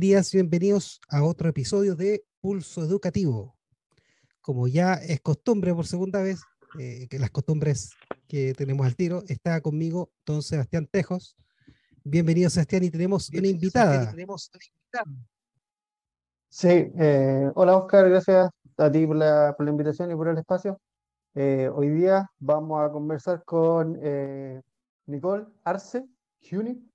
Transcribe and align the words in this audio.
Bienvenidas, 0.00 0.32
bienvenidos 0.32 1.00
a 1.08 1.24
otro 1.24 1.48
episodio 1.48 1.96
de 1.96 2.24
Pulso 2.40 2.84
Educativo. 2.84 3.56
Como 4.40 4.68
ya 4.68 4.94
es 4.94 5.20
costumbre 5.20 5.74
por 5.74 5.88
segunda 5.88 6.22
vez, 6.22 6.40
eh, 6.78 7.08
que 7.10 7.18
las 7.18 7.32
costumbres 7.32 7.90
que 8.28 8.54
tenemos 8.54 8.86
al 8.86 8.94
tiro, 8.94 9.24
está 9.26 9.60
conmigo 9.60 10.12
don 10.24 10.40
Sebastián 10.40 10.86
Tejos. 10.86 11.36
Bienvenido 12.04 12.48
Sebastián 12.48 12.84
y 12.84 12.90
tenemos 12.90 13.28
una 13.30 13.48
invitada. 13.48 14.14
Sí, 16.48 16.68
eh, 16.68 17.50
hola 17.56 17.76
Oscar, 17.78 18.08
gracias 18.08 18.50
a 18.76 18.92
ti 18.92 19.04
por 19.04 19.16
la, 19.16 19.52
por 19.56 19.66
la, 19.66 19.72
invitación 19.72 20.12
y 20.12 20.14
por 20.14 20.28
el 20.28 20.38
espacio. 20.38 20.80
Eh, 21.34 21.68
hoy 21.74 21.88
día 21.88 22.30
vamos 22.38 22.88
a 22.88 22.92
conversar 22.92 23.42
con 23.44 23.98
Nicole 25.06 25.46
Arce 25.64 26.06
Juni. 26.48 26.87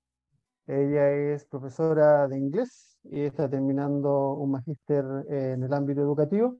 Ella 0.66 1.10
es 1.10 1.44
profesora 1.44 2.26
de 2.28 2.38
inglés 2.38 2.98
y 3.04 3.22
está 3.22 3.48
terminando 3.50 4.34
un 4.34 4.52
magíster 4.52 5.04
en 5.28 5.62
el 5.62 5.72
ámbito 5.74 6.00
educativo. 6.00 6.56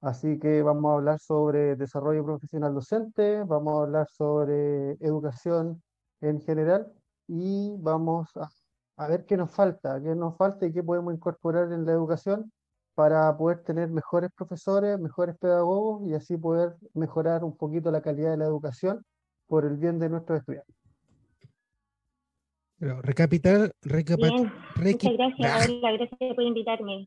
Así 0.00 0.38
que 0.38 0.62
vamos 0.62 0.90
a 0.92 0.94
hablar 0.94 1.18
sobre 1.18 1.74
desarrollo 1.76 2.24
profesional 2.24 2.72
docente, 2.74 3.42
vamos 3.44 3.74
a 3.74 3.82
hablar 3.82 4.06
sobre 4.10 4.92
educación 5.00 5.82
en 6.20 6.40
general 6.40 6.92
y 7.26 7.74
vamos 7.78 8.36
a, 8.36 8.48
a 8.96 9.08
ver 9.08 9.26
qué 9.26 9.36
nos 9.36 9.50
falta, 9.50 10.00
qué 10.00 10.14
nos 10.14 10.36
falta 10.36 10.66
y 10.66 10.72
qué 10.72 10.82
podemos 10.84 11.12
incorporar 11.14 11.72
en 11.72 11.84
la 11.84 11.92
educación 11.92 12.52
para 12.94 13.36
poder 13.36 13.64
tener 13.64 13.90
mejores 13.90 14.30
profesores, 14.36 14.98
mejores 15.00 15.36
pedagogos 15.38 16.08
y 16.08 16.14
así 16.14 16.36
poder 16.36 16.76
mejorar 16.94 17.44
un 17.44 17.56
poquito 17.56 17.90
la 17.90 18.02
calidad 18.02 18.32
de 18.32 18.38
la 18.38 18.46
educación 18.46 19.04
por 19.48 19.64
el 19.64 19.76
bien 19.76 19.98
de 19.98 20.08
nuestros 20.10 20.40
estudiantes. 20.40 20.77
Pero 22.78 23.02
recapitar, 23.02 23.72
Bien, 23.82 24.52
muchas 24.76 25.12
gracias, 25.12 25.68
Hola, 25.68 25.92
gracias 25.92 26.34
por 26.34 26.44
invitarme. 26.44 27.06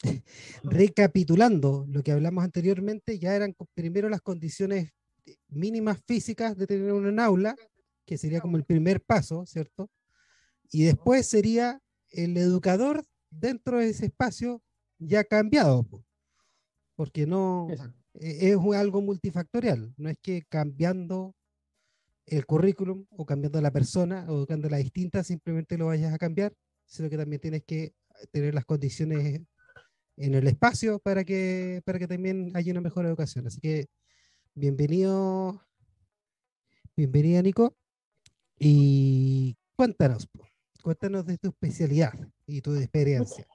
Recapitulando 0.64 1.86
lo 1.88 2.02
que 2.02 2.12
hablamos 2.12 2.42
anteriormente, 2.42 3.18
ya 3.18 3.34
eran 3.36 3.54
primero 3.74 4.08
las 4.08 4.20
condiciones 4.20 4.90
mínimas 5.48 6.00
físicas 6.06 6.56
de 6.56 6.66
tener 6.66 6.92
un 6.92 7.20
aula, 7.20 7.54
que 8.04 8.18
sería 8.18 8.40
como 8.40 8.56
el 8.56 8.64
primer 8.64 9.00
paso, 9.00 9.46
¿cierto? 9.46 9.88
Y 10.70 10.84
después 10.84 11.26
sería 11.26 11.80
el 12.10 12.36
educador 12.36 13.04
dentro 13.30 13.78
de 13.78 13.90
ese 13.90 14.06
espacio 14.06 14.62
ya 14.98 15.24
cambiado, 15.24 15.86
porque 16.96 17.26
no 17.26 17.68
e, 18.14 18.50
es 18.50 18.58
algo 18.76 19.00
multifactorial, 19.00 19.94
no 19.96 20.08
es 20.08 20.16
que 20.20 20.42
cambiando 20.48 21.34
el 22.26 22.46
currículum 22.46 23.06
o 23.10 23.26
cambiando 23.26 23.60
la 23.60 23.70
persona 23.70 24.24
o 24.28 24.46
cambiando 24.46 24.70
la 24.70 24.78
distinta, 24.78 25.22
simplemente 25.22 25.76
lo 25.78 25.86
vayas 25.86 26.12
a 26.12 26.18
cambiar, 26.18 26.54
sino 26.86 27.10
que 27.10 27.16
también 27.16 27.40
tienes 27.40 27.64
que 27.64 27.94
tener 28.30 28.54
las 28.54 28.64
condiciones 28.64 29.42
en 30.16 30.34
el 30.34 30.46
espacio 30.46 30.98
para 30.98 31.24
que, 31.24 31.82
para 31.84 31.98
que 31.98 32.06
también 32.06 32.52
haya 32.54 32.72
una 32.72 32.80
mejor 32.80 33.06
educación. 33.06 33.46
Así 33.46 33.60
que 33.60 33.86
bienvenido, 34.54 35.60
bienvenida 36.96 37.42
Nico. 37.42 37.76
Y 38.58 39.56
cuéntanos, 39.76 40.28
cuéntanos 40.82 41.26
de 41.26 41.38
tu 41.38 41.48
especialidad 41.48 42.14
y 42.46 42.60
tu 42.60 42.74
experiencia. 42.76 43.46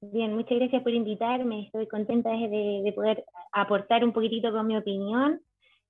Bien, 0.00 0.32
muchas 0.34 0.58
gracias 0.58 0.82
por 0.82 0.92
invitarme. 0.92 1.66
Estoy 1.66 1.88
contenta 1.88 2.30
de, 2.30 2.92
poder 2.94 3.24
aportar 3.52 4.04
un 4.04 4.12
poquitito 4.12 4.52
con 4.52 4.66
mi 4.66 4.76
opinión. 4.76 5.40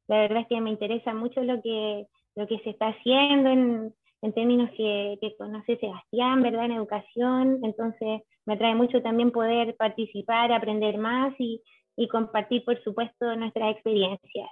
La 0.07 0.21
verdad 0.21 0.41
es 0.43 0.49
que 0.49 0.61
me 0.63 0.71
interesa 0.71 1.13
mucho 1.13 1.43
lo 1.43 1.61
que, 1.61 2.07
lo 2.35 2.47
que 2.47 2.59
se 2.61 2.71
está 2.71 2.89
haciendo 2.89 3.51
en, 3.51 3.95
términos 4.35 4.71
que, 4.77 5.19
conoce 5.37 5.77
Sebastián, 5.77 6.43
¿verdad? 6.43 6.65
En 6.67 6.73
educación. 6.73 7.61
Entonces, 7.63 8.23
me 8.47 8.55
atrae 8.55 8.75
mucho 8.75 9.03
también 9.03 9.31
poder 9.31 9.77
participar, 9.77 10.53
aprender 10.53 10.97
más 10.97 11.35
y, 11.39 11.63
y 11.97 12.09
compartir, 12.09 12.65
por 12.65 12.83
supuesto, 12.83 13.37
nuestras 13.37 13.73
experiencias. 13.73 14.49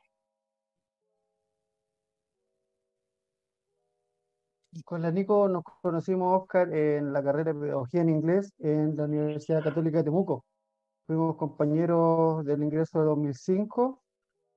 Con 4.85 5.03
la 5.03 5.11
Nico 5.11 5.49
nos 5.49 5.63
conocimos, 5.83 6.43
Oscar, 6.43 6.73
en 6.75 7.13
la 7.13 7.23
carrera 7.23 7.53
de 7.53 7.61
Pedagogía 7.61 8.01
en 8.03 8.09
Inglés 8.11 8.53
en 8.59 8.97
la 8.97 9.05
Universidad 9.05 9.63
Católica 9.63 9.99
de 9.99 10.05
Temuco. 10.05 10.45
Fuimos 11.07 11.37
compañeros 11.37 12.45
del 12.45 12.63
ingreso 12.63 12.99
de 13.01 13.07
2005 13.07 14.03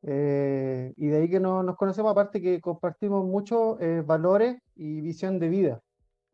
eh, 0.04 0.94
y 0.98 1.08
de 1.08 1.18
ahí 1.18 1.30
que 1.30 1.40
nos 1.40 1.76
conocemos, 1.78 2.12
aparte 2.12 2.42
que 2.42 2.62
compartimos 2.62 3.26
muchos 3.26 3.80
eh, 3.82 4.04
valores 4.06 4.58
y 4.76 5.02
visión 5.02 5.40
de 5.40 5.50
vida, 5.50 5.82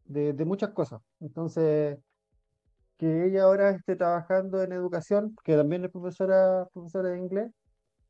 de, 0.06 0.34
de, 0.34 0.46
muchas 0.46 0.72
cosas. 0.72 1.02
Entonces, 1.20 1.98
que 2.98 3.26
ella 3.26 3.44
ahora 3.44 3.72
esté 3.72 3.96
trabajando 3.96 4.62
en 4.64 4.72
educación, 4.74 5.36
que 5.44 5.56
también 5.56 5.86
es 5.86 5.92
profesora, 5.92 6.68
profesora 6.74 7.10
de 7.10 7.20
inglés, 7.20 7.52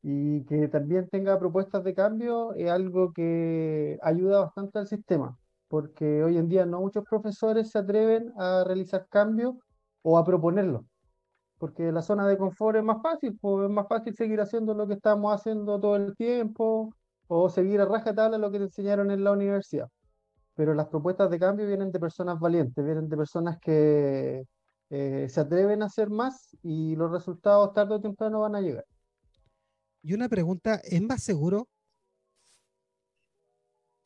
y 0.02 0.44
que 0.44 0.68
también 0.68 1.08
tenga 1.08 1.38
propuestas 1.38 1.84
de 1.84 1.94
cambio, 1.94 2.54
es 2.54 2.70
algo 2.70 3.12
que 3.12 3.98
ayuda 4.02 4.40
bastante 4.40 4.78
al 4.78 4.86
sistema 4.86 5.36
porque 5.76 6.24
hoy 6.24 6.38
en 6.38 6.48
día 6.48 6.64
no 6.64 6.80
muchos 6.80 7.04
profesores 7.04 7.70
se 7.70 7.78
atreven 7.78 8.32
a 8.38 8.64
realizar 8.64 9.06
cambios 9.10 9.56
o 10.00 10.16
a 10.16 10.24
proponerlos, 10.24 10.86
porque 11.58 11.92
la 11.92 12.00
zona 12.00 12.26
de 12.26 12.38
confort 12.38 12.78
es 12.78 12.82
más 12.82 13.02
fácil, 13.02 13.36
pues 13.38 13.66
es 13.66 13.70
más 13.70 13.86
fácil 13.86 14.14
seguir 14.14 14.40
haciendo 14.40 14.72
lo 14.72 14.86
que 14.86 14.94
estamos 14.94 15.34
haciendo 15.34 15.78
todo 15.78 15.96
el 15.96 16.16
tiempo 16.16 16.94
o 17.28 17.50
seguir 17.50 17.82
a 17.82 17.84
rajatabla 17.84 18.38
lo 18.38 18.50
que 18.50 18.56
te 18.56 18.64
enseñaron 18.64 19.10
en 19.10 19.22
la 19.22 19.32
universidad. 19.32 19.90
Pero 20.54 20.72
las 20.72 20.86
propuestas 20.86 21.28
de 21.28 21.38
cambio 21.38 21.66
vienen 21.66 21.92
de 21.92 22.00
personas 22.00 22.40
valientes, 22.40 22.82
vienen 22.82 23.10
de 23.10 23.16
personas 23.18 23.58
que 23.60 24.46
eh, 24.88 25.26
se 25.28 25.40
atreven 25.40 25.82
a 25.82 25.86
hacer 25.86 26.08
más 26.08 26.56
y 26.62 26.96
los 26.96 27.12
resultados 27.12 27.74
tarde 27.74 27.96
o 27.96 28.00
temprano 28.00 28.40
van 28.40 28.54
a 28.54 28.62
llegar. 28.62 28.86
Y 30.00 30.14
una 30.14 30.30
pregunta, 30.30 30.80
¿es 30.84 31.02
más 31.02 31.22
seguro 31.22 31.68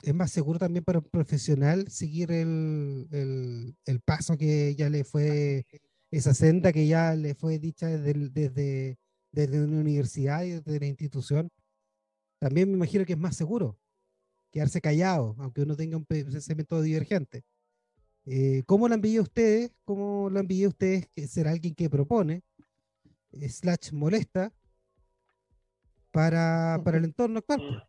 es 0.03 0.15
más 0.15 0.31
seguro 0.31 0.59
también 0.59 0.85
para 0.85 0.99
un 0.99 1.05
profesional 1.05 1.89
seguir 1.89 2.31
el, 2.33 3.07
el, 3.85 4.01
paso 4.01 4.37
que 4.37 4.75
ya 4.75 4.89
le 4.89 5.05
fue, 5.05 5.67
esa 6.11 6.35
senda 6.35 6.73
que 6.73 6.87
ya 6.87 7.15
le 7.15 7.35
fue 7.35 7.59
dicha 7.59 7.87
desde, 7.87 8.31
desde, 8.31 8.99
desde 9.33 9.63
una 9.63 9.81
universidad 9.81 10.43
y 10.45 10.51
desde 10.51 10.81
la 10.81 10.87
institución. 10.87 11.51
También 12.39 12.71
me 12.71 12.77
imagino 12.77 13.05
que 13.05 13.13
es 13.13 13.19
más 13.19 13.37
seguro 13.37 13.79
quedarse 14.51 14.81
callado, 14.81 15.37
aunque 15.39 15.63
uno 15.63 15.77
tenga 15.77 15.97
un 15.97 16.05
pensamiento 16.05 16.81
divergente. 16.83 17.45
Eh, 18.27 18.63
¿Cómo 18.67 18.89
lo 18.89 18.95
han 18.95 19.01
vivido 19.01 19.23
ustedes? 19.23 19.73
¿Cómo 19.85 20.29
lo 20.31 20.41
han 20.41 20.47
vivido 20.47 20.71
ustedes 20.71 21.09
ser 21.29 21.49
alguien 21.49 21.75
que 21.75 21.89
propone, 21.89 22.43
slash 23.33 23.93
molesta, 23.93 24.53
para, 26.11 26.81
para 26.85 26.99
el 26.99 27.05
entorno 27.07 27.39
actual? 27.39 27.89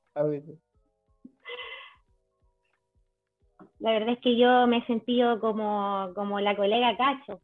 La 3.81 3.91
verdad 3.93 4.13
es 4.13 4.19
que 4.19 4.37
yo 4.37 4.67
me 4.67 4.77
he 4.77 4.85
sentido 4.85 5.39
como, 5.39 6.11
como 6.15 6.39
la 6.39 6.55
colega 6.55 6.95
Cacho, 6.95 7.41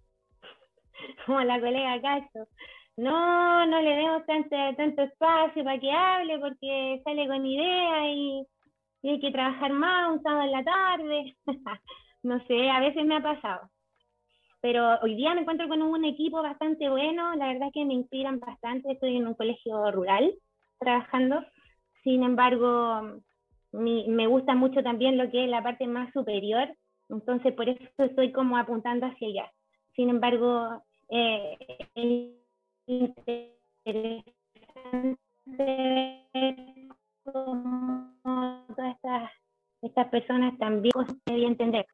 como 1.26 1.42
la 1.42 1.60
colega 1.60 2.00
Cacho. 2.02 2.48
No, 2.96 3.66
no 3.68 3.82
le 3.82 3.96
demos 3.96 4.26
tanto, 4.26 4.56
tanto 4.76 5.04
espacio 5.04 5.64
para 5.64 5.80
que 5.80 5.92
hable 5.92 6.40
porque 6.40 7.02
sale 7.04 7.28
con 7.28 7.46
ideas 7.46 8.06
y, 8.08 8.48
hay 9.04 9.20
que 9.22 9.32
trabajar 9.32 9.72
más 9.72 10.12
un 10.12 10.22
sábado 10.22 10.44
en 10.44 10.52
la 10.52 10.64
tarde. 10.64 11.38
no 12.24 12.46
sé, 12.46 12.70
a 12.70 12.80
veces 12.82 13.06
me 13.06 13.16
ha 13.16 13.22
pasado. 13.22 13.70
Pero 14.62 15.00
hoy 15.02 15.16
día 15.16 15.34
me 15.34 15.42
encuentro 15.42 15.68
con 15.68 15.82
un 15.82 16.04
equipo 16.06 16.42
bastante 16.42 16.90
bueno, 16.90 17.36
la 17.36 17.48
verdad 17.48 17.68
es 17.68 17.74
que 17.74 17.86
me 17.86 17.94
inspiran 17.94 18.40
bastante, 18.40 18.92
estoy 18.92 19.18
en 19.18 19.28
un 19.28 19.36
colegio 19.36 19.92
rural 19.92 20.34
trabajando. 20.80 21.44
Sin 22.04 22.24
embargo, 22.24 23.22
me 23.72 24.28
gusta 24.28 24.56
mucho 24.56 24.82
también 24.84 25.18
lo 25.18 25.30
que 25.30 25.44
es 25.44 25.50
la 25.50 25.64
parte 25.64 25.88
más 25.88 26.12
superior, 26.14 26.70
entonces 27.10 27.54
por 27.54 27.70
eso 27.70 27.84
estoy 27.98 28.32
como 28.32 28.58
apuntando 28.58 29.06
hacia 29.06 29.28
allá. 29.28 29.52
Sin 29.96 30.10
embargo, 30.10 30.84
eh, 31.10 31.58
es 31.96 32.32
interesante 32.86 33.38
como 37.24 38.14
todas 38.76 38.96
estas, 38.96 39.32
estas 39.82 40.08
personas 40.10 40.58
también 40.58 40.94
deben 41.26 41.44
entender. 41.44 41.86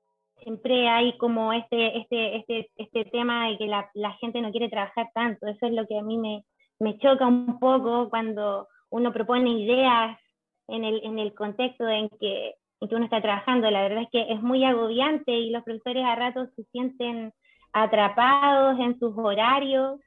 Siempre 0.42 0.90
hay 0.90 1.18
como 1.18 1.54
este, 1.54 2.00
este, 2.00 2.38
este, 2.38 2.70
este 2.76 3.06
tema 3.06 3.48
de 3.48 3.58
que 3.58 3.68
la, 3.68 3.90
la, 3.94 4.12
gente 4.14 4.42
no 4.42 4.52
quiere 4.52 4.68
trabajar 4.70 5.10
tanto. 5.14 5.48
Eso 5.48 5.68
es 5.68 5.74
lo 5.74 5.88
que 5.88 5.98
a 5.98 6.04
mí 6.04 6.18
me, 6.18 6.44
me 6.80 6.98
choca 6.98 7.26
un 7.26 7.60
poco 7.60 8.10
cuando 8.10 8.68
uno 8.90 9.14
propone 9.14 9.50
ideas 9.52 10.20
en 10.68 10.84
el, 10.84 11.02
en 11.04 11.20
el 11.20 11.34
contexto 11.34 11.88
en 11.88 12.10
que, 12.20 12.56
en 12.80 12.88
que 12.88 12.96
uno 12.96 13.06
está 13.06 13.22
trabajando. 13.22 13.70
La 13.70 13.82
verdad 13.84 14.04
es 14.04 14.10
que 14.10 14.32
es 14.32 14.42
muy 14.42 14.64
agobiante 14.64 15.32
y 15.32 15.50
los 15.50 15.64
profesores 15.64 16.06
a 16.06 16.16
ratos 16.16 16.50
se 16.56 16.64
sienten 16.66 17.34
atrapados 17.72 18.80
en 18.80 19.00
sus 19.00 19.18
horarios 19.18 20.00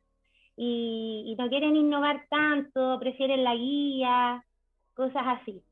y, 0.56 1.34
no 1.38 1.48
quieren 1.48 1.76
innovar 1.76 2.24
tanto, 2.30 2.98
prefieren 2.98 3.44
la 3.44 3.54
guía, 3.54 4.42
cosas 4.94 5.22
así. 5.26 5.62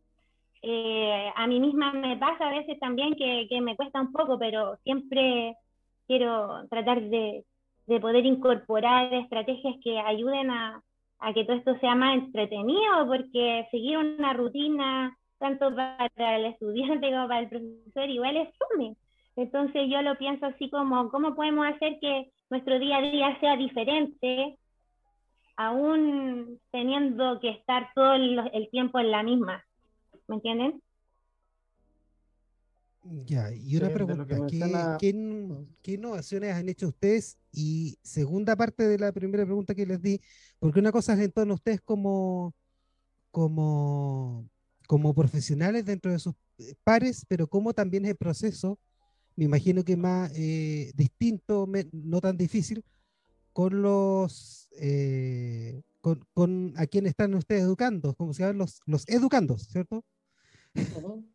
eh, 0.62 1.32
a 1.34 1.46
mí 1.46 1.60
misma 1.60 1.92
me 1.92 2.16
pasa 2.16 2.48
a 2.48 2.50
veces 2.50 2.78
también 2.80 3.14
que, 3.14 3.46
que, 3.48 3.60
me 3.60 3.76
cuesta 3.76 4.00
un 4.00 4.12
poco, 4.12 4.38
pero 4.38 4.76
siempre 4.84 5.56
quiero 6.06 6.66
tratar 6.68 7.02
de, 7.02 7.44
de 7.86 8.00
poder 8.00 8.26
incorporar 8.26 9.12
estrategias 9.14 9.76
que 9.82 9.98
ayuden 9.98 10.50
a, 10.50 10.82
a, 11.18 11.32
que 11.32 11.44
todo 11.44 11.56
esto 11.56 11.78
sea 11.78 11.94
más 11.94 12.14
entretenido, 12.14 13.06
porque 13.06 13.66
seguir 13.70 13.98
una 13.98 14.32
rutina, 14.32 15.16
tanto 15.38 15.74
para 15.74 16.36
el 16.36 16.46
estudiante 16.46 17.10
como 17.12 17.28
para 17.28 17.40
el 17.40 17.48
profesor, 17.48 18.08
igual 18.08 18.36
es 18.36 18.48
fome. 18.58 18.96
Entonces 19.36 19.82
yo 19.90 20.02
lo 20.02 20.16
pienso 20.16 20.46
así 20.46 20.70
como, 20.70 21.10
¿cómo 21.10 21.34
podemos 21.34 21.66
hacer 21.66 21.98
que 22.00 22.30
nuestro 22.50 22.78
día 22.78 22.98
a 22.98 23.02
día 23.02 23.40
sea 23.40 23.56
diferente, 23.56 24.58
aún 25.56 26.60
teniendo 26.70 27.40
que 27.40 27.50
estar 27.50 27.90
todo 27.94 28.14
el 28.14 28.68
tiempo 28.70 29.00
en 29.00 29.10
la 29.10 29.22
misma? 29.22 29.64
¿Me 30.28 30.36
entienden? 30.36 30.80
Ya, 33.26 33.52
y 33.52 33.76
una 33.76 33.90
pregunta, 33.90 34.96
¿qué, 34.98 35.92
innovaciones 35.92 36.54
han 36.54 36.70
hecho 36.70 36.88
ustedes? 36.88 37.36
Y 37.52 37.98
segunda 38.02 38.56
parte 38.56 38.88
de 38.88 38.98
la 38.98 39.12
primera 39.12 39.44
pregunta 39.44 39.74
que 39.74 39.84
les 39.84 40.00
di, 40.00 40.20
porque 40.64 40.80
una 40.80 40.92
cosa 40.92 41.12
es 41.12 41.20
en 41.20 41.30
torno 41.30 41.52
a 41.52 41.56
ustedes 41.56 41.82
como, 41.82 42.54
como, 43.30 44.48
como 44.86 45.12
profesionales 45.12 45.84
dentro 45.84 46.10
de 46.10 46.18
sus 46.18 46.32
eh, 46.56 46.72
pares, 46.82 47.26
pero 47.28 47.46
cómo 47.46 47.74
también 47.74 48.06
es 48.06 48.12
el 48.12 48.16
proceso, 48.16 48.78
me 49.36 49.44
imagino 49.44 49.84
que 49.84 49.98
más 49.98 50.32
eh, 50.34 50.90
distinto, 50.94 51.68
no 51.92 52.18
tan 52.22 52.38
difícil, 52.38 52.82
con 53.52 53.82
los 53.82 54.70
eh, 54.80 55.82
con, 56.00 56.24
con, 56.32 56.72
a 56.78 56.86
quienes 56.86 57.10
están 57.10 57.34
ustedes 57.34 57.64
educando, 57.64 58.14
como 58.14 58.32
se 58.32 58.44
llaman 58.44 58.56
los, 58.56 58.80
los 58.86 59.06
educandos, 59.06 59.68
¿cierto? 59.70 60.02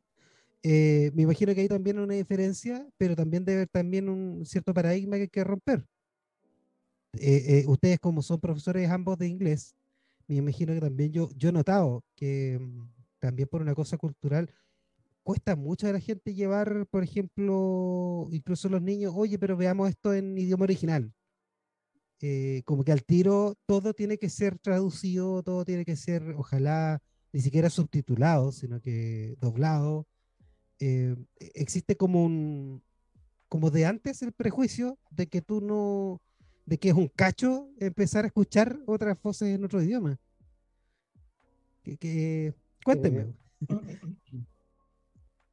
Eh, 0.61 1.11
me 1.13 1.21
imagino 1.21 1.55
que 1.55 1.61
hay 1.61 1.69
también 1.69 1.99
una 1.99 2.15
diferencia, 2.15 2.85
pero 2.97 3.15
también 3.15 3.45
debe 3.45 3.59
haber 3.59 3.69
también 3.69 4.09
un 4.09 4.45
cierto 4.45 4.73
paradigma 4.73 5.15
que 5.15 5.21
hay 5.21 5.29
que 5.29 5.43
romper. 5.45 5.85
Eh, 7.13 7.63
eh, 7.63 7.65
ustedes 7.67 7.99
como 7.99 8.21
son 8.21 8.39
profesores 8.39 8.89
ambos 8.89 9.17
de 9.17 9.27
inglés, 9.27 9.75
me 10.27 10.35
imagino 10.35 10.73
que 10.73 10.81
también 10.81 11.11
yo, 11.11 11.29
yo 11.35 11.49
he 11.49 11.51
notado 11.51 12.03
que 12.15 12.59
mm, 12.59 12.89
también 13.19 13.47
por 13.49 13.61
una 13.61 13.75
cosa 13.75 13.97
cultural 13.97 14.53
cuesta 15.23 15.55
mucho 15.55 15.87
a 15.87 15.91
la 15.93 15.99
gente 15.99 16.33
llevar, 16.33 16.87
por 16.91 17.03
ejemplo, 17.03 18.27
incluso 18.31 18.69
los 18.69 18.81
niños, 18.81 19.13
oye, 19.15 19.39
pero 19.39 19.57
veamos 19.57 19.89
esto 19.89 20.13
en 20.13 20.37
idioma 20.37 20.63
original. 20.63 21.13
como 22.65 22.83
que 22.83 22.91
al 22.91 23.03
tiro 23.03 23.55
todo 23.65 23.93
tiene 23.93 24.17
que 24.17 24.29
ser 24.29 24.59
traducido, 24.59 25.41
todo 25.43 25.65
tiene 25.65 25.85
que 25.85 25.95
ser, 25.95 26.23
ojalá, 26.37 27.01
ni 27.31 27.41
siquiera 27.41 27.69
subtitulado, 27.69 28.51
sino 28.51 28.81
que 28.81 29.35
doblado 29.39 30.07
eh, 30.79 31.15
existe 31.37 31.97
como 31.97 32.23
un, 32.23 32.81
como 33.49 33.69
de 33.69 33.85
antes 33.85 34.21
el 34.21 34.31
prejuicio 34.31 34.97
de 35.11 35.27
que 35.27 35.41
tú 35.41 35.61
no, 35.61 36.21
de 36.69 36.77
que 36.77 36.89
es 36.89 36.95
un 36.95 37.07
cacho 37.07 37.67
empezar 37.79 38.25
a 38.25 38.27
escuchar 38.27 38.77
otras 38.85 39.19
voces 39.19 39.55
en 39.55 39.65
otro 39.65 39.81
idioma. 39.81 40.19
Que, 41.83 42.53
cuénteme. 42.85 43.33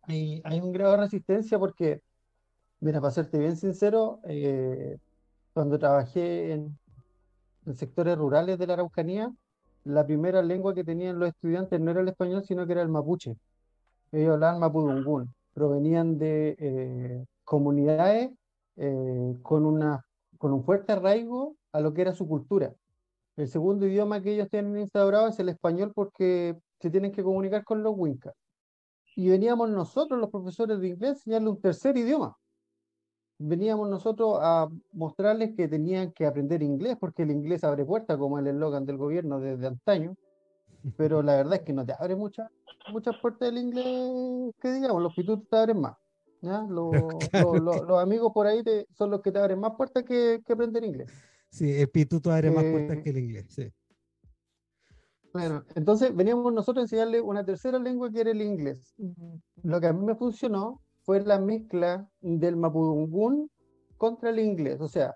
Eh, 0.09 0.43
hay, 0.45 0.61
un 0.61 0.73
grado 0.73 0.93
de 0.93 0.99
resistencia 0.99 1.59
porque, 1.59 2.03
mira, 2.81 3.01
para 3.01 3.13
serte 3.13 3.39
bien 3.39 3.57
sincero, 3.57 4.21
eh, 4.25 4.99
cuando 5.55 5.79
trabajé 5.79 6.53
en, 6.53 6.79
sectores 7.75 8.19
rurales 8.19 8.59
de 8.59 8.67
la 8.67 8.75
Araucanía, 8.75 9.33
la 9.85 10.05
primera 10.05 10.43
lengua 10.43 10.75
que 10.75 10.85
tenían 10.85 11.19
los 11.19 11.31
estudiantes 11.31 11.81
no 11.81 11.93
era 11.93 12.03
el 12.03 12.09
español, 12.09 12.45
sino 12.45 12.67
que 12.67 12.73
era 12.73 12.83
el 12.83 12.89
mapuche 12.89 13.37
ellos 14.13 14.35
hablaban 14.35 14.61
mapudungún, 14.61 15.35
provenían 15.53 16.17
de 16.17 16.57
eh, 16.61 17.25
comunidades 17.43 18.31
con, 19.43 19.67
una, 19.67 20.07
con 20.39 20.53
un 20.53 20.65
fuerte 20.65 20.93
arraigo 20.93 21.57
a 21.73 21.81
lo 21.81 21.93
que 21.95 22.03
era 22.03 22.13
su 22.13 22.27
cultura. 22.27 22.75
El 23.37 23.49
segundo 23.49 23.87
idioma 23.87 24.23
que 24.23 24.33
ellos 24.35 24.49
tienen 24.49 24.79
instaurado 24.79 25.29
es 25.29 25.39
el 25.39 25.49
español 25.49 25.93
porque 25.95 26.57
se 26.81 26.91
tienen 26.91 27.13
que 27.13 27.23
comunicar 27.23 27.65
con 27.65 27.83
los 27.83 27.95
wincas. 27.97 28.35
Y 29.15 29.29
veníamos 29.29 29.71
nosotros, 29.71 30.21
los 30.21 30.31
profesores 30.31 30.81
de 30.81 30.89
inglés, 30.89 31.11
a 31.11 31.13
enseñarles 31.15 31.51
un 31.51 31.61
tercer 31.61 31.97
idioma. 31.97 32.37
Veníamos 33.39 33.89
nosotros 33.89 34.39
a 34.41 34.69
mostrarles 34.93 35.55
que 35.55 35.69
tenían 35.69 36.13
que 36.13 36.27
aprender 36.27 36.63
inglés 36.63 36.97
porque 36.99 37.23
el 37.23 37.31
inglés 37.31 37.65
abre 37.65 37.85
puertas, 37.85 38.17
como 38.17 38.39
el 38.39 38.47
eslogan 38.47 38.87
del 38.87 38.97
gobierno 38.97 39.41
desde 39.41 39.67
antaño 39.67 40.17
pero 40.97 41.23
la 41.23 41.37
verdad 41.37 41.55
es 41.55 41.63
que 41.63 41.73
no 41.73 41.85
te 41.85 41.95
abre 41.99 42.15
muchas 42.15 42.51
muchas 42.93 43.17
puertas 43.19 43.49
del 43.49 43.59
inglés 43.59 44.55
que 44.61 44.73
digamos, 44.73 45.03
los 45.03 45.15
pitutos 45.15 45.49
te 45.49 45.57
abren 45.57 45.81
más. 45.81 45.97
¿Ya? 46.47 46.67
Los, 46.69 46.91
los, 47.89 48.03
amigos 48.03 48.33
por 48.33 48.47
ahí 48.47 48.63
te, 48.63 48.87
son 48.93 49.11
los 49.11 49.21
que 49.21 49.33
te 49.33 49.39
abren 49.39 49.61
más 49.61 49.73
puertas 49.77 50.05
que, 50.05 50.41
que 50.45 50.53
aprender 50.53 50.85
inglés. 50.85 51.11
Sí, 51.51 51.73
el 51.73 51.89
pituto 51.89 52.31
abre 52.31 52.51
más 52.51 52.65
puertas 52.65 52.99
eh, 52.99 53.03
que 53.03 53.11
el 53.11 53.19
inglés, 53.19 53.47
sí. 53.49 53.73
Bueno, 55.33 55.65
entonces 55.75 56.15
veníamos 56.15 56.53
nosotros 56.53 56.83
a 56.83 56.85
enseñarle 56.85 57.21
una 57.21 57.45
tercera 57.45 57.79
lengua 57.79 58.11
que 58.11 58.21
era 58.21 58.31
el 58.31 58.41
inglés. 58.41 58.95
Lo 59.63 59.81
que 59.81 59.87
a 59.87 59.93
mí 59.93 60.05
me 60.05 60.15
funcionó 60.15 60.81
fue 61.03 61.21
la 61.21 61.39
mezcla 61.39 62.09
del 62.21 62.57
mapudungún 62.57 63.51
contra 63.99 64.31
el 64.31 64.39
inglés. 64.39 64.81
O 64.81 64.89
sea, 64.89 65.15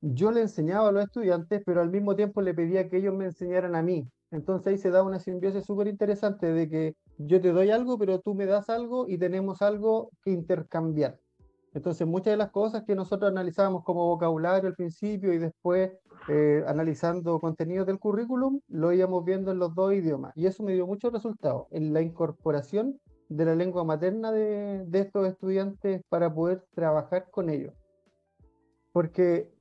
yo 0.00 0.32
le 0.32 0.40
enseñaba 0.40 0.88
a 0.88 0.92
los 0.92 1.04
estudiantes, 1.04 1.62
pero 1.64 1.80
al 1.80 1.90
mismo 1.90 2.16
tiempo 2.16 2.40
le 2.40 2.54
pedía 2.54 2.88
que 2.88 2.96
ellos 2.96 3.14
me 3.14 3.26
enseñaran 3.26 3.74
a 3.74 3.82
mí. 3.82 4.08
Entonces 4.30 4.66
ahí 4.68 4.78
se 4.78 4.90
da 4.90 5.02
una 5.02 5.18
simbiosis 5.18 5.64
súper 5.64 5.86
interesante 5.86 6.46
de 6.46 6.68
que 6.68 6.96
yo 7.18 7.40
te 7.40 7.52
doy 7.52 7.70
algo, 7.70 7.98
pero 7.98 8.20
tú 8.20 8.34
me 8.34 8.46
das 8.46 8.68
algo 8.68 9.08
y 9.08 9.18
tenemos 9.18 9.62
algo 9.62 10.10
que 10.22 10.30
intercambiar. 10.30 11.18
Entonces 11.74 12.06
muchas 12.06 12.32
de 12.32 12.36
las 12.36 12.50
cosas 12.50 12.84
que 12.84 12.94
nosotros 12.94 13.30
analizábamos 13.30 13.84
como 13.84 14.06
vocabulario 14.06 14.68
al 14.68 14.74
principio 14.74 15.32
y 15.32 15.38
después 15.38 15.92
eh, 16.28 16.62
analizando 16.66 17.40
contenidos 17.40 17.86
del 17.86 17.98
currículum, 17.98 18.60
lo 18.68 18.92
íbamos 18.92 19.24
viendo 19.24 19.50
en 19.52 19.58
los 19.58 19.74
dos 19.74 19.94
idiomas. 19.94 20.32
Y 20.36 20.46
eso 20.46 20.62
me 20.62 20.74
dio 20.74 20.86
muchos 20.86 21.12
resultados 21.12 21.66
en 21.70 21.92
la 21.92 22.02
incorporación 22.02 23.00
de 23.28 23.44
la 23.46 23.54
lengua 23.54 23.84
materna 23.84 24.30
de, 24.30 24.84
de 24.86 24.98
estos 25.00 25.26
estudiantes 25.26 26.02
para 26.08 26.32
poder 26.32 26.64
trabajar 26.74 27.30
con 27.30 27.48
ellos. 27.48 27.72
Porque 28.92 29.51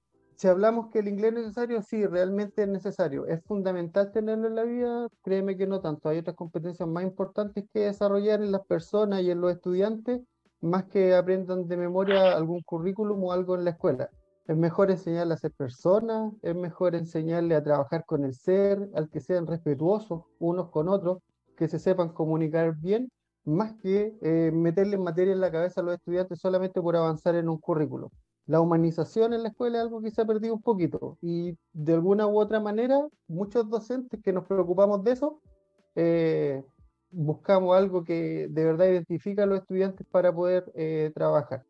si 0.41 0.48
hablamos 0.48 0.88
que 0.88 0.98
el 0.98 1.07
inglés 1.07 1.33
es 1.33 1.39
necesario, 1.39 1.83
sí, 1.83 2.03
realmente 2.07 2.63
es 2.63 2.67
necesario. 2.67 3.27
¿Es 3.27 3.43
fundamental 3.43 4.12
tenerlo 4.12 4.48
en 4.48 4.55
la 4.55 4.63
vida? 4.63 5.07
Créeme 5.21 5.55
que 5.55 5.67
no 5.67 5.81
tanto. 5.81 6.10
Hay 6.10 6.17
otras 6.17 6.36
competencias 6.36 6.89
más 6.89 7.03
importantes 7.03 7.65
que 7.71 7.81
desarrollar 7.81 8.41
en 8.41 8.51
las 8.51 8.65
personas 8.65 9.21
y 9.21 9.29
en 9.29 9.39
los 9.39 9.51
estudiantes, 9.51 10.21
más 10.60 10.86
que 10.86 11.13
aprendan 11.13 11.67
de 11.67 11.77
memoria 11.77 12.36
algún 12.36 12.63
currículum 12.63 13.24
o 13.24 13.31
algo 13.31 13.53
en 13.53 13.65
la 13.65 13.69
escuela. 13.69 14.10
Es 14.48 14.57
mejor 14.57 14.89
enseñarle 14.89 15.36
a 15.36 15.38
ser 15.38 15.51
personas, 15.51 16.33
es 16.41 16.55
mejor 16.55 16.95
enseñarle 16.95 17.53
a 17.53 17.63
trabajar 17.63 18.03
con 18.07 18.25
el 18.25 18.33
ser, 18.33 18.89
al 18.95 19.12
que 19.12 19.19
sean 19.19 19.45
respetuosos 19.45 20.24
unos 20.39 20.71
con 20.71 20.89
otros, 20.89 21.19
que 21.55 21.67
se 21.67 21.77
sepan 21.77 22.13
comunicar 22.13 22.75
bien, 22.77 23.12
más 23.45 23.74
que 23.74 24.17
eh, 24.24 24.50
meterle 24.51 24.98
materia 24.98 25.33
en 25.33 25.39
la 25.39 25.51
cabeza 25.51 25.81
a 25.81 25.83
los 25.83 25.93
estudiantes 25.93 26.39
solamente 26.39 26.81
por 26.81 26.95
avanzar 26.95 27.36
en 27.36 27.48
un 27.48 27.60
currículum 27.60 28.10
la 28.51 28.60
humanización 28.60 29.34
en 29.34 29.43
la 29.43 29.50
escuela 29.50 29.77
es 29.77 29.84
algo 29.86 30.01
que 30.01 30.12
se 30.12 30.22
ha 30.22 30.25
perdido 30.25 30.53
un 30.53 30.62
poquito 30.62 31.17
y 31.22 31.58
de 31.72 31.93
alguna 31.93 32.27
u 32.27 32.38
otra 32.38 32.60
manera 32.60 33.08
muchos 33.29 33.70
docentes 33.70 34.20
que 34.22 34.34
nos 34.34 34.46
preocupamos 34.46 35.05
de 35.05 35.12
eso 35.13 35.41
eh, 35.96 36.62
buscamos 37.12 37.77
algo 37.77 38.03
que 38.03 38.48
de 38.50 38.65
verdad 38.65 38.88
identifica 38.88 39.43
a 39.43 39.46
los 39.46 39.60
estudiantes 39.62 40.05
para 40.12 40.34
poder 40.34 40.70
eh, 40.75 41.12
trabajar. 41.15 41.63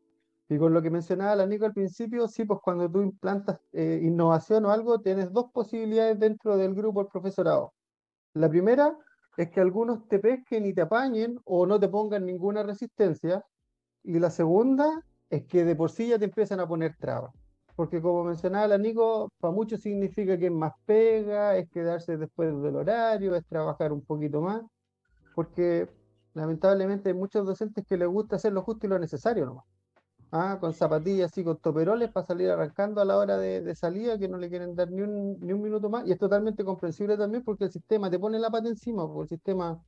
Y 0.50 0.58
con 0.58 0.74
lo 0.74 0.82
que 0.82 0.90
mencionaba 0.90 1.36
la 1.36 1.46
Nico 1.46 1.66
al 1.66 1.74
principio, 1.74 2.28
sí, 2.28 2.46
pues 2.46 2.60
cuando 2.64 2.90
tú 2.92 3.02
implantas 3.02 3.60
eh, 3.74 4.00
innovación 4.04 4.66
o 4.66 4.72
algo, 4.72 5.00
tienes 5.02 5.32
dos 5.32 5.52
posibilidades 5.54 6.20
dentro 6.20 6.58
del 6.58 6.74
grupo 6.74 7.02
del 7.02 7.12
profesorado. 7.12 7.74
La 8.34 8.50
primera 8.50 8.98
es 9.38 9.50
que 9.52 9.62
algunos 9.62 10.08
te 10.08 10.18
pesquen 10.20 10.66
y 10.66 10.74
te 10.74 10.82
apañen 10.82 11.40
o 11.46 11.66
no 11.68 11.80
te 11.80 11.88
pongan 11.88 12.26
ninguna 12.26 12.64
resistencia. 12.64 13.46
Y 14.04 14.20
la 14.20 14.32
segunda 14.32 15.06
es 15.32 15.46
que 15.46 15.64
de 15.66 15.76
por 15.76 15.90
sí 15.90 16.10
ya 16.10 16.20
te 16.20 16.26
empiezan 16.26 16.60
a 16.60 16.68
poner 16.68 16.96
trabas. 16.98 17.34
Porque 17.76 18.02
como 18.02 18.26
mencionaba 18.26 18.68
la 18.68 18.78
Nico, 18.78 19.30
para 19.40 19.54
muchos 19.54 19.80
significa 19.80 20.38
que 20.38 20.48
es 20.48 20.52
más 20.52 20.74
pega, 20.86 21.58
es 21.58 21.70
quedarse 21.70 22.18
después 22.18 22.50
del 22.62 22.76
horario, 22.76 23.34
es 23.36 23.46
trabajar 23.48 23.94
un 23.94 24.02
poquito 24.02 24.42
más, 24.42 24.62
porque 25.34 25.90
lamentablemente 26.34 27.10
hay 27.10 27.16
muchos 27.16 27.46
docentes 27.46 27.86
que 27.88 27.98
les 27.98 28.10
gusta 28.10 28.36
hacer 28.36 28.52
lo 28.52 28.62
justo 28.62 28.86
y 28.86 28.90
lo 28.90 29.00
necesario 29.00 29.46
nomás. 29.46 29.66
Ah, 30.34 30.58
con 30.62 30.74
zapatillas 30.74 31.38
y 31.38 31.44
con 31.44 31.58
toperoles 31.58 32.10
para 32.10 32.26
salir 32.26 32.50
arrancando 32.50 33.02
a 33.02 33.06
la 33.06 33.18
hora 33.18 33.38
de, 33.38 33.76
salida, 33.76 34.18
que 34.18 34.30
no 34.30 34.38
le 34.38 34.50
quieren 34.50 34.76
dar 34.76 34.90
ni 34.92 35.02
un, 35.02 35.38
ni 35.40 35.54
un, 35.54 35.62
minuto 35.62 35.90
más. 35.90 36.06
Y 36.08 36.12
es 36.12 36.18
totalmente 36.20 36.64
comprensible 36.64 37.18
también 37.18 37.44
porque 37.44 37.66
el 37.66 37.72
sistema 37.72 38.10
te 38.10 38.20
pone 38.20 38.38
la 38.40 38.50
pata 38.50 38.70
encima, 38.70 39.06
porque 39.08 39.24
el 39.24 39.30
sistema 39.30 39.82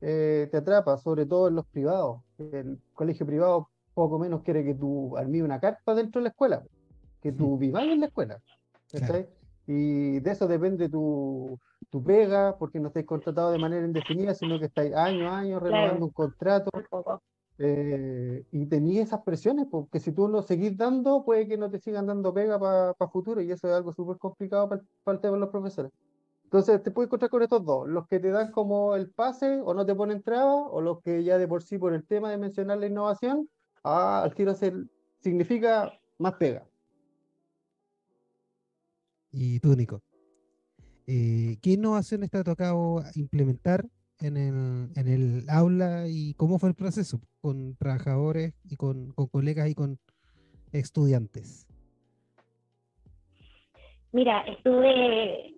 eh, 0.00 0.48
te 0.50 0.58
atrapa, 0.58 0.96
sobre 0.98 1.26
todo 1.26 1.48
en 1.48 1.56
los 1.56 1.66
privados. 1.66 2.22
El 2.38 2.80
colegio 2.94 3.26
privado 3.26 3.68
poco 3.94 4.18
menos 4.18 4.42
quiere 4.42 4.64
que 4.64 4.74
tú 4.74 5.16
armes 5.16 5.42
una 5.42 5.60
carpa 5.60 5.94
dentro 5.94 6.20
de 6.20 6.24
la 6.24 6.28
escuela, 6.30 6.62
que 7.20 7.32
tú 7.32 7.58
vivas 7.58 7.84
en 7.84 8.00
la 8.00 8.06
escuela. 8.06 8.40
y 9.66 10.20
de 10.20 10.30
eso 10.30 10.46
depende 10.46 10.88
tu, 10.88 11.58
tu 11.90 12.02
pega, 12.02 12.56
porque 12.58 12.80
no 12.80 12.88
estáis 12.88 13.06
contratados 13.06 13.52
de 13.52 13.58
manera 13.58 13.86
indefinida, 13.86 14.34
sino 14.34 14.58
que 14.58 14.66
estáis 14.66 14.94
año 14.94 15.28
a 15.28 15.38
año 15.38 15.60
renovando 15.60 16.06
un 16.06 16.12
contrato. 16.12 16.70
Eh, 17.62 18.46
y 18.52 18.66
tenías 18.66 19.08
esas 19.08 19.20
presiones, 19.22 19.66
porque 19.70 20.00
si 20.00 20.12
tú 20.12 20.28
no 20.28 20.40
seguís 20.40 20.78
dando, 20.78 21.24
puede 21.26 21.46
que 21.46 21.58
no 21.58 21.70
te 21.70 21.78
sigan 21.78 22.06
dando 22.06 22.32
pega 22.32 22.58
para 22.58 22.94
futuro, 23.10 23.42
y 23.42 23.50
eso 23.50 23.68
es 23.68 23.74
algo 23.74 23.92
súper 23.92 24.16
complicado 24.16 24.66
para 24.68 25.14
el 25.14 25.20
tema 25.20 25.34
de 25.34 25.40
los 25.40 25.50
profesores. 25.50 25.92
Entonces 26.44 26.82
te 26.82 26.90
puedes 26.90 27.08
encontrar 27.08 27.30
con 27.30 27.42
estos 27.42 27.64
dos, 27.64 27.86
los 27.86 28.08
que 28.08 28.18
te 28.18 28.30
dan 28.30 28.50
como 28.50 28.96
el 28.96 29.10
pase 29.10 29.60
o 29.62 29.74
no 29.74 29.84
te 29.84 29.94
ponen 29.94 30.22
trabas, 30.22 30.68
o 30.70 30.80
los 30.80 31.02
que 31.02 31.22
ya 31.22 31.36
de 31.38 31.46
por 31.46 31.62
sí 31.62 31.78
por 31.78 31.92
el 31.92 32.06
tema 32.06 32.30
de 32.30 32.38
mencionar 32.38 32.78
la 32.78 32.86
innovación, 32.86 33.48
ah, 33.84 34.22
al 34.24 34.34
tiro 34.34 34.52
hacer, 34.52 34.74
significa 35.20 35.92
más 36.18 36.34
pega. 36.34 36.66
Y 39.32 39.60
tú, 39.60 39.76
Nico, 39.76 40.02
eh, 41.06 41.56
¿qué 41.62 41.70
innovaciones 41.72 42.30
te 42.30 42.38
ha 42.38 42.44
tocado 42.44 43.02
implementar 43.14 43.86
en 44.20 44.36
el, 44.36 44.90
en 44.96 45.08
el 45.08 45.44
aula 45.48 46.06
y 46.08 46.34
cómo 46.34 46.58
fue 46.58 46.70
el 46.70 46.74
proceso 46.74 47.20
con 47.40 47.76
trabajadores 47.76 48.54
y 48.68 48.76
con, 48.76 49.12
con 49.12 49.26
colegas 49.28 49.68
y 49.70 49.74
con 49.74 49.98
estudiantes? 50.72 51.66
Mira, 54.12 54.40
estuve 54.40 55.54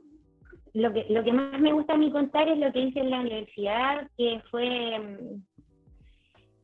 lo 0.75 0.93
que, 0.93 1.07
lo 1.11 1.23
que 1.23 1.33
más 1.33 1.61
me 1.61 1.73
gusta 1.73 1.95
a 1.95 1.99
mí 1.99 2.11
contar 2.11 2.49
es 2.49 2.59
lo 2.59 2.73
que 2.73 2.81
hice 2.81 3.00
en 3.00 3.11
la 3.11 3.21
universidad, 3.21 4.09
que 4.17 4.41
fue 4.50 4.99
mm, 4.99 5.43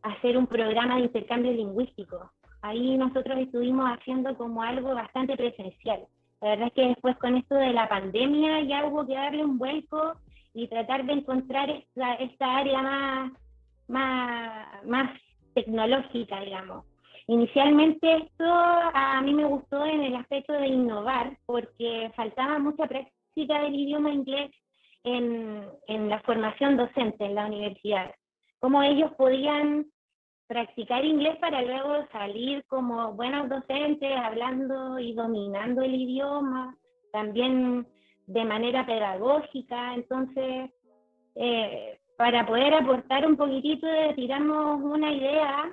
hacer 0.02 0.36
un 0.36 0.46
programa 0.46 0.96
de 0.96 1.02
intercambio 1.02 1.52
lingüístico. 1.52 2.30
Ahí 2.62 2.96
nosotros 2.96 3.38
estuvimos 3.38 3.88
haciendo 3.90 4.36
como 4.36 4.62
algo 4.62 4.94
bastante 4.94 5.36
presencial. 5.36 6.06
La 6.40 6.50
verdad 6.50 6.66
es 6.68 6.72
que 6.74 6.88
después 6.88 7.16
con 7.16 7.36
esto 7.36 7.54
de 7.54 7.72
la 7.72 7.88
pandemia 7.88 8.60
ya 8.62 8.84
hubo 8.86 9.06
que 9.06 9.14
darle 9.14 9.44
un 9.44 9.58
vuelco 9.58 10.14
y 10.54 10.68
tratar 10.68 11.04
de 11.04 11.12
encontrar 11.12 11.70
esta, 11.70 12.14
esta 12.14 12.56
área 12.58 12.82
más, 12.82 13.32
más, 13.88 14.84
más 14.84 15.20
tecnológica, 15.54 16.40
digamos. 16.40 16.84
Inicialmente 17.26 18.16
esto 18.16 18.44
a 18.44 19.20
mí 19.22 19.34
me 19.34 19.44
gustó 19.44 19.84
en 19.84 20.02
el 20.02 20.16
aspecto 20.16 20.52
de 20.54 20.68
innovar 20.68 21.36
porque 21.44 22.10
faltaba 22.16 22.58
mucha 22.58 22.86
práctica 22.86 23.60
del 23.60 23.74
idioma 23.74 24.10
inglés 24.10 24.50
en, 25.04 25.62
en 25.88 26.08
la 26.08 26.20
formación 26.20 26.76
docente 26.76 27.24
en 27.24 27.34
la 27.34 27.46
universidad. 27.46 28.14
Cómo 28.60 28.82
ellos 28.82 29.12
podían 29.16 29.86
practicar 30.48 31.04
inglés 31.04 31.36
para 31.36 31.62
luego 31.62 32.06
salir 32.10 32.64
como 32.66 33.12
buenos 33.12 33.48
docentes, 33.48 34.10
hablando 34.16 34.98
y 34.98 35.12
dominando 35.12 35.82
el 35.82 35.94
idioma, 35.94 36.76
también 37.12 37.86
de 38.26 38.44
manera 38.44 38.84
pedagógica. 38.86 39.94
Entonces, 39.94 40.70
eh, 41.34 41.98
para 42.16 42.46
poder 42.46 42.74
aportar 42.74 43.26
un 43.26 43.36
poquitito, 43.36 43.86
tiramos 44.16 44.82
una 44.82 45.12
idea 45.12 45.70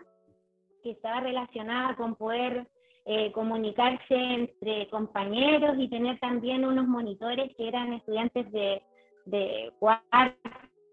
que 0.83 0.91
estaba 0.91 1.21
relacionada 1.21 1.95
con 1.95 2.15
poder 2.15 2.67
eh, 3.05 3.31
comunicarse 3.31 4.13
entre 4.15 4.89
compañeros 4.89 5.75
y 5.79 5.87
tener 5.89 6.19
también 6.19 6.65
unos 6.65 6.87
monitores 6.87 7.55
que 7.55 7.67
eran 7.67 7.93
estudiantes 7.93 8.51
de, 8.51 8.81
de 9.25 9.71
cuarto 9.79 10.49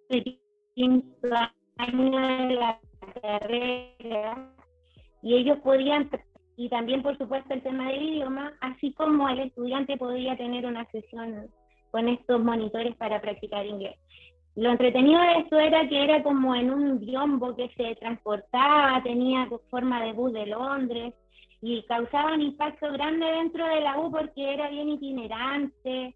y 0.08 0.38
quinto 0.74 1.28
la 1.88 2.78
carrera 3.20 4.50
y 5.22 5.34
ellos 5.34 5.58
podían, 5.58 6.10
y 6.56 6.68
también 6.68 7.02
por 7.02 7.16
supuesto 7.18 7.54
el 7.54 7.62
tema 7.62 7.88
del 7.88 8.02
idioma, 8.02 8.52
así 8.60 8.92
como 8.92 9.28
el 9.28 9.40
estudiante 9.40 9.96
podía 9.96 10.36
tener 10.36 10.66
una 10.66 10.84
sesión 10.90 11.48
con 11.90 12.08
estos 12.08 12.42
monitores 12.42 12.96
para 12.96 13.20
practicar 13.20 13.66
inglés. 13.66 13.96
Lo 14.54 14.70
entretenido 14.70 15.20
de 15.20 15.38
esto 15.38 15.58
era 15.58 15.88
que 15.88 16.04
era 16.04 16.22
como 16.22 16.54
en 16.54 16.70
un 16.70 17.00
biombo 17.00 17.56
que 17.56 17.70
se 17.76 17.94
transportaba, 17.96 19.02
tenía 19.02 19.48
forma 19.70 20.02
de 20.04 20.12
bus 20.12 20.32
de 20.32 20.46
Londres, 20.46 21.14
y 21.62 21.82
causaba 21.84 22.34
un 22.34 22.42
impacto 22.42 22.90
grande 22.92 23.24
dentro 23.24 23.64
de 23.64 23.80
la 23.80 23.98
U 23.98 24.10
porque 24.10 24.52
era 24.52 24.68
bien 24.68 24.90
itinerante 24.90 26.12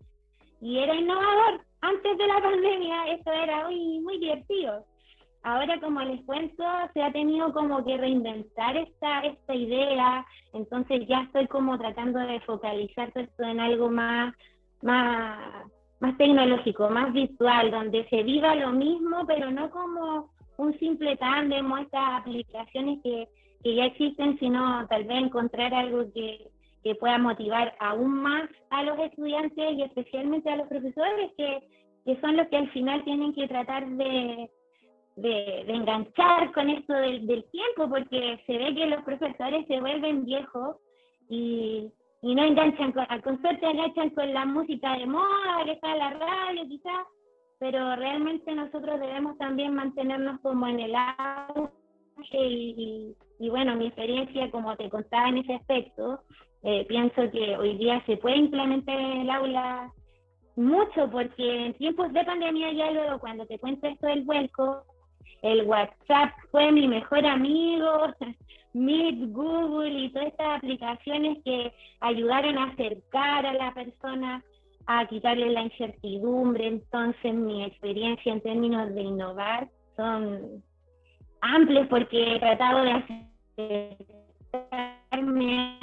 y 0.60 0.78
era 0.78 0.94
innovador. 0.94 1.64
Antes 1.80 2.18
de 2.18 2.26
la 2.26 2.40
pandemia 2.40 3.12
esto 3.12 3.30
era 3.30 3.64
muy, 3.66 4.00
muy 4.00 4.18
divertido. 4.18 4.84
Ahora, 5.46 5.78
como 5.80 6.00
les 6.02 6.20
cuento, 6.24 6.64
se 6.92 7.02
ha 7.02 7.12
tenido 7.12 7.52
como 7.52 7.84
que 7.84 7.96
reinventar 7.96 8.76
esta, 8.76 9.20
esta 9.20 9.54
idea, 9.54 10.26
entonces 10.52 11.06
ya 11.06 11.22
estoy 11.22 11.46
como 11.46 11.78
tratando 11.78 12.18
de 12.18 12.40
focalizar 12.40 13.12
todo 13.12 13.22
esto 13.22 13.44
en 13.44 13.60
algo 13.60 13.88
más, 13.88 14.34
más, 14.82 15.38
más 16.00 16.16
tecnológico, 16.18 16.90
más 16.90 17.12
virtual, 17.12 17.70
donde 17.70 18.08
se 18.08 18.24
viva 18.24 18.54
lo 18.56 18.72
mismo, 18.72 19.24
pero 19.26 19.50
no 19.50 19.70
como 19.70 20.30
un 20.56 20.78
simple 20.80 21.16
tándem 21.16 21.70
o 21.70 21.78
estas 21.78 22.20
aplicaciones 22.20 22.98
que 23.04 23.28
que 23.66 23.74
ya 23.74 23.86
existen, 23.86 24.38
sino 24.38 24.86
tal 24.86 25.02
vez 25.04 25.24
encontrar 25.24 25.74
algo 25.74 26.04
que, 26.12 26.48
que 26.84 26.94
pueda 26.94 27.18
motivar 27.18 27.74
aún 27.80 28.22
más 28.22 28.48
a 28.70 28.84
los 28.84 28.96
estudiantes 29.00 29.72
y 29.74 29.82
especialmente 29.82 30.48
a 30.48 30.56
los 30.56 30.68
profesores, 30.68 31.32
que, 31.36 31.66
que 32.04 32.20
son 32.20 32.36
los 32.36 32.46
que 32.46 32.58
al 32.58 32.70
final 32.70 33.02
tienen 33.02 33.34
que 33.34 33.48
tratar 33.48 33.88
de, 33.88 34.48
de, 35.16 35.62
enganchar 35.62 36.52
con 36.52 36.70
esto 36.70 36.92
del, 36.92 37.26
del, 37.26 37.44
tiempo, 37.50 37.88
porque 37.88 38.40
se 38.46 38.58
ve 38.58 38.74
que 38.74 38.86
los 38.86 39.02
profesores 39.02 39.66
se 39.66 39.80
vuelven 39.80 40.24
viejos 40.24 40.76
y, 41.28 41.90
y 42.22 42.34
no 42.34 42.44
enganchan, 42.44 42.92
con, 42.92 43.06
con 43.22 43.40
suerte 43.40 43.66
enganchan 43.66 44.10
con 44.10 44.32
la 44.32 44.44
música 44.44 44.96
de 44.98 45.06
moda, 45.06 45.64
que 45.64 45.72
está 45.72 45.92
en 45.92 45.98
la 45.98 46.10
radio 46.10 46.68
quizás, 46.68 47.06
pero 47.58 47.96
realmente 47.96 48.54
nosotros 48.54 49.00
debemos 49.00 49.38
también 49.38 49.74
mantenernos 49.74 50.40
como 50.40 50.66
en 50.68 50.80
el 50.80 50.94
auge 50.94 51.70
y, 52.34 53.16
y 53.38 53.48
bueno, 53.48 53.74
mi 53.76 53.86
experiencia, 53.86 54.50
como 54.50 54.76
te 54.76 54.90
contaba 54.90 55.28
en 55.28 55.38
ese 55.38 55.54
aspecto, 55.54 56.20
eh, 56.62 56.84
pienso 56.86 57.30
que 57.30 57.56
hoy 57.56 57.76
día 57.76 58.02
se 58.06 58.16
puede 58.16 58.36
implementar 58.36 58.98
en 58.98 59.20
el 59.22 59.30
aula 59.30 59.92
mucho, 60.56 61.08
porque 61.10 61.66
en 61.66 61.74
tiempos 61.74 62.12
de 62.12 62.24
pandemia 62.24 62.72
ya 62.72 62.90
luego 62.90 63.18
cuando 63.18 63.46
te 63.46 63.58
cuento 63.58 63.86
esto 63.86 64.06
del 64.06 64.24
vuelco, 64.24 64.84
el 65.42 65.62
WhatsApp 65.64 66.32
fue 66.50 66.72
mi 66.72 66.88
mejor 66.88 67.26
amigo, 67.26 68.14
Meet, 68.74 69.32
Google 69.32 69.88
y 69.88 70.10
todas 70.10 70.28
estas 70.28 70.58
aplicaciones 70.58 71.38
que 71.44 71.72
ayudaron 72.00 72.58
a 72.58 72.64
acercar 72.64 73.46
a 73.46 73.54
la 73.54 73.72
persona, 73.72 74.42
a 74.86 75.06
quitarle 75.06 75.48
la 75.50 75.62
incertidumbre. 75.62 76.66
Entonces, 76.66 77.34
mi 77.34 77.64
experiencia 77.64 78.32
en 78.32 78.42
términos 78.42 78.94
de 78.94 79.00
innovar 79.00 79.68
son 79.96 80.62
amplios 81.40 81.86
porque 81.88 82.34
he 82.34 82.38
tratado 82.38 82.82
de 82.82 82.92
acercarme 84.52 85.78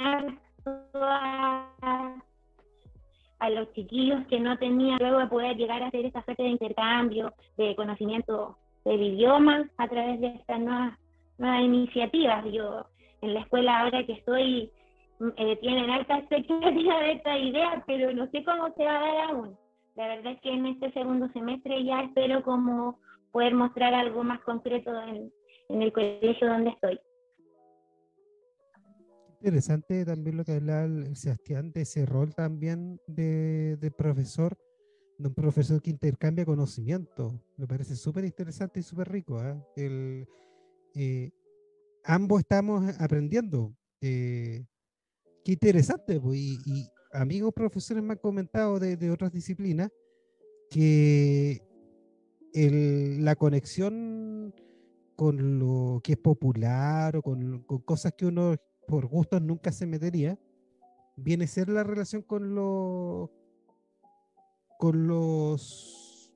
a, 3.40 3.50
los 3.50 3.72
chiquillos 3.74 4.26
que 4.28 4.40
no 4.40 4.56
tenían 4.56 4.98
luego 4.98 5.18
de 5.18 5.26
poder 5.26 5.56
llegar 5.56 5.82
a 5.82 5.88
hacer 5.88 6.06
esta 6.06 6.24
suerte 6.24 6.44
de 6.44 6.48
intercambio 6.48 7.34
de 7.58 7.76
conocimiento 7.76 8.56
del 8.84 9.02
idioma 9.02 9.68
a 9.78 9.88
través 9.88 10.20
de 10.20 10.28
estas 10.28 10.60
nuevas, 10.60 10.98
nuevas 11.38 11.62
iniciativas. 11.62 12.44
Yo 12.52 12.86
en 13.22 13.34
la 13.34 13.40
escuela 13.40 13.80
ahora 13.80 14.04
que 14.04 14.12
estoy 14.12 14.70
eh, 15.36 15.56
tienen 15.60 15.90
alta 15.90 16.18
expectativa 16.18 17.00
de 17.00 17.12
esta 17.12 17.38
idea, 17.38 17.82
pero 17.86 18.12
no 18.12 18.30
sé 18.30 18.44
cómo 18.44 18.72
se 18.76 18.84
va 18.84 18.98
a 18.98 19.00
dar 19.00 19.30
aún. 19.30 19.56
La 19.96 20.08
verdad 20.08 20.32
es 20.32 20.40
que 20.40 20.52
en 20.52 20.66
este 20.66 20.92
segundo 20.92 21.28
semestre 21.32 21.84
ya 21.84 22.02
espero 22.02 22.42
como 22.42 22.98
poder 23.32 23.54
mostrar 23.54 23.94
algo 23.94 24.24
más 24.24 24.40
concreto 24.40 24.90
en, 25.02 25.32
en 25.68 25.82
el 25.82 25.92
colegio 25.92 26.48
donde 26.48 26.70
estoy. 26.70 26.98
Interesante 29.44 30.06
también 30.06 30.38
lo 30.38 30.44
que 30.44 30.52
hablaba 30.52 30.84
el 30.84 31.14
Sebastián 31.16 31.70
de 31.70 31.82
ese 31.82 32.06
rol 32.06 32.34
también 32.34 32.98
de, 33.06 33.92
profesor, 33.94 34.56
de 35.18 35.28
un 35.28 35.34
profesor 35.34 35.80
que 35.80 35.90
intercambia 35.90 36.44
conocimiento. 36.44 37.40
Me 37.56 37.66
parece 37.66 37.96
súper 37.96 38.24
interesante 38.24 38.80
y 38.80 38.82
súper 38.82 39.10
rico. 39.10 39.38
¿ah? 39.38 39.56
Eh, 39.76 41.30
ambos 42.04 42.40
estamos 42.40 42.84
aprendiendo. 42.98 43.74
Eh, 44.00 44.64
qué 45.44 45.52
interesante. 45.52 46.20
Pues, 46.20 46.38
y, 46.38 46.88
amigos 47.12 47.52
profesores 47.54 48.02
me 48.02 48.12
han 48.12 48.18
comentado 48.18 48.80
de, 48.80 49.10
otras 49.10 49.32
disciplinas 49.32 49.90
que 50.70 51.62
la 53.20 53.36
conexión 53.36 54.52
con 55.16 55.58
lo 55.60 56.00
que 56.02 56.12
es 56.12 56.18
popular 56.18 57.16
o 57.16 57.22
con, 57.22 57.62
cosas 57.84 58.12
que 58.14 58.26
uno 58.26 58.56
por 58.86 59.06
gustos 59.06 59.40
nunca 59.40 59.72
se 59.72 59.86
metería, 59.86 60.38
viene 61.16 61.44
a 61.44 61.48
ser 61.48 61.68
la 61.68 61.84
relación 61.84 62.22
con 62.22 62.54
los 62.54 63.30
con 64.78 65.06
los 65.06 66.30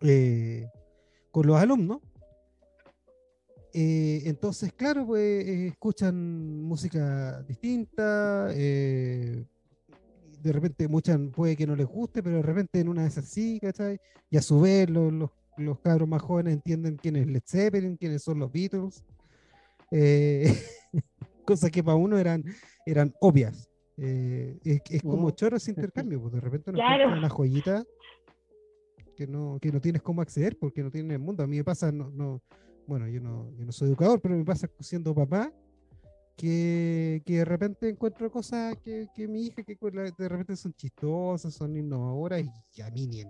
eh, 0.00 0.68
con 1.30 1.46
los 1.46 1.56
alumnos. 1.56 2.00
Eh, 3.72 4.22
entonces, 4.24 4.72
claro, 4.72 5.06
pues 5.06 5.46
escuchan 5.46 6.62
música 6.62 7.42
distinta, 7.42 8.48
eh, 8.54 9.44
de 10.42 10.52
repente 10.52 10.88
muchas 10.88 11.18
puede 11.34 11.56
que 11.56 11.66
no 11.66 11.76
les 11.76 11.86
guste, 11.86 12.22
pero 12.22 12.36
de 12.36 12.42
repente 12.42 12.80
en 12.80 12.88
una 12.88 13.06
es 13.06 13.18
así, 13.18 13.58
¿cachai? 13.60 14.00
Y 14.30 14.38
a 14.38 14.42
su 14.42 14.60
vez 14.60 14.88
los, 14.88 15.12
los, 15.12 15.30
los 15.58 15.78
cabros 15.80 16.08
más 16.08 16.22
jóvenes 16.22 16.54
entienden 16.54 16.96
quién 16.96 17.16
es 17.16 17.26
Led 17.26 17.42
Zeppelin, 17.46 17.96
quiénes 17.96 18.22
son 18.22 18.38
los 18.38 18.50
Beatles. 18.50 19.04
Eh, 19.90 20.52
cosas 21.44 21.70
que 21.70 21.82
para 21.82 21.96
uno 21.96 22.18
eran, 22.18 22.44
eran 22.86 23.14
obvias. 23.20 23.68
Eh, 23.98 24.58
es, 24.64 25.02
como 25.02 25.30
choro 25.30 25.56
ese 25.56 25.70
intercambio, 25.76 26.20
pues 26.20 26.34
de 26.34 26.40
repente 26.40 26.70
uno 26.70 26.78
claro. 26.78 27.08
una 27.08 27.30
joyita 27.30 27.84
que 29.16 29.26
no, 29.26 29.58
que 29.60 29.72
no 29.72 29.80
tienes 29.80 30.02
cómo 30.02 30.20
acceder 30.20 30.58
porque 30.58 30.82
no 30.82 30.90
tiene 30.90 31.14
el 31.14 31.20
mundo. 31.20 31.42
A 31.42 31.46
mí 31.46 31.56
me 31.56 31.64
pasa, 31.64 31.90
no, 31.90 32.10
no, 32.10 32.42
bueno, 32.86 33.08
yo 33.08 33.20
no, 33.20 33.50
yo 33.56 33.64
no 33.64 33.72
soy 33.72 33.88
educador, 33.88 34.20
pero 34.20 34.36
me 34.36 34.44
pasa 34.44 34.68
siendo 34.80 35.14
papá 35.14 35.52
que, 36.36 37.22
que 37.24 37.38
de 37.38 37.44
repente 37.44 37.88
encuentro 37.88 38.30
cosas 38.30 38.76
que, 38.84 39.08
que, 39.14 39.26
mi 39.26 39.46
hija 39.46 39.62
que 39.62 39.76
de 39.80 40.28
repente 40.28 40.56
son 40.56 40.74
chistosas, 40.74 41.54
son 41.54 41.76
innovadoras 41.76 42.44
y 42.74 42.82
a 42.82 42.90
mí 42.90 43.06
ni 43.06 43.24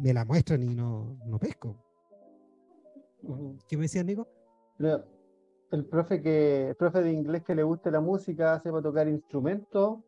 me 0.00 0.14
la 0.14 0.24
muestran 0.24 0.62
y 0.62 0.74
no, 0.74 1.18
no 1.26 1.38
pesco. 1.38 1.76
¿Qué 3.68 3.76
me 3.76 3.82
decía 3.82 4.02
Nico? 4.02 4.28
El 5.72 5.86
profe 5.86 6.22
que 6.22 6.68
el 6.68 6.76
profe 6.76 7.02
de 7.02 7.12
inglés 7.12 7.42
que 7.42 7.54
le 7.54 7.64
guste 7.64 7.90
la 7.90 8.00
música, 8.00 8.60
sepa 8.60 8.80
tocar 8.80 9.08
instrumentos, 9.08 9.98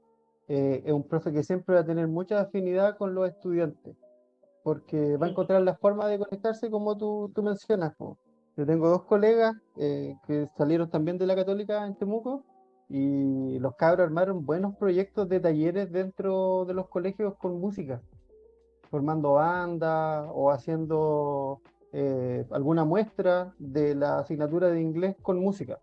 eh, 0.47 0.83
es 0.85 0.93
un 0.93 1.03
profe 1.03 1.33
que 1.33 1.43
siempre 1.43 1.75
va 1.75 1.81
a 1.81 1.87
tener 1.87 2.07
mucha 2.07 2.41
afinidad 2.41 2.97
con 2.97 3.15
los 3.15 3.29
estudiantes 3.29 3.97
porque 4.65 5.19
va 5.19 5.27
a 5.27 5.31
encontrar 5.31 5.63
la 5.63 5.77
forma 5.77 6.09
de 6.09 6.19
conectarse 6.19 6.71
como 6.71 6.97
tú, 6.97 7.31
tú 7.35 7.43
mencionas. 7.43 7.95
Yo 8.57 8.67
tengo 8.67 8.89
dos 8.89 9.03
colegas 9.03 9.55
eh, 9.77 10.17
que 10.27 10.49
salieron 10.57 10.89
también 10.89 11.19
de 11.19 11.27
la 11.27 11.37
católica 11.37 11.87
en 11.87 11.95
Temuco 11.97 12.45
y 12.89 13.59
los 13.59 13.77
cabros 13.77 14.07
armaron 14.07 14.47
buenos 14.47 14.75
proyectos 14.77 15.29
de 15.29 15.39
talleres 15.39 15.93
dentro 15.93 16.65
de 16.65 16.73
los 16.73 16.89
colegios 16.89 17.35
con 17.37 17.61
música, 17.61 18.01
formando 18.91 19.35
bandas 19.35 20.29
o 20.33 20.51
haciendo 20.51 21.61
eh, 21.97 22.45
alguna 22.51 22.85
muestra 22.85 23.55
de 23.59 23.95
la 23.95 24.19
asignatura 24.19 24.69
de 24.69 24.83
inglés 24.83 25.17
con 25.23 25.39
música, 25.39 25.79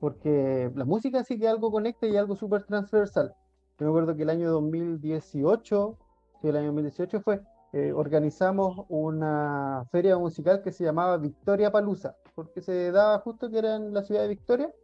porque 0.00 0.70
la 0.74 0.86
música 0.86 1.22
sí 1.22 1.38
que 1.38 1.46
algo 1.46 1.70
conecta 1.70 2.06
y 2.06 2.16
algo 2.16 2.34
súper 2.34 2.64
transversal. 2.64 3.34
Yo 3.78 3.84
me 3.84 3.90
acuerdo 3.90 4.16
que 4.16 4.22
el 4.22 4.30
año 4.30 4.50
2018, 4.50 5.98
que 6.40 6.48
el 6.48 6.56
año 6.56 6.66
2018 6.68 7.20
fue 7.20 7.42
eh, 7.72 7.92
organizamos 7.92 8.84
una 8.88 9.86
feria 9.92 10.18
musical 10.18 10.60
que 10.62 10.72
se 10.72 10.82
llamaba 10.82 11.18
Victoria 11.18 11.70
Palusa, 11.70 12.16
porque 12.34 12.62
se 12.62 12.90
daba 12.90 13.18
justo 13.20 13.48
que 13.48 13.58
era 13.58 13.76
en 13.76 13.94
la 13.94 14.02
ciudad 14.02 14.22
de 14.22 14.28
Victoria. 14.28 14.74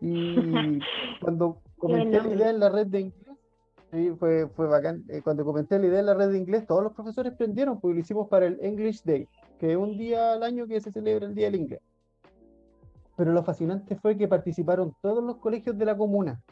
Y 0.00 0.34
cuando 1.20 1.60
comenté 1.76 2.22
la 2.22 2.34
idea 2.34 2.50
en 2.50 2.60
la 2.60 2.70
red 2.70 2.86
de 2.86 3.00
inglés, 3.00 3.36
sí, 3.92 4.12
fue, 4.18 4.48
fue 4.48 4.66
bacán. 4.66 5.04
Eh, 5.08 5.20
cuando 5.22 5.44
comenté 5.44 5.78
la 5.78 5.88
idea 5.88 6.00
en 6.00 6.06
la 6.06 6.14
red 6.14 6.30
de 6.30 6.38
inglés, 6.38 6.66
todos 6.66 6.82
los 6.82 6.94
profesores 6.94 7.34
prendieron, 7.34 7.80
porque 7.80 7.94
lo 7.94 8.00
hicimos 8.00 8.28
para 8.28 8.46
el 8.46 8.58
English 8.62 9.02
Day, 9.02 9.28
que 9.58 9.76
un 9.76 9.96
día 9.96 10.32
al 10.32 10.42
año 10.42 10.66
que 10.66 10.80
se 10.80 10.92
celebra 10.92 11.26
el 11.26 11.34
Día 11.34 11.46
del 11.46 11.60
Inglés. 11.60 11.80
Pero 13.16 13.32
lo 13.32 13.42
fascinante 13.42 13.96
fue 13.96 14.16
que 14.16 14.28
participaron 14.28 14.94
todos 15.00 15.24
los 15.24 15.36
colegios 15.36 15.76
de 15.78 15.84
la 15.84 15.96
comuna. 15.96 16.42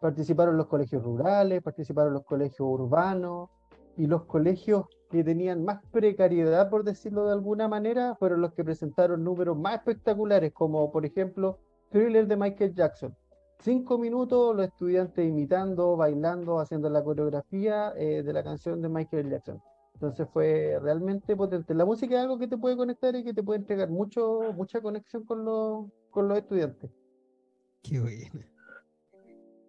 Participaron 0.00 0.56
los 0.56 0.66
colegios 0.66 1.02
rurales, 1.02 1.62
participaron 1.62 2.14
los 2.14 2.24
colegios 2.24 2.60
urbanos, 2.60 3.50
y 3.96 4.06
los 4.06 4.24
colegios 4.24 4.86
que 5.10 5.24
tenían 5.24 5.64
más 5.64 5.82
precariedad, 5.90 6.68
por 6.68 6.84
decirlo 6.84 7.26
de 7.26 7.32
alguna 7.32 7.68
manera, 7.68 8.14
fueron 8.16 8.40
los 8.40 8.52
que 8.52 8.64
presentaron 8.64 9.24
números 9.24 9.56
más 9.56 9.74
espectaculares, 9.76 10.52
como 10.52 10.90
por 10.92 11.06
ejemplo 11.06 11.58
Thriller 11.90 12.26
de 12.26 12.36
Michael 12.36 12.74
Jackson. 12.74 13.16
Cinco 13.60 13.98
minutos 13.98 14.54
los 14.54 14.66
estudiantes 14.66 15.26
imitando, 15.26 15.96
bailando, 15.96 16.60
haciendo 16.60 16.90
la 16.90 17.02
coreografía 17.02 17.92
eh, 17.96 18.22
de 18.22 18.32
la 18.32 18.44
canción 18.44 18.82
de 18.82 18.88
Michael 18.88 19.30
Jackson. 19.30 19.62
Entonces 19.96 20.28
fue 20.30 20.78
realmente 20.82 21.34
potente. 21.34 21.72
La 21.72 21.86
música 21.86 22.16
es 22.16 22.20
algo 22.20 22.38
que 22.38 22.48
te 22.48 22.58
puede 22.58 22.76
conectar 22.76 23.16
y 23.16 23.24
que 23.24 23.32
te 23.32 23.42
puede 23.42 23.60
entregar 23.60 23.88
mucho, 23.88 24.52
mucha 24.54 24.82
conexión 24.82 25.24
con 25.24 25.42
los, 25.42 25.86
con 26.10 26.28
los 26.28 26.36
estudiantes. 26.36 26.90
Qué 27.82 27.98
bueno. 28.00 28.44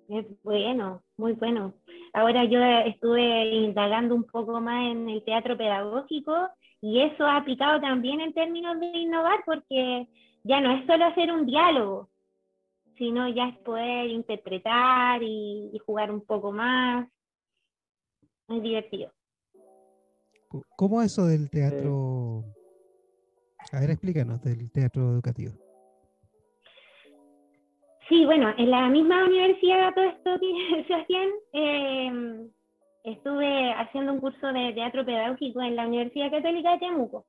Es 0.10 0.26
bueno, 0.44 1.02
muy 1.16 1.32
bueno. 1.34 1.74
Ahora 2.12 2.44
yo 2.44 2.60
estuve 2.62 3.56
indagando 3.56 4.16
un 4.16 4.26
poco 4.26 4.60
más 4.60 4.92
en 4.92 5.08
el 5.08 5.24
teatro 5.24 5.58
pedagógico 5.58 6.50
y 6.82 7.00
eso 7.00 7.24
ha 7.24 7.38
aplicado 7.38 7.80
también 7.80 8.20
en 8.20 8.34
términos 8.34 8.82
de 8.82 8.88
innovar 8.88 9.44
porque 9.46 10.10
ya 10.44 10.60
no 10.60 10.72
es 10.72 10.86
solo 10.88 11.06
hacer 11.06 11.32
un 11.32 11.46
diálogo, 11.46 12.10
sino 12.98 13.30
ya 13.30 13.48
es 13.48 13.58
poder 13.60 14.08
interpretar 14.08 15.24
y, 15.24 15.72
jugar 15.86 16.12
un 16.12 16.26
poco 16.26 16.52
más. 16.52 17.08
Muy 18.50 18.60
divertido. 18.60 19.17
¿Cómo 20.76 21.02
eso 21.02 21.26
del 21.26 21.50
teatro? 21.50 22.44
A 23.72 23.80
ver, 23.80 23.92
explícanos 23.92 24.42
del 24.42 24.72
teatro 24.72 25.12
educativo. 25.12 25.54
Sí, 28.08 28.24
bueno, 28.26 28.54
en 28.58 28.72
la 28.72 28.88
misma 28.88 29.26
universidad, 29.26 29.94
todo 29.94 30.06
esto 30.06 30.40
que 30.40 30.86
se 30.88 30.94
hacían, 30.94 31.30
eh, 31.54 32.50
estuve 33.04 33.74
haciendo 33.74 34.14
un 34.14 34.20
curso 34.20 34.48
de 34.48 34.74
teatro 34.74 35.06
pedagógico 35.06 35.62
en 35.62 35.76
la 35.76 35.88
Universidad 35.88 36.32
Católica 36.32 36.72
de 36.72 36.80
Temuco. 36.80 37.26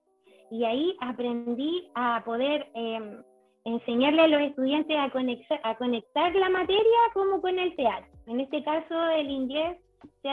Y 0.51 0.65
ahí 0.65 0.97
aprendí 1.01 1.91
a 1.95 2.23
poder 2.25 2.69
eh, 2.75 3.23
enseñarle 3.65 4.23
a 4.23 4.29
los 4.29 4.41
estudiantes 4.43 4.97
a 4.97 5.11
conectar, 5.11 5.61
a 5.65 5.77
conectar 5.77 6.35
la 6.35 6.49
materia 6.49 6.99
como 7.13 7.41
con 7.41 7.59
el 7.59 7.75
teatro. 7.75 8.09
En 8.27 8.41
este 8.41 8.63
caso, 8.63 9.09
el 9.11 9.31
inglés 9.31 9.79
se, 10.23 10.29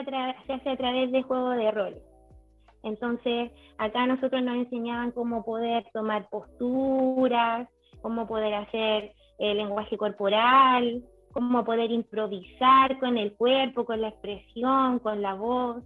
se 0.46 0.54
hace 0.54 0.70
a 0.70 0.78
través 0.78 1.12
de 1.12 1.24
juegos 1.24 1.58
de 1.58 1.72
roles. 1.72 2.15
Entonces, 2.86 3.52
acá 3.80 4.06
nosotros 4.06 4.44
nos 4.44 4.58
enseñaban 4.58 5.12
cómo 5.12 5.44
poder 5.44 5.84
tomar 5.92 6.30
posturas, 6.30 7.68
cómo 8.04 8.28
poder 8.28 8.54
hacer 8.54 9.12
el 9.40 9.58
lenguaje 9.58 9.98
corporal, 9.98 11.04
cómo 11.34 11.66
poder 11.66 11.90
improvisar 11.90 13.00
con 13.00 13.18
el 13.18 13.34
cuerpo, 13.34 13.86
con 13.86 14.02
la 14.02 14.10
expresión, 14.10 15.00
con 15.00 15.24
la 15.24 15.34
voz, 15.34 15.84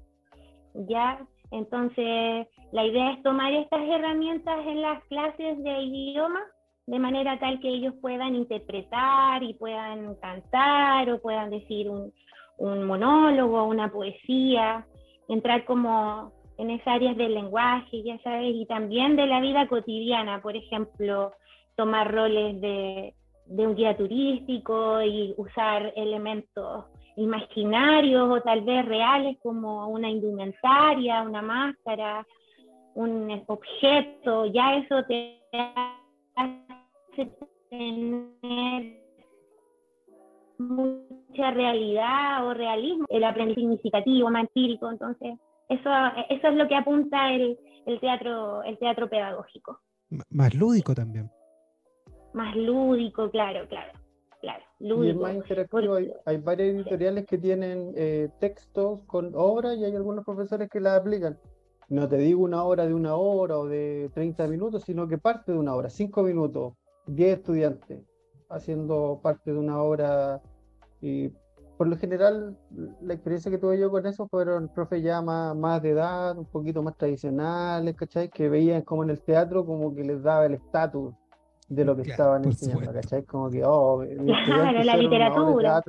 ¿ya? 0.74 1.26
Entonces, 1.52 2.48
la 2.74 2.86
idea 2.86 3.14
es 3.14 3.24
tomar 3.24 3.54
estas 3.54 3.82
herramientas 3.82 4.60
en 4.68 4.82
las 4.82 5.02
clases 5.06 5.64
de 5.64 5.82
idioma 5.82 6.42
de 6.86 7.00
manera 7.00 7.40
tal 7.40 7.62
que 7.62 7.70
ellos 7.70 7.94
puedan 8.02 8.36
interpretar 8.36 9.42
y 9.42 9.54
puedan 9.54 10.16
cantar 10.16 11.10
o 11.12 11.22
puedan 11.22 11.50
decir 11.50 11.90
un 11.90 12.84
monólogo, 12.84 13.64
una 13.64 13.90
poesía, 13.90 14.86
entrar 15.30 15.64
como 15.64 16.34
en 16.60 16.72
esas 16.72 16.88
áreas 16.88 17.16
del 17.16 17.34
lenguaje, 17.34 18.04
ya 18.04 18.20
sabes, 18.20 18.54
y 18.54 18.66
también 18.66 19.16
de 19.16 19.26
la 19.28 19.40
vida 19.40 19.66
cotidiana, 19.68 20.42
por 20.42 20.58
ejemplo, 20.58 21.32
tomar 21.78 22.14
roles 22.14 22.60
de, 22.60 23.16
de 23.46 23.68
un 23.68 23.76
guía 23.76 23.96
turístico 23.96 25.02
y 25.02 25.34
usar 25.38 25.94
elementos 25.96 26.86
imaginarios 27.16 28.30
o 28.30 28.42
tal 28.42 28.62
vez 28.62 28.86
reales 28.86 29.38
como 29.42 29.88
una 29.88 30.10
indumentaria, 30.10 31.22
una 31.22 31.42
máscara, 31.42 32.28
un 32.94 33.42
objeto, 33.48 34.46
ya 34.48 34.76
eso 34.76 35.02
te 35.06 35.40
hace 36.36 37.32
tener 37.70 39.00
mucha 40.58 41.52
realidad 41.52 42.46
o 42.46 42.54
realismo, 42.54 43.06
el 43.08 43.24
aprendizaje 43.24 43.62
significativo, 43.62 44.30
más 44.30 44.44
empírico, 44.44 44.92
entonces 44.92 45.40
eso, 45.70 45.90
eso 46.30 46.48
es 46.48 46.56
lo 46.56 46.68
que 46.68 46.76
apunta 46.76 47.32
el, 47.32 47.58
el 47.86 48.00
teatro, 48.00 48.64
el 48.64 48.78
teatro 48.78 49.10
pedagógico. 49.10 49.80
más 50.30 50.54
lúdico 50.54 50.94
también 50.94 51.30
más 52.34 52.56
lúdico, 52.56 53.30
claro, 53.30 53.68
claro. 53.68 53.92
Claro, 54.42 54.64
lúdico. 54.80 55.04
Y 55.04 55.10
es 55.10 55.16
más 55.18 55.36
interactivo. 55.36 55.98
Hay, 56.26 56.38
varias 56.38 56.70
editoriales 56.70 57.26
que 57.26 57.38
tienen 57.38 57.92
eh, 57.98 58.30
textos 58.40 59.02
con 59.06 59.34
obras 59.36 59.78
y 59.78 59.84
hay 59.84 59.94
algunos 59.94 60.24
profesores 60.24 60.70
que 60.70 60.80
las 60.80 60.98
aplican. 60.98 61.38
No 61.90 62.08
te 62.08 62.18
digo 62.18 62.44
una 62.44 62.64
hora 62.64 62.88
de 62.88 62.94
una 62.94 63.16
hora 63.16 63.58
o 63.58 63.68
de 63.68 64.10
30 64.14 64.48
minutos, 64.48 64.84
sino 64.84 65.10
que 65.10 65.18
parte 65.18 65.52
de 65.52 65.58
una 65.58 65.76
hora, 65.76 65.90
5 65.90 66.24
minutos, 66.24 66.74
10 67.08 67.40
estudiantes 67.40 68.00
haciendo 68.50 69.20
parte 69.22 69.52
de 69.52 69.60
una 69.60 69.82
obra. 69.82 70.42
Y 71.02 71.32
por 71.80 71.88
lo 71.88 71.96
general, 71.96 72.58
la 73.02 73.14
experiencia 73.14 73.50
que 73.50 73.58
tuve 73.58 73.80
yo 73.80 73.90
con 73.90 74.06
eso 74.06 74.28
fueron 74.28 74.68
profes 74.68 75.02
ya 75.02 75.22
más, 75.22 75.56
más 75.56 75.82
de 75.82 75.92
edad, 75.92 76.38
un 76.38 76.44
poquito 76.44 76.84
más 76.84 76.98
tradicionales, 76.98 77.96
¿cachai? 77.96 78.28
Que 78.28 78.50
veían 78.50 78.82
como 78.82 79.06
en 79.06 79.12
el 79.12 79.22
teatro 79.22 79.66
como 79.66 79.96
que 79.96 80.04
les 80.04 80.22
daba 80.22 80.46
el 80.46 80.56
estatus 80.56 81.14
de 81.70 81.86
lo 81.86 81.96
que 81.96 82.02
estaban 82.02 82.44
enseñando, 82.44 82.92
¿cachai? 82.92 83.24
Como 83.24 83.50
que, 83.50 83.64
oh, 83.64 84.04
claro, 84.46 84.84
la 84.84 84.98
literatura. 84.98 85.82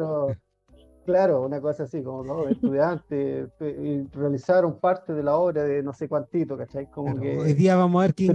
claro, 1.05 1.43
una 1.43 1.61
cosa 1.61 1.83
así, 1.83 2.05
como 2.05 2.23
¿no? 2.23 2.47
estudiantes 2.47 3.49
realizaron 4.13 4.79
parte 4.79 5.13
de 5.13 5.25
la 5.25 5.37
obra 5.39 5.65
de 5.65 5.83
no 5.83 5.93
sé 5.93 6.09
cuantito, 6.09 6.57
¿cachai? 6.57 6.89
Como 6.89 7.19
que, 7.19 7.37
hoy 7.37 7.55
día 7.55 7.75
vamos 7.75 8.01
a 8.01 8.07
ver 8.07 8.15
quién 8.15 8.33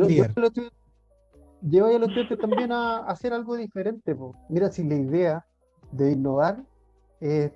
Lleva 1.61 1.87
a 1.87 1.99
los 1.99 2.09
estudiantes 2.09 2.37
también 2.37 2.73
a, 2.73 2.97
hacer 3.05 3.31
algo 3.31 3.55
diferente. 3.55 4.13
Mira, 4.49 4.69
si 4.73 4.83
la 4.83 4.95
idea 4.95 5.45
de 5.93 6.11
innovar 6.11 6.57
es, 7.19 7.51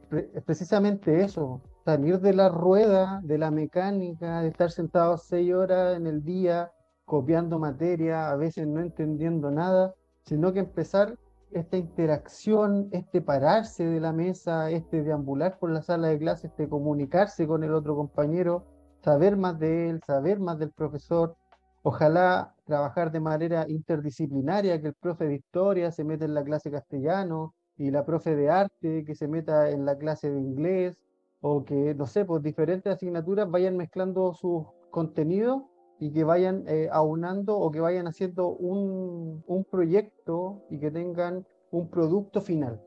precisamente 0.46 1.22
eso, 1.22 1.62
salir 1.86 2.20
de 2.20 2.34
la 2.34 2.50
rueda, 2.50 3.22
de 3.24 3.38
la 3.38 3.52
mecánica, 3.52 4.42
de 4.42 4.50
estar 4.50 4.72
sentado 4.72 5.18
seis 5.18 5.54
horas 5.54 5.98
en 5.98 6.08
el 6.08 6.24
día 6.24 6.72
copiando 7.06 7.60
materia, 7.60 8.30
a 8.30 8.36
veces 8.36 8.68
no 8.68 8.82
entendiendo 8.82 9.50
nada, 9.52 9.96
sino 10.26 10.54
que 10.54 10.60
empezar 10.60 11.18
esta 11.52 11.78
interacción, 11.78 12.90
este 12.92 13.22
pararse 13.22 13.86
de 13.86 14.00
la 14.00 14.14
mesa, 14.14 14.70
este 14.70 15.04
deambular 15.04 15.58
por 15.58 15.72
la 15.72 15.82
sala 15.82 16.10
de 16.10 16.20
clase, 16.20 16.48
este 16.48 16.70
comunicarse 16.70 17.48
con 17.48 17.64
el 17.64 17.74
otro 17.74 17.96
compañero, 17.96 18.66
saber 19.04 19.38
más 19.38 19.58
de 19.58 19.90
él, 19.90 20.02
saber 20.06 20.40
más 20.40 20.60
del 20.60 20.72
profesor, 20.72 21.36
ojalá 21.82 22.54
trabajar 22.66 23.12
de 23.12 23.20
manera 23.20 23.66
interdisciplinaria, 23.68 24.80
que 24.80 24.88
el 24.88 24.94
profe 24.94 25.26
de 25.26 25.36
historia 25.36 25.92
se 25.92 26.04
meta 26.04 26.26
en 26.26 26.36
la 26.36 26.44
clase 26.44 26.70
castellano 26.70 27.56
y 27.80 27.92
la 27.92 28.06
profe 28.06 28.36
de 28.36 28.50
arte 28.50 29.06
que 29.06 29.16
se 29.16 29.28
meta 29.28 29.72
en 29.72 29.86
la 29.86 29.98
clase 29.98 30.30
de 30.30 30.40
inglés, 30.40 31.00
o 31.42 31.64
que, 31.64 31.96
no 31.96 32.06
sé, 32.06 32.26
pues 32.26 32.44
diferentes 32.44 32.94
asignaturas 32.94 33.50
vayan 33.50 33.78
mezclando 33.78 34.34
sus 34.34 34.66
contenidos 34.92 35.64
y 35.98 36.12
que 36.12 36.26
vayan 36.26 36.66
eh, 36.68 36.90
aunando 36.92 37.58
o 37.58 37.72
que 37.72 37.80
vayan 37.80 38.08
haciendo 38.08 38.50
un, 38.50 39.44
un, 39.48 39.64
proyecto 39.64 40.66
y 40.70 40.80
que 40.80 40.92
tengan 40.92 41.46
un 41.72 41.90
producto 41.90 42.42
final. 42.42 42.82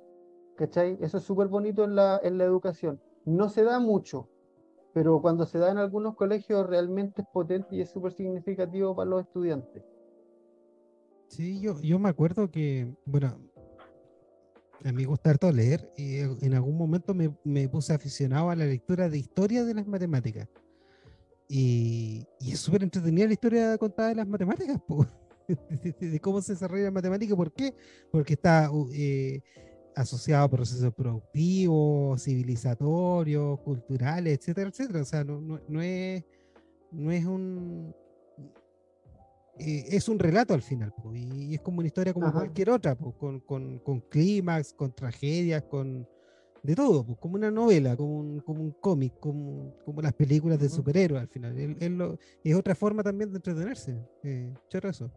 ¿Cachai? 0.56 0.98
Eso 1.00 1.16
es 1.16 1.24
súper 1.24 1.48
bonito 1.48 1.84
en 1.84 1.94
la, 1.94 2.20
en 2.22 2.36
la 2.36 2.44
educación. 2.44 3.00
No 3.24 3.48
se 3.48 3.64
da 3.64 3.80
mucho, 3.80 4.28
pero 4.92 5.22
cuando 5.22 5.46
se 5.46 5.58
da 5.58 5.70
en 5.70 5.78
algunos 5.78 6.14
colegios 6.16 6.66
realmente 6.66 7.22
es 7.22 7.28
potente 7.32 7.76
y 7.76 7.80
es 7.80 7.90
súper 7.90 8.12
significativo 8.12 8.94
para 8.94 9.08
los 9.08 9.22
estudiantes. 9.22 9.82
Sí, 11.28 11.60
yo, 11.60 11.80
yo 11.80 11.98
me 11.98 12.10
acuerdo 12.10 12.50
que, 12.50 12.94
bueno, 13.06 13.38
a 14.84 14.92
mí 14.92 15.02
me 15.02 15.06
gusta 15.06 15.30
harto 15.30 15.50
leer 15.52 15.92
y 15.96 16.18
en 16.18 16.54
algún 16.54 16.76
momento 16.76 17.14
me, 17.14 17.34
me 17.44 17.68
puse 17.68 17.92
aficionado 17.92 18.50
a 18.50 18.56
la 18.56 18.64
lectura 18.64 19.08
de 19.08 19.18
historia 19.18 19.64
de 19.64 19.74
las 19.74 19.86
matemáticas. 19.86 20.48
Y, 21.54 22.26
es 22.40 22.60
súper 22.60 22.82
entretenida 22.82 23.26
la 23.26 23.34
historia 23.34 23.76
contada 23.76 24.08
de 24.08 24.14
las 24.14 24.26
matemáticas, 24.26 24.78
de, 26.00 26.20
cómo 26.20 26.40
se 26.40 26.54
desarrolla 26.54 26.84
la 26.84 26.90
matemática. 26.90 27.36
¿Por 27.36 27.52
qué? 27.52 27.74
Porque 28.10 28.32
está 28.32 28.70
eh, 28.94 29.42
asociado 29.94 30.44
a 30.44 30.50
procesos 30.50 30.94
productivos, 30.94 32.22
civilizatorios, 32.22 33.60
culturales, 33.60 34.38
etcétera, 34.38 34.70
etcétera. 34.70 35.02
O 35.02 35.04
sea, 35.04 35.24
no, 35.24 35.60
no, 35.68 35.82
es, 35.82 36.24
no 36.90 37.12
es 37.12 37.26
un... 37.26 37.94
Eh, 39.58 39.84
es 39.90 40.08
un 40.08 40.18
relato 40.18 40.54
al 40.54 40.62
final, 40.62 40.92
y, 41.14 41.54
es 41.54 41.60
como 41.60 41.78
una 41.78 41.86
historia 41.86 42.14
como 42.14 42.32
cualquier 42.32 42.70
otra, 42.70 42.96
con, 42.96 43.40
con, 43.40 43.78
con 43.80 44.00
clímax, 44.00 44.72
con 44.72 44.94
tragedias, 44.94 45.62
con, 45.64 46.08
de 46.62 46.74
todo, 46.76 47.04
pues, 47.04 47.18
como 47.18 47.34
una 47.34 47.50
novela, 47.50 47.96
como 47.96 48.18
un, 48.18 48.40
como 48.40 48.62
un 48.62 48.70
cómic, 48.72 49.18
como, 49.18 49.74
como 49.84 50.00
las 50.00 50.12
películas 50.14 50.58
de 50.58 50.68
superhéroes 50.68 51.22
al 51.22 51.28
final. 51.28 52.18
es 52.42 52.54
otra 52.54 52.74
forma 52.74 53.02
también 53.02 53.30
de 53.30 53.36
entretenerse. 53.36 53.98
Eh, 54.22 54.54
eso. 54.70 55.10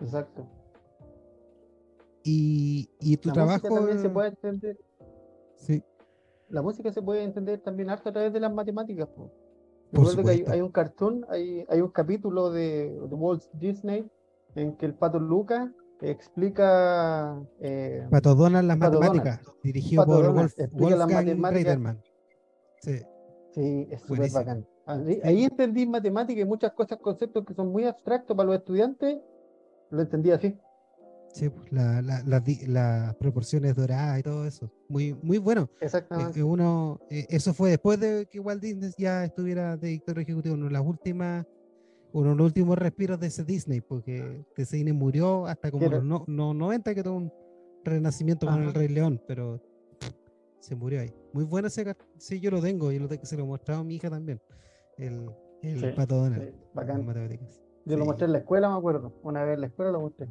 Exacto. 0.00 0.48
Y, 2.22 2.88
y 3.00 3.16
tu 3.16 3.30
trabajo. 3.30 3.68
también 3.68 3.98
se 3.98 4.08
puede 4.08 4.28
entender. 4.28 4.78
Sí. 5.56 5.82
La 6.48 6.62
música 6.62 6.92
se 6.92 7.02
puede 7.02 7.24
entender 7.24 7.60
también 7.60 7.90
harto 7.90 8.08
a 8.08 8.12
través 8.12 8.32
de 8.32 8.40
las 8.40 8.52
matemáticas. 8.52 9.08
Recuerdo 9.92 10.24
que 10.24 10.44
hay, 10.48 10.60
un 10.60 10.70
cartoon, 10.70 11.26
hay, 11.28 11.64
hay 11.68 11.80
un 11.80 11.90
capítulo 11.90 12.50
de, 12.50 12.90
de 12.90 13.14
Walt 13.14 13.44
Disney 13.52 14.08
en 14.54 14.76
que 14.76 14.86
el 14.86 14.94
pato 14.94 15.20
Lucas 15.20 15.70
explica. 16.00 17.40
Eh, 17.60 18.06
Pato 18.10 18.34
Donald 18.34 18.68
las 18.68 18.78
matemáticas, 18.78 19.40
dirigido 19.62 20.04
por 20.04 20.32
Wolfgang 20.32 21.40
Sí. 22.82 22.98
sí, 23.52 23.88
es 23.90 24.00
súper 24.02 24.30
bacán. 24.32 24.66
Ahí, 24.86 25.44
entendí 25.44 25.86
matemáticas 25.86 26.42
y 26.42 26.44
muchas 26.44 26.72
cosas, 26.72 26.98
conceptos 26.98 27.44
que 27.44 27.54
son 27.54 27.72
muy 27.72 27.84
abstractos 27.84 28.36
para 28.36 28.48
los 28.48 28.58
estudiantes, 28.58 29.18
lo 29.90 30.00
entendí 30.00 30.30
así. 30.30 30.56
Sí, 31.32 31.50
pues, 31.50 31.70
las 31.70 32.04
la, 32.66 33.16
proporciones 33.18 33.74
doradas 33.74 34.20
y 34.20 34.22
todo 34.22 34.46
eso. 34.46 34.70
Muy, 34.88 35.14
muy 35.22 35.38
bueno. 35.38 35.68
Exactamente. 35.80 36.40
Eh, 36.40 36.42
uno, 36.42 37.00
eh, 37.10 37.26
eso 37.28 37.52
fue 37.52 37.70
después 37.70 38.00
de 38.00 38.26
que 38.26 38.40
Walt 38.40 38.62
Disney 38.62 38.90
ya 38.96 39.24
estuviera 39.24 39.76
de 39.76 39.88
director 39.88 40.18
ejecutivo. 40.18 40.54
Una 40.54 40.66
de 40.66 40.72
las 40.72 40.82
últimas 40.82 41.46
uno 42.12 42.30
de 42.30 42.36
los 42.36 42.46
últimos 42.46 42.78
respiros 42.78 43.20
de 43.20 43.26
ese 43.26 43.44
Disney, 43.44 43.82
porque 43.82 44.44
Disney 44.56 44.92
murió 44.92 45.46
hasta 45.46 45.70
como 45.70 45.86
los 45.86 46.02
no, 46.02 46.24
no 46.26 46.54
90, 46.54 46.94
que 46.94 47.02
tuvo 47.02 47.16
un 47.16 47.32
renacimiento 47.84 48.46
con 48.46 48.62
el 48.62 48.72
Rey 48.72 48.88
León, 48.88 49.20
pero 49.26 49.60
se 50.60 50.74
murió 50.74 51.00
ahí. 51.00 51.12
Muy 51.34 51.44
bueno 51.44 51.68
ese 51.68 51.94
sí, 52.16 52.40
yo 52.40 52.50
lo 52.50 52.62
tengo, 52.62 52.90
y 52.90 52.98
lo 52.98 53.08
que 53.08 53.18
se 53.24 53.36
lo 53.36 53.44
he 53.44 53.46
mostrado 53.46 53.82
a 53.82 53.84
mi 53.84 53.96
hija 53.96 54.08
también. 54.08 54.40
El, 54.96 55.30
el 55.62 55.94
pato 55.94 56.16
Donald. 56.16 56.54
bacán. 56.72 57.06
Yo 57.84 57.98
lo 57.98 58.06
mostré 58.06 58.26
en 58.26 58.32
la 58.32 58.38
escuela, 58.38 58.70
me 58.70 58.76
acuerdo. 58.76 59.12
Una 59.22 59.44
vez 59.44 59.54
en 59.54 59.60
la 59.60 59.66
escuela 59.66 59.92
lo 59.92 60.00
mostré. 60.00 60.28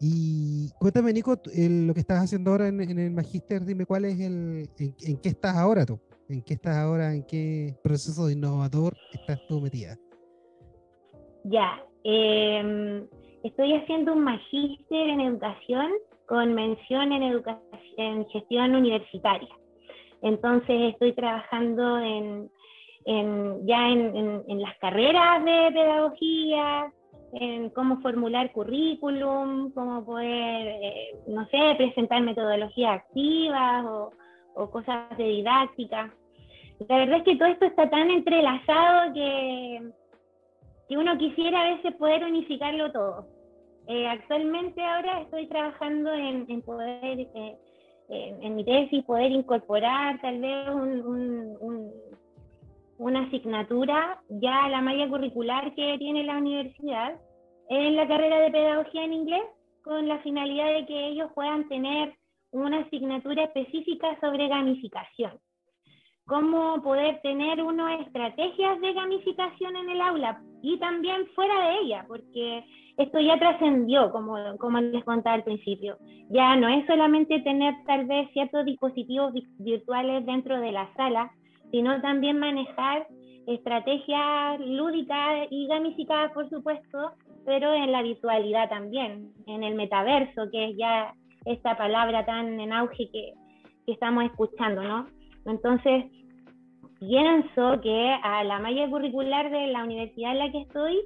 Y 0.00 0.70
cuéntame, 0.78 1.12
Nico, 1.12 1.32
lo 1.32 1.94
que 1.94 2.00
estás 2.00 2.24
haciendo 2.24 2.52
ahora 2.52 2.68
en, 2.68 2.98
el 2.98 3.10
Magister, 3.10 3.64
dime 3.64 3.84
cuál 3.84 4.04
es 4.04 4.20
el. 4.20 4.68
En, 4.78 4.94
en, 5.00 5.16
qué 5.20 5.30
estás 5.30 5.56
ahora 5.56 5.84
tú? 5.84 5.98
¿En 6.28 6.42
qué 6.42 6.54
estás 6.54 6.76
ahora? 6.76 7.14
¿En 7.14 7.24
qué 7.24 7.74
proceso 7.82 8.26
de 8.26 8.34
innovador 8.34 8.94
estás 9.12 9.40
tú 9.48 9.60
metida? 9.60 9.96
Ya, 11.44 11.82
em, 12.04 13.06
estoy 13.42 13.74
haciendo 13.74 14.12
un 14.12 14.24
magíster 14.24 15.08
en 15.08 15.20
educación 15.20 15.90
con 16.28 16.54
mención 16.54 17.12
en, 17.12 17.22
educación, 17.22 17.64
en 17.96 18.28
gestión 18.28 18.74
universitaria. 18.74 19.48
Entonces 20.20 20.92
estoy 20.92 21.14
trabajando 21.14 21.98
en, 21.98 22.50
ya 23.66 23.88
en, 23.88 24.60
las 24.60 24.76
carreras 24.78 25.42
de 25.44 25.70
pedagogía, 25.72 26.92
en 27.32 27.70
cómo 27.70 28.00
formular 28.00 28.52
currículum, 28.52 29.70
cómo 29.72 30.04
poder, 30.04 30.78
eh, 30.82 31.16
no 31.26 31.46
sé, 31.48 31.74
presentar 31.76 32.22
metodologías 32.22 33.00
activas 33.00 33.84
o, 33.84 34.12
o 34.54 34.70
cosas 34.70 35.16
de 35.16 35.24
didáctica. 35.24 36.14
La 36.88 36.98
verdad 36.98 37.18
es 37.18 37.22
que 37.24 37.36
todo 37.36 37.48
esto 37.48 37.66
está 37.66 37.90
tan 37.90 38.10
entrelazado 38.10 39.12
que 39.12 39.92
que 40.88 40.96
uno 40.96 41.18
quisiera 41.18 41.60
a 41.60 41.74
veces 41.74 41.94
poder 41.96 42.24
unificarlo 42.24 42.90
todo. 42.90 43.26
Eh, 43.86 44.08
actualmente 44.08 44.82
ahora 44.82 45.20
estoy 45.20 45.46
trabajando 45.46 46.12
en, 46.12 46.62
poder, 46.62 47.20
eh, 47.34 47.58
en 48.08 48.56
mi 48.56 48.64
tesis, 48.64 49.04
poder 49.04 49.30
incorporar 49.30 50.20
tal 50.20 50.40
vez 50.40 50.68
una 52.98 53.22
asignatura 53.22 54.20
ya 54.28 54.64
a 54.64 54.68
la 54.68 54.80
malla 54.80 55.08
curricular 55.08 55.74
que 55.74 55.96
tiene 55.98 56.24
la 56.24 56.38
universidad 56.38 57.20
en 57.70 57.96
la 57.96 58.06
carrera 58.06 58.40
de 58.40 58.50
pedagogía 58.50 59.04
en 59.04 59.12
inglés, 59.12 59.44
con 59.82 60.08
la 60.08 60.18
finalidad 60.18 60.72
de 60.72 60.86
que 60.86 61.08
ellos 61.08 61.30
puedan 61.34 61.68
tener 61.68 62.14
una 62.50 62.80
asignatura 62.80 63.44
específica 63.44 64.18
sobre 64.20 64.48
gamificación 64.48 65.38
cómo 66.28 66.80
poder 66.82 67.20
tener 67.22 67.60
unas 67.62 68.02
estrategias 68.02 68.80
de 68.80 68.92
gamificación 68.92 69.74
en 69.76 69.90
el 69.90 70.00
aula 70.00 70.40
y 70.62 70.78
también 70.78 71.26
fuera 71.34 71.68
de 71.68 71.78
ella, 71.80 72.04
porque 72.06 72.64
esto 72.98 73.18
ya 73.18 73.38
trascendió, 73.38 74.12
como, 74.12 74.36
como 74.58 74.78
les 74.80 75.02
contaba 75.04 75.36
al 75.36 75.44
principio. 75.44 75.96
Ya 76.28 76.54
no 76.56 76.68
es 76.68 76.86
solamente 76.86 77.40
tener 77.40 77.74
tal 77.86 78.04
vez 78.06 78.28
ciertos 78.32 78.64
dispositivos 78.66 79.32
virtuales 79.58 80.26
dentro 80.26 80.60
de 80.60 80.70
la 80.70 80.92
sala, 80.94 81.32
sino 81.70 82.00
también 82.00 82.38
manejar 82.38 83.06
estrategias 83.46 84.60
lúdicas 84.60 85.48
y 85.50 85.66
gamificadas, 85.66 86.32
por 86.32 86.48
supuesto, 86.50 87.12
pero 87.44 87.72
en 87.72 87.92
la 87.92 88.02
virtualidad 88.02 88.68
también, 88.68 89.32
en 89.46 89.62
el 89.62 89.74
metaverso, 89.74 90.50
que 90.52 90.70
es 90.70 90.76
ya 90.76 91.14
esta 91.46 91.76
palabra 91.76 92.26
tan 92.26 92.60
en 92.60 92.72
auge 92.72 93.08
que, 93.10 93.32
que 93.86 93.92
estamos 93.92 94.24
escuchando, 94.24 94.82
¿no? 94.82 95.06
Entonces, 95.46 96.04
pienso 97.00 97.80
que 97.80 98.16
a 98.22 98.44
la 98.44 98.58
malla 98.58 98.88
curricular 98.90 99.50
de 99.50 99.68
la 99.68 99.84
universidad 99.84 100.32
en 100.32 100.38
la 100.38 100.52
que 100.52 100.62
estoy 100.62 100.98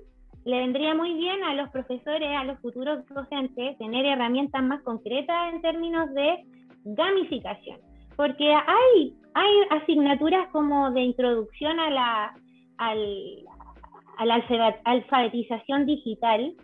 le 0.44 0.58
vendría 0.58 0.94
muy 0.94 1.14
bien 1.14 1.44
a 1.44 1.54
los 1.54 1.70
profesores, 1.70 2.28
a 2.36 2.44
los 2.44 2.58
futuros 2.60 3.06
docentes, 3.08 3.78
tener 3.78 4.04
herramientas 4.04 4.62
más 4.62 4.82
concretas 4.82 5.54
en 5.54 5.62
términos 5.62 6.12
de 6.14 6.44
gamificación. 6.84 7.78
Porque 8.16 8.52
hay, 8.52 9.14
hay 9.34 9.80
asignaturas 9.80 10.48
como 10.48 10.90
de 10.90 11.02
introducción 11.02 11.78
a 11.80 11.90
la, 11.90 12.34
a 12.78 12.94
la 14.24 14.44
alfabetización 14.84 15.86
digital 15.86 16.54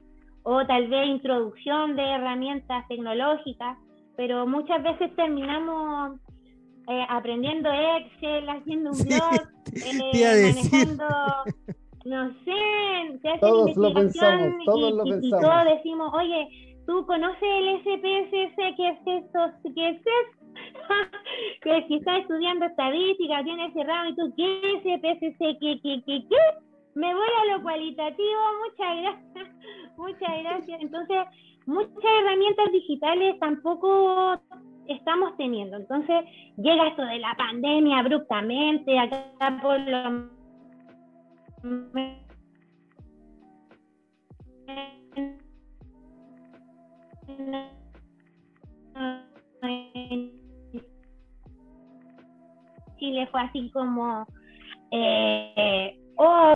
o 0.43 0.67
tal 0.67 0.89
vez 0.89 1.09
introducción 1.09 1.97
de 1.97 2.03
herramientas 2.03 2.87
tecnológicas, 2.89 3.77
pero 4.17 4.47
muchas 4.47 4.83
veces 4.83 5.15
terminamos 5.15 6.19
eh, 6.89 7.05
aprendiendo 7.09 7.71
Excel, 7.71 8.49
haciendo 8.49 8.91
un 8.93 8.99
blog, 8.99 9.43
eh, 9.85 10.55
manejando, 10.55 11.07
no 12.07 12.31
sé, 12.45 13.19
te 13.23 13.39
todos 13.41 13.77
lo 13.77 13.93
pensamos, 13.93 14.65
todos 14.65 14.93
y, 14.93 14.97
lo 14.97 15.05
pensamos. 15.05 15.25
y 15.25 15.47
todos 15.47 15.65
decimos, 15.77 16.15
oye, 16.15 16.49
¿tú 16.87 17.05
conoces 17.07 17.43
el 17.43 17.81
SPSS? 17.83 18.77
¿Qué 18.77 18.89
es 18.89 18.99
esto? 19.05 19.39
¿Qué 19.75 19.89
es 19.91 19.97
esto? 19.99 20.38
que 21.63 21.85
si 21.89 21.97
estás 21.97 22.21
estudiando 22.21 22.67
estadística, 22.67 23.45
tienes 23.45 23.73
cerrado 23.73 24.11
y 24.11 24.17
tú, 24.17 24.33
¿qué 24.37 24.75
ese 24.75 24.99
PSC? 24.99 25.39
¿Qué, 25.61 25.81
qué, 25.83 26.03
qué, 26.07 26.25
qué? 26.29 26.37
Me 26.95 27.15
voy 27.15 27.29
a 27.43 27.57
lo 27.57 27.63
cualitativo, 27.63 28.41
muchas 28.65 28.97
gracias, 29.03 29.57
muchas 29.97 30.43
gracias. 30.43 30.81
Entonces, 30.81 31.19
muchas 31.67 32.11
herramientas 32.23 32.73
digitales 32.73 33.39
tampoco 33.39 34.41
estamos 34.89 35.37
teniendo. 35.37 35.77
Entonces, 35.77 36.25
llega 36.57 36.89
esto 36.89 37.03
de 37.03 37.19
la 37.19 37.35
pandemia 37.37 37.99
abruptamente, 37.99 38.99
acá 38.99 39.61
por 39.63 39.79
lo 39.81 40.29
Chile 52.99 53.29
fue 53.31 53.41
así 53.41 53.71
como, 53.71 54.27
eh, 54.91 55.97
oh, 56.17 56.55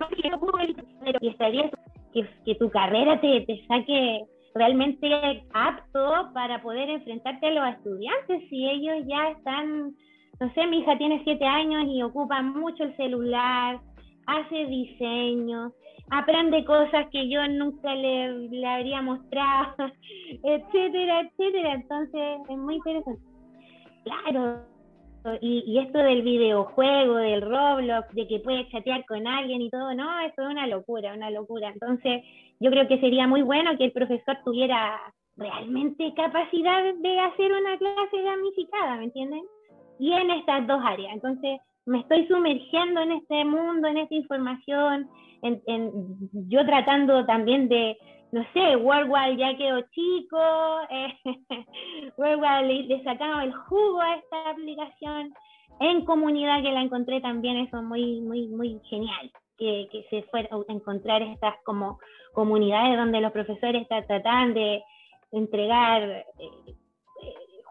y 1.20 1.28
estaría 1.28 1.70
que, 2.12 2.26
que 2.44 2.55
tu 2.57 2.70
carrera 2.70 3.20
te, 3.20 3.40
te 3.42 3.64
saque 3.66 4.24
realmente 4.55 5.44
apto 5.55 6.31
para 6.35 6.61
poder 6.62 6.90
enfrentarte 6.90 7.46
a 7.46 7.50
los 7.50 7.76
estudiantes 7.76 8.48
si 8.50 8.68
ellos 8.68 9.07
ya 9.07 9.31
están, 9.31 9.94
no 10.40 10.52
sé, 10.55 10.66
mi 10.66 10.81
hija 10.81 10.98
tiene 10.98 11.22
siete 11.24 11.46
años 11.46 11.85
y 11.88 12.02
ocupa 12.02 12.42
mucho 12.42 12.85
el 12.85 12.96
celular, 12.96 13.81
hace 14.26 14.66
diseño, 14.66 15.72
aprende 16.11 16.64
cosas 16.64 17.09
que 17.11 17.28
yo 17.28 17.46
nunca 17.48 17.94
le, 17.94 18.48
le 18.48 18.66
habría 18.66 19.00
mostrado, 19.02 19.74
etcétera, 20.42 21.20
etcétera. 21.20 21.74
Entonces 21.74 22.40
es 22.48 22.59
muy 22.59 22.76
interesante. 22.76 23.22
Claro, 24.05 24.71
y, 25.40 25.64
y, 25.66 25.78
esto 25.78 25.98
del 25.98 26.22
videojuego, 26.22 27.16
del 27.16 27.42
Roblox, 27.42 28.12
de 28.14 28.26
que 28.26 28.40
puedes 28.40 28.68
chatear 28.70 29.04
con 29.06 29.26
alguien 29.26 29.62
y 29.62 29.70
todo, 29.70 29.94
no, 29.94 30.20
eso 30.20 30.42
es 30.42 30.48
una 30.48 30.66
locura, 30.66 31.14
una 31.14 31.30
locura. 31.30 31.68
Entonces, 31.68 32.22
yo 32.61 32.70
creo 32.70 32.88
que 32.88 33.00
sería 33.00 33.26
muy 33.26 33.42
bueno 33.42 33.76
que 33.76 33.85
el 33.85 33.92
profesor 33.92 34.38
tuviera 34.44 35.00
realmente 35.37 36.12
capacidad 36.14 36.94
de 36.94 37.18
hacer 37.20 37.52
una 37.52 37.78
clase 37.78 38.22
gamificada, 38.22 38.96
¿me 38.96 39.04
entienden? 39.04 39.42
Y 39.98 40.12
en 40.12 40.30
estas 40.30 40.66
dos 40.66 40.80
áreas. 40.85 41.12
Entonces, 41.14 41.61
me 41.87 42.00
estoy 42.00 42.26
sumergiendo 42.26 43.00
en 43.00 43.12
este 43.12 43.44
mundo, 43.44 43.88
en 43.88 43.98
esta 43.98 44.14
información, 44.14 45.08
en, 45.42 45.62
en 45.66 45.90
yo 46.48 46.64
tratando 46.64 47.24
también 47.26 47.68
de, 47.68 47.96
no 48.33 48.42
sé, 48.55 48.77
WordWall 48.77 49.37
ya 49.37 49.55
quedó 49.59 49.83
chico, 49.90 50.38
eh, 50.88 51.14
WordWall 52.16 52.66
le, 52.66 52.83
le 52.85 52.95
el 52.97 53.53
jugo 53.53 54.01
a 54.01 54.16
esta 54.16 54.51
aplicación, 54.51 55.35
en 55.81 56.05
comunidad 56.07 56.62
que 56.62 56.73
la 56.73 56.81
encontré 56.81 57.21
también, 57.21 57.59
eso 57.59 57.83
muy, 57.83 58.23
muy, 58.23 58.49
muy 58.49 58.81
genial, 58.88 59.31
que, 59.59 59.87
que 59.92 60.07
se 60.09 60.23
fuera 60.31 60.49
a 60.51 60.73
encontrar 60.73 61.21
estas 61.21 61.57
como 61.64 61.99
comunidades 62.33 62.97
donde 62.97 63.21
los 63.21 63.33
profesores 63.33 63.87
tratan 63.87 64.55
de 64.55 64.83
entregar 65.31 66.03
eh, 66.03 66.25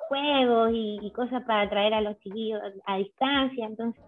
juegos 0.10 0.71
y, 0.74 1.00
y, 1.02 1.12
cosas 1.12 1.43
para 1.43 1.62
atraer 1.62 1.95
a 1.95 2.02
los 2.02 2.19
chiquillos 2.19 2.62
a, 2.86 2.93
a 2.93 2.97
distancia, 2.97 3.65
entonces 3.65 4.04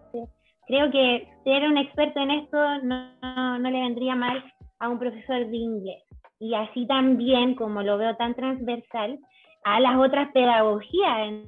creo 0.68 0.88
que 0.92 1.28
ser 1.42 1.68
un 1.68 1.78
experto 1.78 2.20
en 2.20 2.30
esto 2.30 2.78
no, 2.84 3.10
no, 3.20 3.58
no 3.58 3.70
le 3.70 3.80
vendría 3.80 4.14
mal 4.14 4.44
a 4.78 4.88
un 4.88 4.98
profesor 5.00 5.46
de 5.46 5.56
inglés 5.56 6.03
y 6.44 6.54
así 6.54 6.86
también, 6.86 7.54
como 7.54 7.82
lo 7.82 7.96
veo 7.96 8.16
tan 8.16 8.34
transversal, 8.34 9.18
a 9.64 9.80
las 9.80 9.96
otras 9.96 10.30
pedagogías 10.32 11.42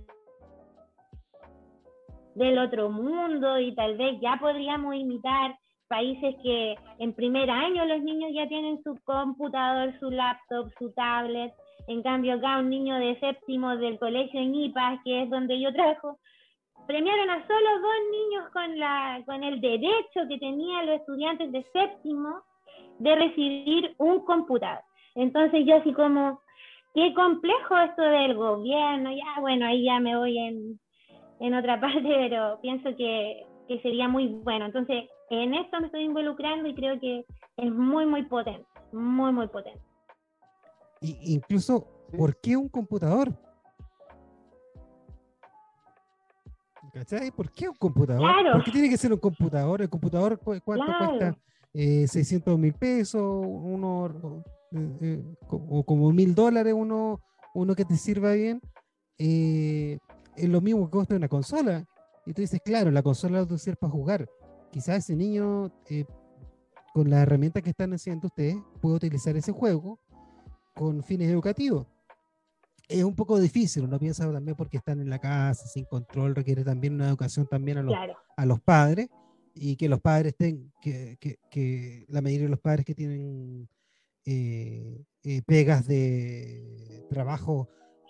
del 2.35 2.59
otro 2.59 2.89
mundo 2.89 3.59
y 3.59 3.75
tal 3.75 3.99
vez 3.99 4.19
ya 4.23 4.39
podríamos 4.41 4.95
imitar 4.95 5.55
países 5.87 6.35
que 6.43 6.77
en 6.99 7.13
primer 7.13 7.51
año 7.51 7.85
los 7.85 8.01
niños 8.01 8.31
ya 8.33 8.49
tienen 8.49 8.83
su 8.83 8.99
computador, 9.05 9.93
su 10.01 10.11
laptop, 10.11 10.73
su 10.79 10.91
tablet. 10.93 11.53
En 11.89 12.03
cambio, 12.03 12.37
acá 12.37 12.59
un 12.59 12.71
niño 12.71 12.97
de 12.97 13.21
séptimo 13.21 13.77
del 13.77 13.99
colegio 13.99 14.41
en 14.41 14.55
IPAS, 14.55 15.01
que 15.05 15.25
es 15.25 15.29
donde 15.29 15.61
yo 15.61 15.75
trabajo, 15.75 16.19
premiaron 16.87 17.29
a 17.29 17.47
solo 17.47 17.81
dos 17.83 17.99
niños 18.11 18.51
con, 18.51 18.79
la, 18.79 19.23
con 19.27 19.45
el 19.45 19.61
derecho 19.61 20.27
que 20.27 20.39
tenían 20.39 20.87
los 20.87 21.01
estudiantes 21.01 21.53
de 21.53 21.63
séptimo 21.75 22.41
de 22.99 23.15
recibir 23.15 23.95
un 23.99 24.25
computador. 24.25 24.86
Entonces 25.17 25.65
yo 25.67 25.77
así 25.77 25.93
como, 25.95 26.41
qué 26.95 27.13
complejo 27.15 27.77
esto 27.79 28.03
del 28.03 28.37
gobierno, 28.37 29.11
ya 29.11 29.41
bueno, 29.41 29.67
ahí 29.67 29.85
ya 29.85 29.99
me 29.99 30.17
voy 30.17 30.39
en, 30.39 30.81
en 31.41 31.55
otra 31.55 31.81
parte, 31.81 32.03
pero 32.05 32.61
pienso 32.61 32.95
que, 32.97 33.45
que, 33.67 33.81
sería 33.81 34.09
muy 34.09 34.29
bueno. 34.29 34.67
Entonces, 34.67 35.05
en 35.31 35.55
esto 35.55 35.81
me 35.81 35.87
estoy 35.87 36.05
involucrando 36.05 36.69
y 36.69 36.75
creo 36.75 37.01
que 37.01 37.25
es 37.57 37.73
muy, 37.73 38.07
muy 38.07 38.23
potente, 38.25 38.67
muy, 38.93 39.33
muy 39.33 39.49
potente. 39.49 39.81
Y 41.01 41.35
incluso, 41.35 41.87
¿por 42.17 42.39
qué 42.41 42.57
un 42.57 42.69
computador? 42.69 43.33
¿Cachai? 46.93 47.31
¿Por 47.31 47.51
qué 47.53 47.69
un 47.69 47.77
computador? 47.77 48.23
Claro. 48.23 48.53
¿Por 48.53 48.65
qué 48.65 48.71
tiene 48.71 48.89
que 48.89 48.97
ser 48.97 49.13
un 49.13 49.19
computador? 49.19 49.83
¿El 49.83 49.91
computador 49.91 50.39
cu 50.39 50.55
cuánto 50.65 50.87
Claro. 50.87 50.99
cuesta? 50.99 51.39
Eh, 51.79 52.09
600 52.09 52.59
mil 52.59 52.73
pesos, 52.73 53.23
uno, 53.23 54.43
eh, 54.73 54.99
eh, 55.03 55.35
o 55.51 55.85
como 55.85 56.11
mil 56.11 56.35
dólares, 56.35 56.73
uno, 56.75 57.21
uno 57.55 57.75
que 57.75 57.85
te 57.85 57.97
sirva 57.97 58.33
bien. 58.33 58.61
eh, 59.19 59.99
es 60.37 60.49
lo 60.49 60.61
mismo 60.61 60.87
que 60.87 60.93
cuesta 60.93 61.17
una 61.17 61.29
consola. 61.29 61.85
Y 62.27 62.33
tú 62.33 62.41
dices, 62.43 62.61
claro, 62.65 62.91
la 62.91 63.03
consola 63.03 63.43
la 63.43 63.55
usar 63.55 63.77
para 63.77 63.91
jugar. 63.91 64.29
Quizás 64.71 64.99
ese 64.99 65.17
niño, 65.17 65.71
eh, 65.89 66.05
con 66.95 67.09
las 67.11 67.21
herramientas 67.21 67.63
que 67.63 67.71
están 67.71 67.93
haciendo 67.93 68.27
ustedes, 68.29 68.57
puede 68.81 68.97
utilizar 68.97 69.37
ese 69.37 69.53
juego 69.53 69.99
con 70.75 71.03
fines 71.03 71.29
educativos. 71.31 71.87
Es 72.89 73.03
un 73.05 73.15
poco 73.15 73.39
difícil, 73.39 73.85
uno 73.85 73.99
piensa 73.99 74.31
también 74.33 74.57
porque 74.57 74.77
están 74.79 75.01
en 75.01 75.11
la 75.11 75.19
casa, 75.19 75.67
sin 75.67 75.85
control, 75.85 76.35
requiere 76.35 76.65
también 76.65 76.95
una 76.95 77.09
educación 77.09 77.47
también 77.47 77.79
a 77.79 77.83
los, 77.83 77.95
Claro, 77.95 78.15
a 78.37 78.47
los 78.47 78.61
padres 78.61 79.09
y 79.59 79.77
que 79.77 79.89
los 79.89 80.01
padres 80.01 80.33
estén, 80.33 80.71
que, 80.83 81.17
que, 81.19 81.39
que 81.51 82.05
la 82.09 82.21
mayoría 82.21 82.45
de 82.45 82.51
los 82.51 82.61
padres 82.61 82.85
que 82.85 82.95
tienen 82.95 83.69
eh, 84.27 85.03
eh, 85.25 85.43
pegas 85.47 85.87
de 85.87 87.05
trabajo 87.09 87.69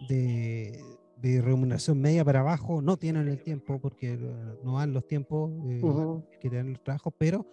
de, 0.09 0.83
de 1.23 1.41
remuneración 1.41 2.01
media 2.01 2.25
para 2.25 2.41
abajo 2.41 2.83
no 2.83 2.97
tienen 2.97 3.29
el 3.29 3.43
tiempo 3.43 3.79
porque 3.81 4.15
eh, 4.15 4.19
no 4.65 4.79
dan 4.79 4.93
los 4.93 5.07
tiempos 5.07 5.51
eh, 5.69 5.83
Ujú. 5.85 6.25
que 6.41 6.51
tienen 6.51 6.73
los 6.73 6.83
trabajos, 6.83 7.15
pero 7.17 7.47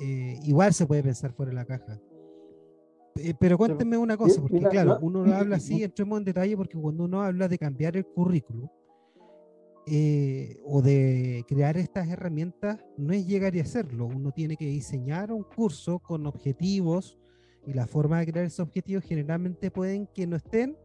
eh, 0.00 0.38
igual 0.44 0.74
se 0.74 0.86
puede 0.86 1.02
pensar 1.02 1.32
fuera 1.32 1.50
de 1.50 1.56
la 1.56 1.64
caja. 1.64 2.00
Eh, 3.18 3.32
Pero 3.38 3.56
cuéntenme 3.56 3.96
una 3.96 4.16
cosa, 4.16 4.42
porque 4.42 4.58
claro, 4.68 4.90
no- 5.00 5.06
uno 5.06 5.24
lo 5.24 5.34
habla 5.34 5.56
así, 5.56 5.82
entremos 5.82 6.18
en 6.18 6.24
detalle, 6.24 6.54
porque 6.56 6.76
cuando 6.76 7.04
uno 7.04 7.22
habla 7.22 7.48
de 7.48 7.58
cambiar 7.58 7.96
el 7.96 8.04
currículum 8.04 8.68
eh, 9.86 10.58
o 10.64 10.82
de 10.82 11.44
crear 11.48 11.76
estas 11.76 12.08
herramientas, 12.08 12.78
no 12.96 13.12
es 13.12 13.26
llegar 13.26 13.54
y 13.54 13.60
hacerlo. 13.60 14.06
Uno 14.06 14.32
tiene 14.32 14.56
que 14.56 14.66
diseñar 14.66 15.32
un 15.32 15.44
curso 15.44 15.98
con 15.98 16.26
objetivos 16.26 17.18
y 17.66 17.72
la 17.72 17.86
forma 17.86 18.20
de 18.20 18.26
crear 18.26 18.46
esos 18.46 18.66
objetivos 18.66 19.04
generalmente 19.04 19.70
pueden 19.70 20.06
que 20.08 20.26
no 20.26 20.36
estén 20.36 20.76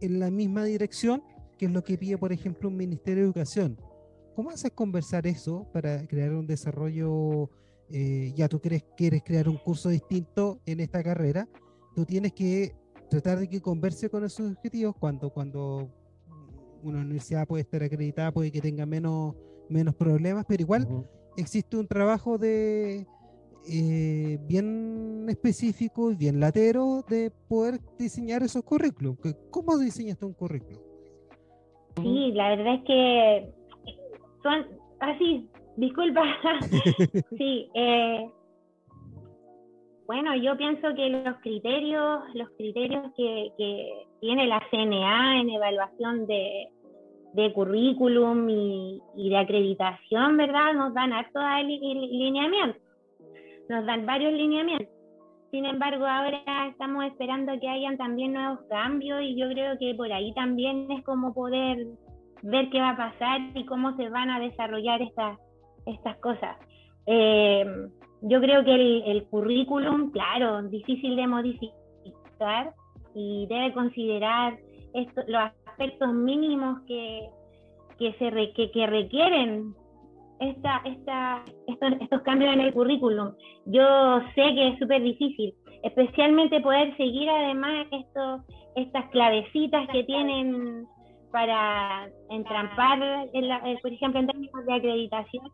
en 0.00 0.18
la 0.18 0.30
misma 0.30 0.64
dirección 0.64 1.22
que 1.58 1.66
es 1.66 1.72
lo 1.72 1.84
que 1.84 1.96
pide, 1.96 2.18
por 2.18 2.32
ejemplo, 2.32 2.68
un 2.68 2.76
Ministerio 2.76 3.22
de 3.22 3.26
Educación. 3.26 3.78
¿Cómo 4.34 4.50
haces 4.50 4.72
conversar 4.72 5.24
eso 5.26 5.68
para 5.72 6.04
crear 6.08 6.32
un 6.32 6.48
desarrollo? 6.48 7.48
eh, 7.90 8.32
ya 8.34 8.48
tú 8.48 8.60
quieres, 8.60 8.84
quieres 8.96 9.22
crear 9.22 9.48
un 9.48 9.56
curso 9.56 9.88
distinto 9.88 10.60
en 10.66 10.80
esta 10.80 11.02
carrera, 11.02 11.48
tú 11.94 12.04
tienes 12.04 12.32
que 12.32 12.74
tratar 13.10 13.38
de 13.38 13.48
que 13.48 13.60
converse 13.60 14.08
con 14.08 14.24
esos 14.24 14.50
objetivos 14.50 14.96
cuando, 14.98 15.30
cuando 15.30 15.90
una 16.84 17.00
universidad 17.00 17.46
puede 17.46 17.62
estar 17.62 17.82
acreditada, 17.82 18.32
puede 18.32 18.50
que 18.52 18.60
tenga 18.60 18.86
menos, 18.86 19.34
menos 19.68 19.94
problemas, 19.94 20.44
pero 20.48 20.62
igual 20.62 20.86
existe 21.36 21.76
un 21.76 21.86
trabajo 21.86 22.38
de 22.38 23.06
eh, 23.68 24.38
bien 24.46 25.26
específico 25.28 26.10
y 26.10 26.16
bien 26.16 26.38
latero 26.38 27.02
de 27.08 27.30
poder 27.48 27.80
diseñar 27.98 28.42
esos 28.42 28.62
currículos. 28.62 29.16
Que- 29.22 29.34
¿Cómo 29.50 29.78
diseñas 29.78 30.18
tú 30.18 30.26
un 30.26 30.34
currículum? 30.34 30.80
sí, 31.96 32.32
la 32.32 32.48
verdad 32.56 32.74
es 32.74 32.82
que 32.84 33.52
son 34.42 34.66
así, 35.00 35.48
disculpa. 35.76 36.22
Sí, 37.38 37.68
eh, 37.74 38.28
bueno, 40.06 40.36
yo 40.36 40.56
pienso 40.58 40.88
que 40.94 41.08
los 41.08 41.36
criterios, 41.38 42.20
los 42.34 42.50
criterios 42.58 43.10
que, 43.16 43.48
que 43.56 44.06
tiene 44.24 44.46
la 44.46 44.62
CNA 44.70 45.40
en 45.42 45.50
evaluación 45.50 46.26
de, 46.26 46.70
de 47.34 47.52
currículum 47.52 48.48
y, 48.48 49.02
de 49.16 49.36
acreditación, 49.36 50.38
¿verdad? 50.38 50.72
Nos 50.72 50.94
dan 50.94 51.12
hartos 51.12 51.42
ali- 51.42 51.78
li- 51.78 52.08
lineamientos, 52.08 52.80
nos 53.68 53.84
dan 53.84 54.06
varios 54.06 54.32
lineamientos. 54.32 54.88
Sin 55.50 55.66
embargo, 55.66 56.06
ahora 56.06 56.40
estamos 56.70 57.04
esperando 57.04 57.52
que 57.60 57.68
hayan 57.68 57.98
también 57.98 58.32
nuevos 58.32 58.60
cambios 58.70 59.20
y 59.20 59.36
yo 59.36 59.46
creo 59.50 59.78
que 59.78 59.94
por 59.94 60.10
ahí 60.10 60.32
también 60.32 60.90
es 60.90 61.04
como 61.04 61.34
poder 61.34 61.86
ver 62.42 62.70
qué 62.70 62.80
va 62.80 62.90
a 62.90 62.96
pasar 62.96 63.40
y 63.54 63.66
cómo 63.66 63.94
se 63.96 64.08
van 64.08 64.30
a 64.30 64.40
desarrollar 64.40 65.02
estas, 65.02 65.38
estas 65.84 66.16
cosas. 66.20 66.56
Eh, 67.06 67.62
yo 68.22 68.40
creo 68.40 68.64
que 68.64 68.74
el, 68.74 69.02
el, 69.04 69.24
currículum, 69.24 70.12
claro, 70.12 70.62
difícil 70.62 71.14
de 71.14 71.26
modificar 71.26 72.72
y 73.14 73.46
debe 73.46 73.72
considerar 73.72 74.58
esto, 74.94 75.22
los 75.26 75.42
aspectos 75.66 76.12
mínimos 76.12 76.80
que, 76.86 77.28
que, 77.98 78.12
se 78.14 78.70
que, 78.70 78.86
requieren 78.86 79.74
esta, 80.40 80.82
esta, 80.84 81.44
estos, 81.66 81.92
estos 82.00 82.22
cambios 82.22 82.52
en 82.54 82.60
el 82.60 82.72
currículum. 82.72 83.32
Yo 83.66 84.20
sé 84.34 84.54
que 84.54 84.68
es 84.68 84.78
súper 84.78 85.02
difícil, 85.02 85.54
especialmente 85.82 86.60
poder 86.60 86.96
seguir 86.96 87.28
además 87.30 87.86
estos, 87.90 88.42
estas 88.76 89.08
clavecitas 89.10 89.88
que 89.88 90.04
tienen 90.04 90.86
para 91.30 92.08
entrampar, 92.30 93.28
por 93.82 93.92
ejemplo, 93.92 94.20
en 94.20 94.26
términos 94.28 94.66
de 94.66 94.72
acreditación. 94.72 95.50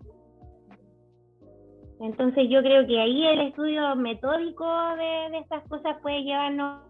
Entonces 2.00 2.48
yo 2.48 2.62
creo 2.62 2.86
que 2.86 2.98
ahí 2.98 3.26
el 3.26 3.40
estudio 3.40 3.94
metódico 3.94 4.66
de, 4.96 5.30
de 5.30 5.38
estas 5.38 5.66
cosas 5.68 5.96
puede 6.02 6.22
llevarnos 6.22 6.89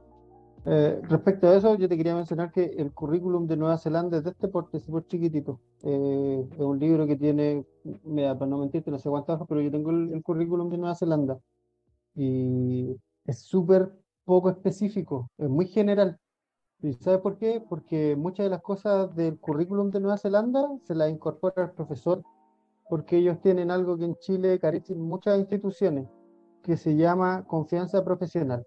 eh, 0.67 1.01
respecto 1.09 1.49
a 1.49 1.57
eso, 1.57 1.75
yo 1.77 1.89
te 1.89 1.97
quería 1.97 2.15
mencionar 2.15 2.53
que 2.53 2.65
el 2.65 2.93
currículum 2.93 3.47
de 3.47 3.57
Nueva 3.57 3.79
Zelanda 3.79 4.19
es 4.19 4.25
de 4.25 4.31
este 4.31 4.49
porte, 4.49 4.79
súper 4.79 5.07
chiquitito. 5.07 5.61
Eh, 5.83 6.47
es 6.53 6.59
un 6.59 6.79
libro 6.79 7.07
que 7.07 7.17
tiene, 7.17 7.65
mira, 8.05 8.39
para 8.39 8.51
no 8.51 8.59
mentirte, 8.59 8.91
no 8.91 8.99
sé 8.99 9.09
cuántas 9.09 9.37
hojas, 9.37 9.49
pero 9.49 9.61
yo 9.63 9.71
tengo 9.71 9.91
el, 9.91 10.23
currículum 10.23 10.69
de 10.71 10.79
Nueva 10.79 10.95
Zelanda. 10.95 11.39
Y 12.15 12.97
es 13.27 13.41
súper 13.41 13.93
poco 14.25 14.51
específico, 14.51 15.31
es 15.39 15.49
muy 15.49 15.67
general. 15.67 16.19
¿Y 16.83 16.95
sabes 16.95 17.21
por 17.21 17.39
qué? 17.39 17.63
Porque 17.67 18.17
muchas 18.17 18.45
de 18.47 18.51
las 18.51 18.63
cosas 18.63 19.15
del 19.17 19.39
currículum 19.39 19.91
de 19.91 20.01
Nueva 20.01 20.19
Zelanda 20.19 20.67
se 20.85 20.95
las 20.95 21.11
incorpora 21.11 21.65
el 21.65 21.71
profesor, 21.73 22.23
porque 22.89 23.19
ellos 23.19 23.41
tienen 23.41 23.71
algo 23.71 23.97
que 23.97 24.05
en 24.07 24.17
Chile 24.17 24.59
carecen 24.61 25.01
muchas 25.01 25.39
instituciones, 25.39 26.09
que 26.63 26.77
se 26.77 26.97
llama 26.97 27.45
confianza 27.47 28.05
profesional 28.05 28.67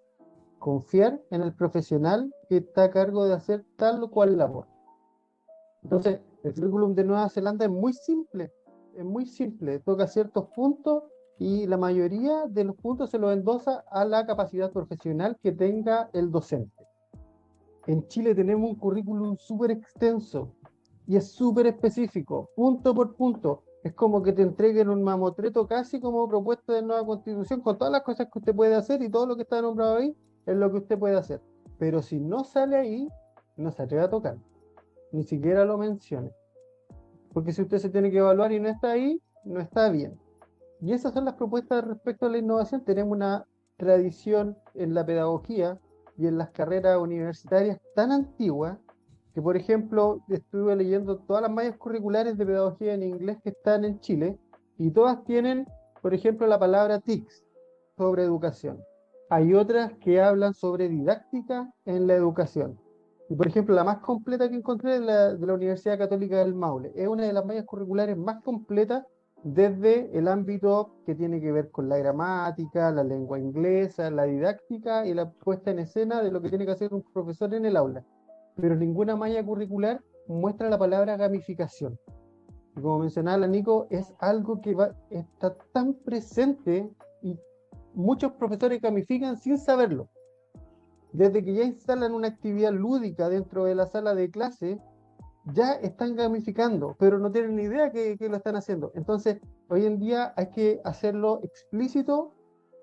confiar 0.63 1.21
en 1.29 1.41
el 1.41 1.53
profesional 1.53 2.33
que 2.47 2.55
está 2.55 2.85
a 2.85 2.89
cargo 2.89 3.25
de 3.25 3.33
hacer 3.33 3.65
tal 3.75 4.01
o 4.01 4.09
cual 4.09 4.37
labor. 4.37 4.65
Entonces, 5.83 6.21
el 6.41 6.53
currículum 6.53 6.95
de 6.95 7.03
Nueva 7.03 7.27
Zelanda 7.27 7.65
es 7.65 7.71
muy 7.71 7.91
simple, 7.91 8.49
es 8.95 9.03
muy 9.03 9.25
simple, 9.25 9.79
toca 9.79 10.07
ciertos 10.07 10.47
puntos 10.55 11.03
y 11.37 11.67
la 11.67 11.75
mayoría 11.75 12.47
de 12.47 12.63
los 12.63 12.77
puntos 12.77 13.09
se 13.09 13.19
los 13.19 13.33
endosa 13.33 13.83
a 13.91 14.05
la 14.05 14.25
capacidad 14.25 14.71
profesional 14.71 15.37
que 15.43 15.51
tenga 15.51 16.09
el 16.13 16.31
docente. 16.31 16.87
En 17.85 18.07
Chile 18.07 18.33
tenemos 18.33 18.69
un 18.69 18.77
currículum 18.77 19.35
súper 19.35 19.71
extenso 19.71 20.55
y 21.05 21.17
es 21.17 21.29
súper 21.29 21.67
específico, 21.67 22.51
punto 22.55 22.95
por 22.95 23.17
punto. 23.17 23.63
Es 23.83 23.93
como 23.95 24.23
que 24.23 24.31
te 24.31 24.43
entreguen 24.43 24.87
un 24.87 25.03
mamotreto 25.03 25.67
casi 25.67 25.99
como 25.99 26.25
propuesta 26.29 26.71
de 26.71 26.83
nueva 26.83 27.05
constitución 27.05 27.59
con 27.59 27.77
todas 27.77 27.91
las 27.91 28.03
cosas 28.03 28.29
que 28.31 28.39
usted 28.39 28.55
puede 28.55 28.75
hacer 28.75 29.01
y 29.01 29.09
todo 29.09 29.25
lo 29.25 29.35
que 29.35 29.41
está 29.41 29.61
nombrado 29.61 29.97
ahí 29.97 30.15
es 30.45 30.55
lo 30.55 30.71
que 30.71 30.77
usted 30.77 30.99
puede 30.99 31.15
hacer. 31.15 31.41
Pero 31.77 32.01
si 32.01 32.19
no 32.19 32.43
sale 32.43 32.75
ahí, 32.77 33.07
no 33.57 33.71
se 33.71 33.83
atreve 33.83 34.03
a 34.03 34.09
tocar. 34.09 34.37
Ni 35.11 35.23
siquiera 35.23 35.65
lo 35.65 35.77
mencione. 35.77 36.31
Porque 37.33 37.51
si 37.51 37.61
usted 37.61 37.79
se 37.79 37.89
tiene 37.89 38.11
que 38.11 38.19
evaluar 38.19 38.51
y 38.51 38.59
no 38.59 38.69
está 38.69 38.91
ahí, 38.91 39.21
no 39.43 39.59
está 39.59 39.89
bien. 39.89 40.19
Y 40.81 40.93
esas 40.93 41.13
son 41.13 41.25
las 41.25 41.35
propuestas 41.35 41.83
respecto 41.85 42.25
a 42.25 42.29
la 42.29 42.37
innovación. 42.37 42.83
Tenemos 42.83 43.15
una 43.15 43.45
tradición 43.77 44.57
en 44.75 44.93
la 44.93 45.05
pedagogía 45.05 45.79
y 46.17 46.27
en 46.27 46.37
las 46.37 46.51
carreras 46.51 46.97
universitarias 46.99 47.79
tan 47.95 48.11
antigua 48.11 48.79
que, 49.33 49.41
por 49.41 49.57
ejemplo, 49.57 50.21
estuve 50.29 50.75
leyendo 50.75 51.17
todas 51.19 51.41
las 51.41 51.51
mallas 51.51 51.77
curriculares 51.77 52.37
de 52.37 52.45
pedagogía 52.45 52.93
en 52.93 53.03
inglés 53.03 53.37
que 53.43 53.49
están 53.49 53.83
en 53.83 53.99
Chile 53.99 54.37
y 54.77 54.91
todas 54.91 55.23
tienen, 55.23 55.65
por 56.01 56.13
ejemplo, 56.13 56.45
la 56.45 56.59
palabra 56.59 56.99
TICS 56.99 57.43
sobre 57.97 58.23
educación. 58.23 58.79
Hay 59.29 59.53
otras 59.53 59.93
que 59.99 60.21
hablan 60.21 60.53
sobre 60.53 60.89
didáctica 60.89 61.71
en 61.85 62.07
la 62.07 62.15
educación. 62.15 62.79
Y 63.29 63.35
por 63.35 63.47
ejemplo, 63.47 63.73
la 63.73 63.83
más 63.83 63.99
completa 63.99 64.49
que 64.49 64.55
encontré 64.55 64.95
es 64.95 65.01
la 65.01 65.33
de 65.33 65.47
la 65.47 65.53
Universidad 65.53 65.97
Católica 65.97 66.37
del 66.37 66.53
Maule. 66.53 66.91
Es 66.95 67.07
una 67.07 67.23
de 67.23 67.33
las 67.33 67.45
mallas 67.45 67.65
curriculares 67.65 68.17
más 68.17 68.43
completas 68.43 69.05
desde 69.43 70.17
el 70.17 70.27
ámbito 70.27 70.95
que 71.05 71.15
tiene 71.15 71.41
que 71.41 71.51
ver 71.51 71.69
con 71.71 71.89
la 71.89 71.97
gramática, 71.97 72.91
la 72.91 73.03
lengua 73.03 73.39
inglesa, 73.39 74.09
la 74.09 74.23
didáctica 74.23 75.05
y 75.05 75.13
la 75.13 75.29
puesta 75.31 75.71
en 75.71 75.79
escena 75.79 76.21
de 76.21 76.31
lo 76.31 76.41
que 76.41 76.49
tiene 76.49 76.65
que 76.65 76.71
hacer 76.71 76.93
un 76.93 77.03
profesor 77.13 77.53
en 77.53 77.65
el 77.65 77.75
aula. 77.75 78.05
Pero 78.55 78.75
ninguna 78.75 79.15
malla 79.15 79.43
curricular 79.43 80.01
muestra 80.27 80.69
la 80.69 80.77
palabra 80.77 81.17
gamificación. 81.17 81.97
Como 82.75 82.99
mencionaba 82.99 83.37
la 83.37 83.47
Nico, 83.47 83.87
es 83.89 84.13
algo 84.19 84.61
que 84.61 84.73
va, 84.73 84.95
está 85.09 85.55
tan 85.73 85.93
presente 85.93 86.89
muchos 87.93 88.33
profesores 88.33 88.81
gamifican 88.81 89.37
sin 89.37 89.57
saberlo. 89.57 90.09
Desde 91.11 91.43
que 91.43 91.53
ya 91.53 91.63
instalan 91.63 92.13
una 92.13 92.27
actividad 92.27 92.71
lúdica 92.71 93.29
dentro 93.29 93.65
de 93.65 93.75
la 93.75 93.85
sala 93.85 94.15
de 94.15 94.31
clase, 94.31 94.79
ya 95.45 95.73
están 95.73 96.15
gamificando, 96.15 96.95
pero 96.97 97.19
no 97.19 97.31
tienen 97.31 97.55
ni 97.55 97.63
idea 97.63 97.91
que, 97.91 98.17
que 98.17 98.29
lo 98.29 98.37
están 98.37 98.55
haciendo. 98.55 98.91
Entonces, 98.95 99.39
hoy 99.69 99.85
en 99.85 99.99
día 99.99 100.33
hay 100.35 100.49
que 100.49 100.81
hacerlo 100.83 101.41
explícito 101.43 102.33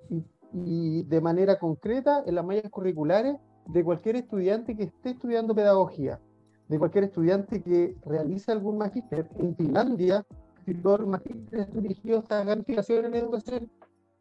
y, 0.08 0.22
y 0.52 1.02
de 1.04 1.20
manera 1.20 1.58
concreta 1.58 2.22
en 2.26 2.34
las 2.34 2.44
mallas 2.44 2.70
curriculares 2.70 3.36
de 3.66 3.84
cualquier 3.84 4.16
estudiante 4.16 4.76
que 4.76 4.84
esté 4.84 5.10
estudiando 5.10 5.54
pedagogía, 5.54 6.20
de 6.68 6.78
cualquier 6.78 7.04
estudiante 7.04 7.62
que 7.62 7.96
realice 8.04 8.52
algún 8.52 8.78
magíster. 8.78 9.28
En 9.38 9.56
Finlandia, 9.56 10.24
los 10.66 11.06
magísteres 11.06 11.72
dirigidos 11.72 12.24
a 12.30 12.44
gamificación 12.44 13.06
en 13.06 13.14
educación 13.14 13.70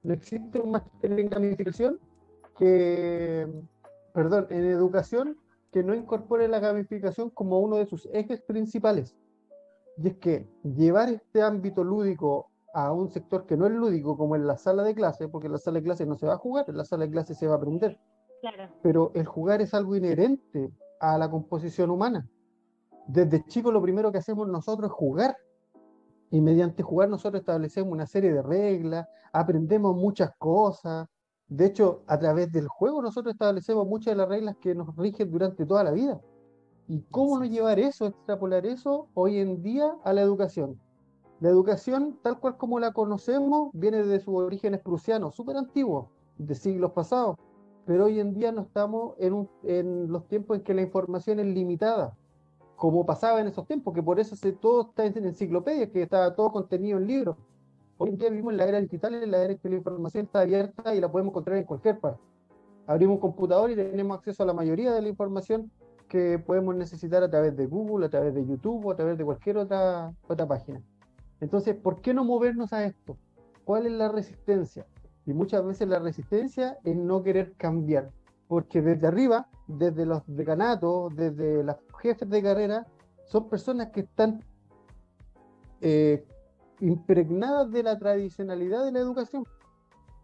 no 0.04 0.14
existe 0.14 0.60
un 0.60 0.72
máster 0.72 1.20
en 1.20 1.30
gamificación 1.30 2.00
que, 2.58 3.48
perdón, 4.14 4.48
en 4.50 4.66
educación 4.66 5.38
que 5.72 5.84
no 5.84 5.94
incorpore 5.94 6.48
la 6.48 6.60
gamificación 6.60 7.30
como 7.30 7.60
uno 7.60 7.78
de 7.78 7.86
sus 7.86 8.08
ejes 8.12 8.42
principales. 8.42 9.16
Y 9.98 10.08
es 10.08 10.18
que 10.18 10.48
llevar 10.64 11.10
este 11.10 11.42
ámbito 11.42 11.84
lúdico 11.84 12.50
a 12.74 12.92
un 12.92 13.10
sector 13.10 13.46
que 13.46 13.58
no 13.58 13.66
es 13.66 13.74
lúdico, 13.74 14.18
como 14.18 14.36
en 14.36 14.48
la 14.48 14.58
sala 14.58 14.84
de 14.84 14.96
clase, 14.96 15.28
porque 15.28 15.48
en 15.48 15.54
la 15.54 15.60
sala 15.60 15.80
de 15.80 15.84
clase 15.84 16.06
no 16.06 16.16
se 16.16 16.28
va 16.28 16.34
a 16.34 16.38
jugar, 16.38 16.66
en 16.68 16.78
la 16.78 16.86
sala 16.86 17.06
de 17.06 17.12
clase 17.12 17.34
se 17.34 17.48
va 17.48 17.56
a 17.56 17.58
aprender. 17.58 18.00
Pero 18.82 19.12
el 19.16 19.26
jugar 19.26 19.62
es 19.62 19.74
algo 19.74 19.96
inherente 19.96 20.72
a 21.00 21.18
la 21.18 21.30
composición 21.30 21.90
humana. 21.90 22.28
Desde 23.08 23.44
chico 23.46 23.72
lo 23.72 23.82
primero 23.82 24.12
que 24.12 24.20
hacemos 24.20 24.48
nosotros 24.48 24.92
es 24.92 24.96
jugar 24.96 25.36
y 26.32 26.42
mediante 26.42 26.84
jugar 26.84 27.10
nosotros 27.10 27.42
establecemos 27.42 27.92
una 27.92 28.06
serie 28.06 28.32
de 28.32 28.42
reglas, 28.42 29.08
aprendemos 29.34 29.96
muchas 29.96 30.32
cosas. 30.38 31.08
De 31.48 31.66
hecho, 31.66 32.04
a 32.08 32.20
través 32.20 32.52
del 32.52 32.68
juego 32.68 33.02
nosotros 33.02 33.34
establecemos 33.34 33.88
muchas 33.88 34.14
de 34.14 34.18
las 34.18 34.30
reglas 34.30 34.56
que 34.62 34.76
nos 34.76 34.96
rigen 34.96 35.32
durante 35.32 35.66
toda 35.66 35.84
la 35.84 35.92
vida. 35.92 36.22
¿Y 36.88 37.02
cómo 37.12 37.40
no 37.40 37.46
llevar 37.46 37.80
eso, 37.80 38.08
extrapolar 38.08 38.66
eso 38.66 39.10
hoy 39.14 39.40
en 39.40 39.62
día 39.64 39.96
a 40.04 40.14
la 40.14 40.22
educación? 40.22 40.80
La 41.40 41.50
educación, 41.50 42.20
tal 42.22 42.40
cual 42.40 42.58
como 42.58 42.80
la 42.80 42.92
conocemos, 42.92 43.72
viene 43.74 44.04
de 44.04 44.20
sus 44.20 44.36
orígenes 44.36 44.82
prusianos, 44.82 45.36
súper 45.36 45.58
antiguos, 45.58 46.08
de 46.38 46.54
siglos 46.54 46.92
pasados. 46.92 47.38
Pero 47.86 48.06
hoy 48.06 48.20
en 48.20 48.34
día 48.34 48.52
no 48.52 48.62
estamos 48.62 49.16
en, 49.18 49.50
en 49.64 50.12
los 50.12 50.28
tiempos 50.28 50.58
en 50.58 50.64
que 50.64 50.74
la 50.74 50.82
información 50.82 51.40
es 51.40 51.48
limitada 51.48 52.16
como 52.80 53.06
pasaba 53.06 53.42
en 53.42 53.48
esos 53.48 53.68
tiempos, 53.68 53.94
que 53.94 54.02
por 54.02 54.22
eso 54.22 54.38
se, 54.38 54.54
todo 54.54 54.88
está 54.88 55.06
en 55.06 55.26
enciclopedias, 55.26 55.90
que 55.90 56.02
está 56.02 56.34
todo 56.34 56.50
contenido 56.50 56.98
en 56.98 57.08
libros. 57.08 57.36
Hoy 57.98 58.12
en 58.12 58.18
día 58.18 58.30
vivimos 58.30 58.54
en 58.54 58.58
la 58.58 58.66
era 58.66 58.80
digital, 58.80 59.16
en 59.16 59.30
la 59.30 59.44
era 59.44 59.52
en 59.52 59.60
que 59.60 59.68
la 59.68 59.76
información 59.76 60.26
está 60.26 60.40
abierta 60.40 60.96
y 60.96 61.02
la 61.02 61.12
podemos 61.12 61.32
encontrar 61.32 61.58
en 61.58 61.66
cualquier 61.66 62.00
parte. 62.00 62.22
Abrimos 62.88 63.16
un 63.16 63.20
computador 63.20 63.70
y 63.70 63.76
tenemos 63.76 64.18
acceso 64.18 64.44
a 64.44 64.46
la 64.46 64.54
mayoría 64.54 64.94
de 64.94 65.02
la 65.02 65.10
información 65.10 65.70
que 66.08 66.40
podemos 66.40 66.74
necesitar 66.74 67.22
a 67.22 67.30
través 67.30 67.58
de 67.58 67.66
Google, 67.66 68.06
a 68.06 68.10
través 68.10 68.34
de 68.34 68.46
YouTube 68.46 68.86
o 68.86 68.92
a 68.92 68.96
través 68.96 69.18
de 69.18 69.26
cualquier 69.26 69.58
otra, 69.58 70.14
otra 70.26 70.48
página. 70.48 70.82
Entonces, 71.42 71.76
¿por 71.76 72.00
qué 72.00 72.14
no 72.14 72.24
movernos 72.24 72.72
a 72.72 72.86
esto? 72.86 73.18
¿Cuál 73.66 73.88
es 73.88 73.92
la 73.92 74.08
resistencia? 74.08 74.88
Y 75.26 75.34
muchas 75.34 75.66
veces 75.66 75.90
la 75.90 76.00
resistencia 76.00 76.78
es 76.86 76.96
no 76.96 77.24
querer 77.24 77.56
cambiar, 77.58 78.10
porque 78.48 78.82
desde 78.82 79.06
arriba, 79.06 79.50
desde 79.68 80.06
los 80.06 80.24
decanatos, 80.28 81.14
desde 81.14 81.62
los 81.62 81.76
jefes 82.00 82.30
de 82.30 82.42
carrera, 82.42 82.88
son 83.26 83.48
personas 83.48 83.90
que 83.90 84.02
están 84.02 84.44
eh, 85.82 86.26
impregnadas 86.80 87.72
de 87.72 87.84
la 87.84 87.98
tradicionalidad 87.98 88.86
de 88.86 88.92
la 88.92 89.00
educación. 89.00 89.46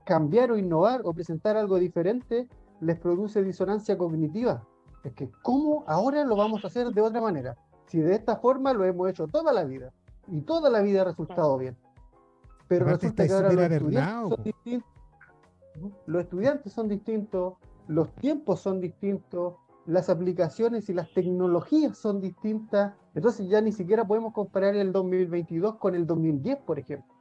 Cambiar 0.06 0.52
o 0.52 0.58
innovar 0.58 1.02
o 1.04 1.14
presentar 1.14 1.58
algo 1.58 1.78
diferente 1.78 2.48
les 2.82 3.00
produce 3.00 3.44
disonancia 3.44 3.98
cognitiva. 3.98 4.66
Es 5.04 5.14
que, 5.14 5.30
¿cómo 5.44 5.84
ahora 5.88 6.24
lo 6.26 6.36
vamos 6.36 6.64
a 6.64 6.68
hacer 6.68 6.90
de 6.92 7.02
otra 7.02 7.22
manera? 7.22 7.56
Si 7.88 8.00
de 8.00 8.16
esta 8.16 8.38
forma 8.38 8.74
lo 8.74 8.84
hemos 8.86 9.10
hecho 9.10 9.28
toda 9.28 9.54
la 9.54 9.64
vida 9.64 9.94
y 10.28 10.42
toda 10.42 10.70
la 10.70 10.82
vida 10.82 11.02
ha 11.02 11.06
resultado 11.06 11.58
bien. 11.58 11.78
Pero 12.68 12.86
resulta 12.86 13.28
que 13.28 13.34
ahora 13.34 13.52
los 13.54 13.72
estudiantes 13.72 14.30
son 14.30 14.44
distintos. 14.44 14.92
Los 16.08 16.24
estudiantes 16.24 16.74
son 16.74 16.88
distintos, 16.88 17.54
los 17.88 18.16
tiempos 18.16 18.60
son 18.62 18.82
distintos, 18.82 19.56
las 19.86 20.10
aplicaciones 20.10 20.90
y 20.90 20.94
las 20.94 21.14
tecnologías 21.14 21.98
son 21.98 22.20
distintas. 22.20 22.94
Entonces 23.14 23.48
ya 23.48 23.62
ni 23.62 23.72
siquiera 23.72 24.06
podemos 24.06 24.34
comparar 24.34 24.76
el 24.76 24.92
2022 24.92 25.76
con 25.76 25.96
el 25.96 26.08
2010, 26.08 26.58
por 26.66 26.80
ejemplo. 26.80 27.14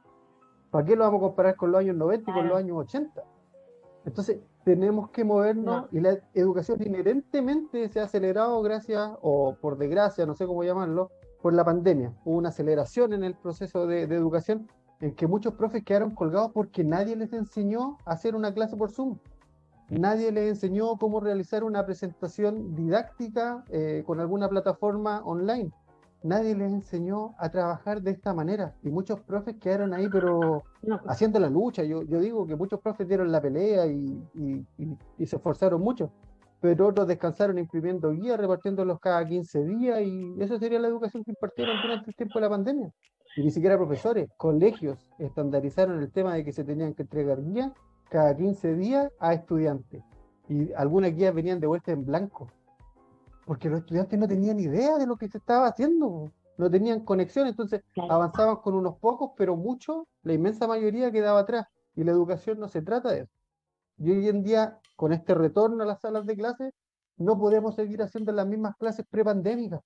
¿Para 0.71 0.85
qué 0.85 0.95
lo 0.95 1.03
vamos 1.03 1.19
a 1.19 1.27
comparar 1.27 1.55
con 1.55 1.71
los 1.71 1.79
años 1.79 1.95
90 1.95 2.31
y 2.31 2.33
con 2.33 2.47
los 2.47 2.57
años 2.57 2.77
80? 2.77 3.23
Entonces 4.05 4.39
tenemos 4.63 5.09
que 5.09 5.23
movernos 5.23 5.87
y 5.91 5.99
la 5.99 6.19
educación 6.33 6.81
inherentemente 6.83 7.87
se 7.89 7.99
ha 7.99 8.03
acelerado 8.03 8.61
gracias, 8.61 9.11
o 9.21 9.55
por 9.61 9.77
desgracia, 9.77 10.25
no 10.25 10.35
sé 10.35 10.45
cómo 10.45 10.63
llamarlo, 10.63 11.11
por 11.41 11.53
la 11.53 11.63
pandemia. 11.63 12.13
Hubo 12.25 12.37
una 12.37 12.49
aceleración 12.49 13.13
en 13.13 13.23
el 13.23 13.35
proceso 13.35 13.87
de, 13.87 14.07
de 14.07 14.15
educación 14.15 14.67
en 14.99 15.13
que 15.15 15.27
muchos 15.27 15.53
profes 15.53 15.83
quedaron 15.83 16.11
colgados 16.11 16.51
porque 16.51 16.83
nadie 16.83 17.15
les 17.15 17.33
enseñó 17.33 17.97
a 18.05 18.13
hacer 18.13 18.35
una 18.35 18.53
clase 18.53 18.75
por 18.75 18.91
Zoom. 18.91 19.17
Nadie 19.89 20.31
les 20.31 20.49
enseñó 20.49 20.97
cómo 20.97 21.19
realizar 21.19 21.63
una 21.63 21.85
presentación 21.85 22.75
didáctica 22.75 23.63
eh, 23.69 24.03
con 24.05 24.19
alguna 24.19 24.49
plataforma 24.49 25.21
online. 25.23 25.71
Nadie 26.23 26.55
les 26.55 26.73
enseñó 26.73 27.35
a 27.37 27.49
trabajar 27.49 28.01
de 28.01 28.09
esta 28.09 28.33
manera. 28.33 28.73
Y 28.81 28.89
muchos 28.89 29.19
profes 29.21 29.57
quedaron 29.57 29.93
ahí, 29.93 30.07
pero 30.11 30.63
haciendo 31.07 31.39
la 31.39 31.51
lucha. 31.51 31.83
Yo, 31.83 32.01
yo 32.01 32.19
digo 32.19 32.47
que 32.47 32.55
muchos 32.55 32.79
profes 32.79 33.07
dieron 33.07 33.31
la 33.31 33.39
pelea 33.39 33.85
y, 33.85 34.25
y, 34.33 35.25
se 35.27 35.35
esforzaron 35.35 35.81
mucho. 35.81 36.11
Pero 36.61 36.87
otros 36.87 37.07
descansaron 37.07 37.59
imprimiendo 37.59 38.09
guías, 38.09 38.39
repartiéndolos 38.39 38.99
cada 38.99 39.23
15 39.23 39.65
días. 39.65 40.01
Y 40.01 40.33
eso 40.39 40.57
sería 40.57 40.79
la 40.79 40.87
educación 40.87 41.23
que 41.23 41.29
impartieron 41.29 41.79
durante 41.83 42.09
el 42.09 42.15
tiempo 42.15 42.39
de 42.39 42.45
la 42.45 42.49
pandemia. 42.49 42.91
Y 43.37 43.43
ni 43.43 43.51
siquiera 43.51 43.77
profesores, 43.77 44.27
colegios 44.37 44.97
estandarizaron 45.19 46.01
el 46.01 46.11
tema 46.11 46.33
de 46.33 46.43
que 46.43 46.53
se 46.53 46.63
tenían 46.63 46.95
que 46.95 47.03
entregar 47.03 47.43
guías 47.43 47.71
cada 48.09 48.35
15 48.35 48.75
días 48.75 49.11
a 49.19 49.33
estudiantes. 49.33 50.03
Y 50.47 50.71
algunas 50.73 51.15
guías 51.15 51.33
venían 51.33 51.59
de 51.59 51.67
vuelta 51.67 51.91
en 51.91 52.05
blanco, 52.05 52.47
porque 53.45 53.69
los 53.69 53.79
estudiantes 53.79 54.19
no 54.19 54.27
tenían 54.27 54.59
idea 54.59 54.97
de 54.97 55.07
lo 55.07 55.17
que 55.17 55.27
se 55.27 55.37
estaba 55.37 55.67
haciendo, 55.67 56.31
no 56.57 56.69
tenían 56.69 57.01
conexión, 57.01 57.47
entonces 57.47 57.83
avanzaban 58.09 58.57
con 58.57 58.75
unos 58.75 58.97
pocos, 58.97 59.31
pero 59.35 59.55
muchos, 59.55 60.05
la 60.23 60.33
inmensa 60.33 60.67
mayoría 60.67 61.11
quedaba 61.11 61.39
atrás. 61.39 61.67
Y 61.95 62.03
la 62.03 62.11
educación 62.11 62.59
no 62.59 62.67
se 62.67 62.81
trata 62.81 63.11
de 63.11 63.21
eso. 63.21 63.31
Y 63.97 64.11
hoy 64.11 64.27
en 64.27 64.43
día, 64.43 64.79
con 64.95 65.13
este 65.13 65.33
retorno 65.33 65.83
a 65.83 65.85
las 65.85 66.01
salas 66.01 66.25
de 66.25 66.35
clases, 66.35 66.73
no 67.17 67.37
podemos 67.37 67.75
seguir 67.75 68.01
haciendo 68.01 68.31
las 68.31 68.45
mismas 68.45 68.75
clases 68.77 69.05
prepandémicas. 69.09 69.81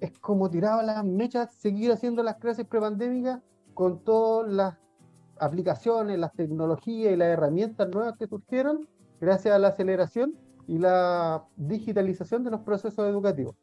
Es 0.00 0.18
como 0.18 0.50
tiraba 0.50 0.82
las 0.82 1.04
mechas 1.04 1.54
seguir 1.54 1.92
haciendo 1.92 2.22
las 2.22 2.36
clases 2.36 2.66
prepandémicas 2.66 3.40
con 3.72 4.04
todas 4.04 4.52
las 4.52 4.76
aplicaciones, 5.42 6.18
las 6.18 6.32
tecnologías 6.32 7.12
y 7.12 7.16
las 7.16 7.28
herramientas 7.28 7.88
nuevas 7.88 8.14
que 8.16 8.26
surgieron 8.26 8.88
gracias 9.20 9.54
a 9.54 9.58
la 9.58 9.68
aceleración 9.68 10.34
y 10.66 10.78
la 10.78 11.44
digitalización 11.56 12.44
de 12.44 12.50
los 12.50 12.60
procesos 12.60 13.08
educativos. 13.08 13.56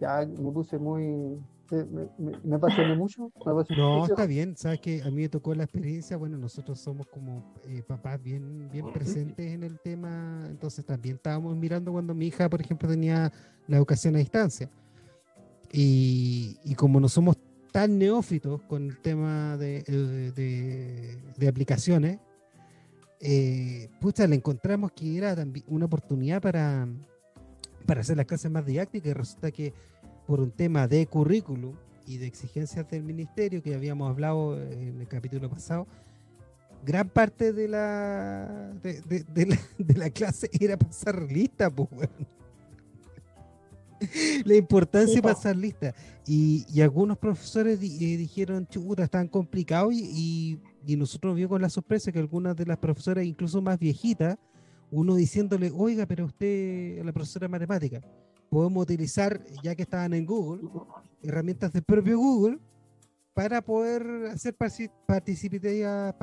Ya 0.00 0.26
me 0.26 0.50
puse 0.52 0.78
muy... 0.78 1.38
Me, 1.68 2.08
me, 2.44 2.56
apasioné 2.56 2.94
mucho. 2.94 3.32
no, 3.76 4.06
está 4.06 4.24
bien. 4.24 4.56
Sabes 4.56 4.80
que 4.80 5.02
a 5.02 5.06
mí 5.06 5.22
me 5.22 5.28
tocó 5.28 5.52
la 5.52 5.64
experiencia. 5.64 6.16
Bueno, 6.16 6.38
nosotros 6.38 6.78
somos 6.78 7.08
como 7.08 7.42
eh, 7.64 7.82
papás 7.82 8.22
bien, 8.22 8.68
bien 8.70 8.92
presentes 8.92 9.46
en 9.52 9.64
el 9.64 9.80
tema. 9.80 10.44
Entonces 10.48 10.86
también 10.86 11.16
estábamos 11.16 11.56
mirando 11.56 11.90
cuando 11.90 12.14
mi 12.14 12.26
hija, 12.28 12.48
por 12.48 12.60
ejemplo, 12.60 12.88
tenía 12.88 13.32
la 13.66 13.78
educación 13.78 14.14
a 14.14 14.18
distancia. 14.18 14.70
Y, 15.72 16.56
y 16.62 16.76
como 16.76 17.00
no 17.00 17.08
somos 17.08 17.36
tan 17.76 17.98
neófitos 17.98 18.62
con 18.62 18.86
el 18.86 18.96
tema 18.96 19.58
de, 19.58 19.84
eh, 19.86 21.18
de, 21.36 21.46
aplicaciones, 21.46 22.18
eh, 23.20 23.90
pucha, 24.00 24.26
le 24.26 24.36
encontramos 24.36 24.92
que 24.92 25.18
era 25.18 25.36
una 25.66 25.84
oportunidad 25.84 26.40
para, 26.40 26.88
para 27.84 28.00
hacer 28.00 28.16
las 28.16 28.24
clases 28.24 28.50
más 28.50 28.64
didácticas 28.64 29.10
y 29.10 29.12
resulta 29.12 29.50
que 29.50 29.74
por 30.26 30.40
un 30.40 30.52
tema 30.52 30.88
de 30.88 31.06
currículum 31.06 31.74
y 32.06 32.16
de 32.16 32.26
exigencias 32.26 32.88
del 32.88 33.02
ministerio 33.02 33.62
que 33.62 33.74
habíamos 33.74 34.08
hablado 34.08 34.58
en 34.58 34.98
el 34.98 35.06
capítulo 35.06 35.50
pasado, 35.50 35.86
gran 36.82 37.10
parte 37.10 37.52
de 37.52 37.68
la, 37.68 38.72
de, 38.82 39.58
la, 39.96 40.08
clase 40.08 40.48
era 40.58 40.78
pasar 40.78 41.20
lista, 41.30 41.68
pues, 41.68 41.90
la 44.44 44.54
importancia 44.54 45.16
de 45.16 45.22
pasar 45.22 45.56
lista. 45.56 45.94
Y, 46.26 46.80
algunos 46.80 47.18
profesores 47.18 47.78
eh, 47.80 48.16
dijeron, 48.16 48.66
chuta, 48.66 49.04
están 49.04 49.28
complicados 49.28 49.92
y, 49.94 50.58
y, 50.86 50.96
nosotros 50.96 51.34
vimos 51.36 51.50
con 51.50 51.62
la 51.62 51.70
sorpresa 51.70 52.12
que 52.12 52.18
algunas 52.18 52.56
de 52.56 52.66
las 52.66 52.78
profesoras, 52.78 53.24
incluso 53.24 53.60
más 53.62 53.78
viejitas, 53.78 54.36
uno 54.90 55.14
diciéndole, 55.14 55.70
oiga, 55.74 56.06
pero 56.06 56.26
usted, 56.26 57.04
la 57.04 57.12
profesora 57.12 57.44
de 57.46 57.50
matemática, 57.50 58.00
podemos 58.48 58.82
utilizar, 58.82 59.42
ya 59.62 59.74
que 59.74 59.82
estaban 59.82 60.14
en 60.14 60.26
Google, 60.26 60.68
herramientas 61.22 61.72
del 61.72 61.82
propio 61.82 62.18
Google 62.18 62.58
para 63.36 63.60
poder 63.60 64.02
hacer 64.32 64.56
participativa, 64.56 66.14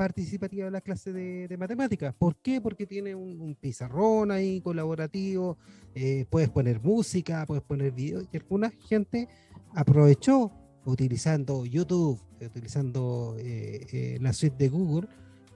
la 0.68 0.80
clase 0.80 1.12
de, 1.12 1.46
de 1.46 1.56
matemáticas. 1.56 2.12
¿Por 2.12 2.34
qué? 2.34 2.60
Porque 2.60 2.86
tiene 2.86 3.14
un, 3.14 3.54
pizarrón 3.54 4.32
ahí 4.32 4.60
colaborativo, 4.60 5.56
eh, 5.94 6.26
puedes 6.28 6.50
poner 6.50 6.82
música, 6.82 7.46
puedes 7.46 7.62
poner 7.62 7.92
videos, 7.92 8.26
y 8.32 8.36
alguna 8.36 8.70
gente 8.88 9.28
aprovechó 9.76 10.50
utilizando 10.86 11.64
YouTube, 11.64 12.20
utilizando 12.44 13.36
eh, 13.38 13.86
eh, 13.92 14.18
la 14.20 14.32
suite 14.32 14.56
de 14.58 14.68
Google 14.68 15.06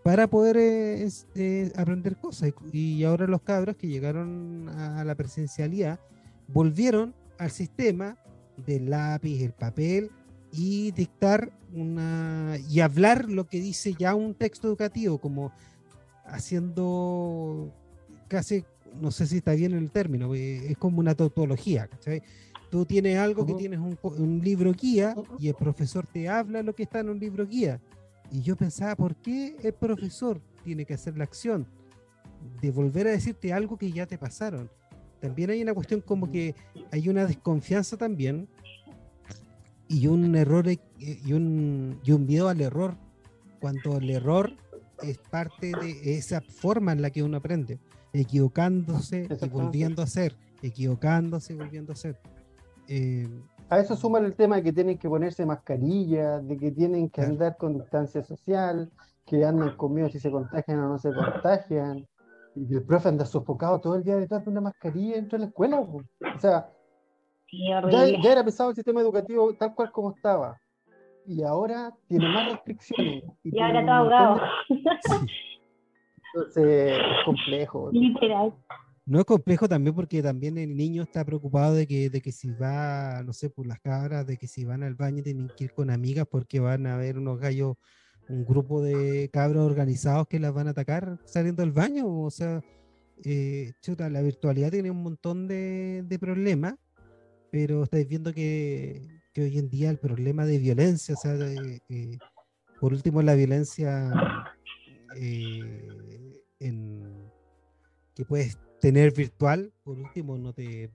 para 0.04 0.28
poder 0.28 1.08
aprender 1.74 2.18
cosas. 2.18 2.52
Y 2.72 3.02
ahora 3.02 3.26
los 3.26 3.42
cabros 3.42 3.74
que 3.74 3.88
llegaron 3.88 4.68
a 4.68 5.02
la 5.02 5.16
presencialidad 5.16 5.98
volvieron 6.46 7.16
al 7.36 7.50
sistema 7.50 8.16
del 8.64 8.90
lápiz, 8.90 9.42
el 9.42 9.54
papel 9.54 10.12
y 10.52 10.92
dictar 10.92 11.52
una 11.74 12.56
y 12.68 12.80
hablar 12.80 13.28
lo 13.28 13.46
que 13.46 13.60
dice 13.60 13.94
ya 13.98 14.14
un 14.14 14.34
texto 14.34 14.68
educativo, 14.68 15.18
como 15.18 15.52
haciendo 16.24 17.72
casi, 18.28 18.64
no 19.00 19.10
sé 19.10 19.26
si 19.26 19.38
está 19.38 19.52
bien 19.52 19.72
el 19.72 19.90
término, 19.90 20.34
eh, 20.34 20.70
es 20.70 20.78
como 20.78 21.00
una 21.00 21.14
tautología, 21.14 21.88
Tú 22.70 22.84
tienes 22.84 23.16
algo 23.16 23.46
que 23.46 23.54
tienes 23.54 23.80
un, 23.80 24.40
libro 24.44 24.74
guía 24.74 25.14
y 25.38 25.48
el 25.48 25.54
profesor 25.54 26.06
te 26.06 26.28
habla 26.28 26.62
lo 26.62 26.74
que 26.74 26.82
está 26.82 27.00
en 27.00 27.08
un 27.08 27.18
libro 27.18 27.46
guía. 27.46 27.80
Y 28.30 28.42
yo 28.42 28.56
pensaba, 28.56 28.94
¿por 28.94 29.16
qué 29.16 29.56
el 29.62 29.72
profesor 29.72 30.38
tiene 30.64 30.84
que 30.84 30.92
hacer 30.92 31.16
la 31.16 31.24
acción 31.24 31.66
de 32.60 32.70
volver 32.70 33.06
a 33.06 33.12
decirte 33.12 33.54
algo 33.54 33.78
que 33.78 33.90
ya 33.90 34.04
te 34.04 34.18
pasaron? 34.18 34.70
También 35.18 35.48
hay 35.48 35.62
una 35.62 35.72
cuestión 35.72 36.02
como 36.02 36.30
que 36.30 36.54
hay 36.92 37.08
una 37.08 37.24
desconfianza 37.24 37.96
también 37.96 38.46
y 39.88 40.06
un 40.06 40.34
error 40.36 40.66
y 40.68 41.32
un, 41.32 42.00
y 42.04 42.12
un 42.12 42.26
miedo 42.26 42.48
al 42.48 42.60
error, 42.60 42.94
cuando 43.60 43.96
el 43.96 44.10
error 44.10 44.52
es 45.02 45.18
parte 45.18 45.72
de 45.80 46.16
esa 46.16 46.40
forma 46.40 46.92
en 46.92 47.02
la 47.02 47.10
que 47.10 47.22
uno 47.22 47.38
aprende, 47.38 47.78
equivocándose 48.12 49.28
y 49.40 49.48
volviendo 49.48 50.02
a 50.02 50.04
hacer, 50.04 50.36
equivocándose 50.62 51.54
y 51.54 51.56
volviendo 51.56 51.92
a 51.92 51.94
hacer. 51.94 52.20
Eh, 52.88 53.28
a 53.70 53.78
eso 53.78 53.96
suma 53.96 54.18
el 54.18 54.34
tema 54.34 54.56
de 54.56 54.62
que 54.62 54.72
tienen 54.72 54.98
que 54.98 55.08
ponerse 55.08 55.44
mascarilla, 55.44 56.38
de 56.38 56.56
que 56.56 56.70
tienen 56.72 57.10
que 57.10 57.20
andar 57.20 57.56
con 57.56 57.78
distancia 57.78 58.22
social, 58.22 58.90
que 59.26 59.44
andan 59.44 59.76
conmigo 59.76 60.08
si 60.08 60.18
se 60.18 60.30
contagian 60.30 60.78
o 60.80 60.88
no 60.88 60.98
se 60.98 61.12
contagian. 61.12 62.06
Y 62.54 62.74
el 62.74 62.82
profe 62.82 63.10
anda 63.10 63.26
sofocado 63.26 63.78
todo 63.80 63.96
el 63.96 64.04
día 64.04 64.16
detrás 64.16 64.44
de 64.44 64.50
una 64.50 64.62
mascarilla 64.62 65.16
dentro 65.16 65.38
de 65.38 65.44
la 65.44 65.48
escuela. 65.48 65.80
O 65.80 66.02
sea, 66.40 66.70
ya, 67.50 68.32
era 68.32 68.44
pesado 68.44 68.70
el 68.70 68.76
sistema 68.76 69.00
educativo 69.00 69.54
tal 69.54 69.74
cual 69.74 69.90
como 69.90 70.10
estaba. 70.12 70.60
Y 71.26 71.42
ahora 71.42 71.92
tiene 72.06 72.26
más 72.28 72.52
restricciones. 72.52 73.24
Y, 73.42 73.60
ahora 73.60 73.80
está 73.80 73.96
ahogado. 73.96 74.40
Entonces 76.34 76.98
es 76.98 77.24
complejo. 77.24 77.90
Literal. 77.92 78.54
No 79.04 79.20
es 79.20 79.24
complejo 79.24 79.68
también 79.68 79.94
porque 79.94 80.22
también 80.22 80.58
el 80.58 80.76
niño 80.76 81.02
está 81.02 81.24
preocupado 81.24 81.74
de 81.74 81.86
que, 81.86 82.10
de 82.10 82.20
que 82.20 82.30
si 82.30 82.50
va, 82.50 83.22
no 83.22 83.32
sé, 83.32 83.48
por 83.48 83.66
las 83.66 83.80
cabras, 83.80 84.26
de 84.26 84.36
que 84.36 84.46
si 84.46 84.64
van 84.64 84.82
al 84.82 84.94
baño 84.94 85.22
tienen 85.22 85.50
que 85.56 85.64
ir 85.64 85.72
con 85.72 85.90
amigas 85.90 86.26
porque 86.30 86.60
van 86.60 86.86
a 86.86 86.96
ver 86.98 87.18
unos 87.18 87.38
gallos, 87.38 87.76
un 88.28 88.44
grupo 88.44 88.82
de 88.82 89.30
cabros 89.32 89.64
organizados 89.64 90.28
que 90.28 90.38
las 90.38 90.52
van 90.52 90.68
a 90.68 90.70
atacar 90.72 91.18
saliendo 91.24 91.62
del 91.62 91.72
baño. 91.72 92.06
O 92.06 92.30
sea, 92.30 92.62
eh, 93.24 93.72
chuta, 93.80 94.10
la 94.10 94.20
virtualidad 94.20 94.70
tiene 94.70 94.90
un 94.90 95.02
montón 95.02 95.48
de, 95.48 96.02
de 96.06 96.18
problemas 96.18 96.74
pero 97.50 97.84
estáis 97.84 98.08
viendo 98.08 98.32
que, 98.32 99.02
hoy 99.36 99.58
en 99.58 99.68
día 99.68 99.90
el 99.90 99.98
problema 99.98 100.44
de 100.46 100.58
violencia, 100.58 101.14
o 101.14 101.18
sea, 101.18 101.34
eh, 101.36 102.18
por 102.80 102.92
último 102.92 103.22
la 103.22 103.34
violencia 103.34 104.12
eh, 105.16 106.34
que 108.14 108.24
puedes 108.24 108.58
tener 108.80 109.12
virtual, 109.12 109.72
por 109.84 109.96
último 109.98 110.36
no 110.36 110.52
te, 110.52 110.90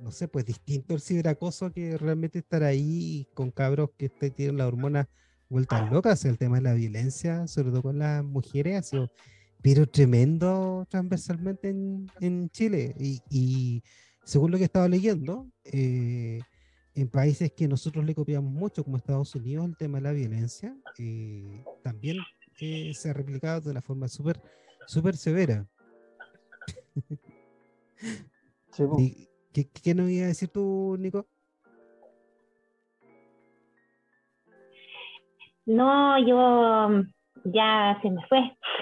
no 0.00 0.10
sé, 0.10 0.26
pues 0.26 0.44
distinto 0.44 0.94
el 0.94 1.00
ciberacoso 1.00 1.70
que 1.70 1.96
realmente 1.96 2.40
estar 2.40 2.64
ahí 2.64 3.28
con 3.34 3.52
cabros 3.52 3.90
que 3.96 4.08
tienen 4.08 4.56
las 4.56 4.66
hormonas 4.66 5.06
vueltas 5.48 5.90
locas, 5.90 6.24
el 6.24 6.36
tema 6.36 6.56
de 6.56 6.62
la 6.62 6.74
violencia, 6.74 7.46
sobre 7.46 7.70
todo 7.70 7.82
con 7.82 7.98
las 7.98 8.24
mujeres, 8.24 8.76
ha 8.76 8.82
sido 8.82 9.10
pero 9.62 9.86
tremendo 9.86 10.86
transversalmente 10.88 11.70
en, 12.20 12.50
Chile. 12.50 12.94
Y, 12.98 13.82
según 14.28 14.50
lo 14.50 14.58
que 14.58 14.64
estaba 14.64 14.86
leyendo, 14.88 15.46
eh, 15.64 16.40
en 16.94 17.08
países 17.08 17.50
que 17.50 17.66
nosotros 17.66 18.04
le 18.04 18.14
copiamos 18.14 18.52
mucho, 18.52 18.84
como 18.84 18.98
Estados 18.98 19.34
Unidos, 19.34 19.64
el 19.64 19.76
tema 19.78 19.96
de 19.96 20.02
la 20.02 20.12
violencia, 20.12 20.76
eh, 20.98 21.64
también 21.82 22.18
eh, 22.60 22.92
se 22.92 23.08
ha 23.08 23.14
replicado 23.14 23.62
de 23.62 23.70
una 23.70 23.80
forma 23.80 24.06
súper 24.06 24.38
súper 24.86 25.16
severa. 25.16 25.66
¿Qué, 29.54 29.70
¿Qué 29.82 29.94
nos 29.94 30.10
iba 30.10 30.24
a 30.24 30.28
decir 30.28 30.50
tú, 30.50 30.94
Nico? 30.98 31.26
No, 35.64 36.18
yo 36.18 37.02
ya 37.44 37.98
se 38.02 38.10
me 38.10 38.20
fue. 38.26 38.40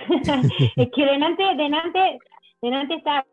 es 0.77 0.89
que 0.93 1.05
delante, 1.05 1.45
delante, 1.57 2.19
delante 2.61 2.95
estaba 2.97 3.25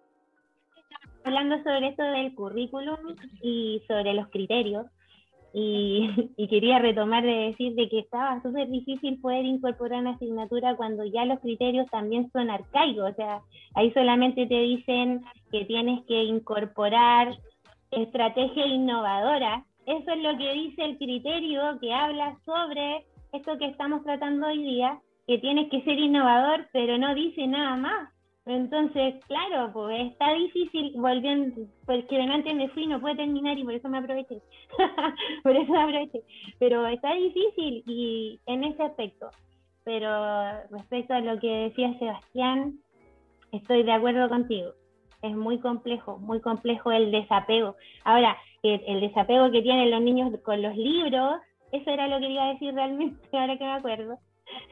hablando 1.24 1.57
sobre 1.63 1.89
esto 1.89 2.03
del 2.03 2.34
currículum 2.36 3.15
y 3.41 3.82
sobre 3.88 4.13
los 4.13 4.28
criterios. 4.30 4.86
Y, 5.55 6.47
quería 6.47 6.80
retomar 6.80 7.24
de 7.24 7.51
decir 7.51 7.76
de 7.76 7.88
que 7.88 7.99
estaba 7.99 8.41
súper 8.41 8.67
difícil 8.69 9.21
poder 9.21 9.45
incorporar 9.45 9.99
una 9.99 10.15
asignatura 10.15 10.76
cuando 10.76 11.05
ya 11.05 11.26
los 11.26 11.39
criterios 11.41 11.86
también 11.91 12.32
son 12.32 12.49
arcaicos. 12.49 13.11
O 13.11 13.15
sea, 13.15 13.41
ahí 13.76 13.91
solamente 13.93 14.47
te 14.47 14.59
dicen 14.61 15.21
que 15.51 15.63
tienes 15.65 16.03
que 16.07 16.24
incorporar 16.24 17.38
estrategia 17.91 18.65
innovadora. 18.65 19.63
Eso 19.86 20.11
es 20.11 20.24
lo 20.24 20.36
que 20.39 20.53
dice 20.53 20.86
el 20.86 20.97
criterio 20.97 21.78
que 21.80 21.93
habla 21.93 22.36
sobre 22.45 23.05
esto 23.32 23.57
que 23.59 23.67
estamos 23.67 24.03
tratando 24.03 24.47
hoy 24.47 24.63
día, 24.63 24.99
que 25.28 25.38
tienes 25.38 25.69
que 25.69 25.84
ser 25.84 25.99
innovador, 25.99 26.67
pero 26.74 26.97
no 26.97 27.13
dice 27.13 27.45
nada 27.45 27.76
más. 27.76 28.12
Entonces, 28.45 29.23
claro, 29.27 29.71
pues 29.71 30.11
está 30.11 30.33
difícil, 30.33 30.93
volviendo, 30.97 31.61
porque 31.85 32.17
delante 32.17 32.53
me 32.53 32.67
fui, 32.69 32.87
no 32.87 32.99
puede 32.99 33.15
terminar 33.15 33.57
y 33.57 33.63
por 33.63 33.73
eso 33.73 33.87
me 33.87 33.99
aproveché. 33.99 34.41
por 35.43 35.55
eso 35.55 35.71
me 35.71 35.81
aproveché. 35.81 36.23
Pero 36.59 36.85
está 36.87 37.13
difícil 37.13 37.83
y 37.87 38.39
en 38.45 38.65
ese 38.65 38.83
aspecto. 38.83 39.29
Pero 39.85 40.09
respecto 40.71 41.13
a 41.13 41.21
lo 41.21 41.39
que 41.39 41.47
decía 41.47 41.97
Sebastián, 41.99 42.79
estoy 43.51 43.83
de 43.83 43.91
acuerdo 43.93 44.27
contigo. 44.27 44.71
Es 45.21 45.35
muy 45.35 45.59
complejo, 45.59 46.17
muy 46.17 46.41
complejo 46.41 46.91
el 46.91 47.11
desapego. 47.11 47.77
Ahora, 48.03 48.37
el 48.61 48.99
desapego 48.99 49.51
que 49.51 49.61
tienen 49.61 49.91
los 49.91 50.01
niños 50.01 50.33
con 50.43 50.61
los 50.61 50.75
libros, 50.75 51.39
eso 51.71 51.89
era 51.89 52.07
lo 52.07 52.19
que 52.19 52.29
iba 52.29 52.43
a 52.43 52.53
decir 52.53 52.73
realmente, 52.73 53.25
ahora 53.37 53.57
que 53.57 53.63
me 53.63 53.71
acuerdo 53.71 54.17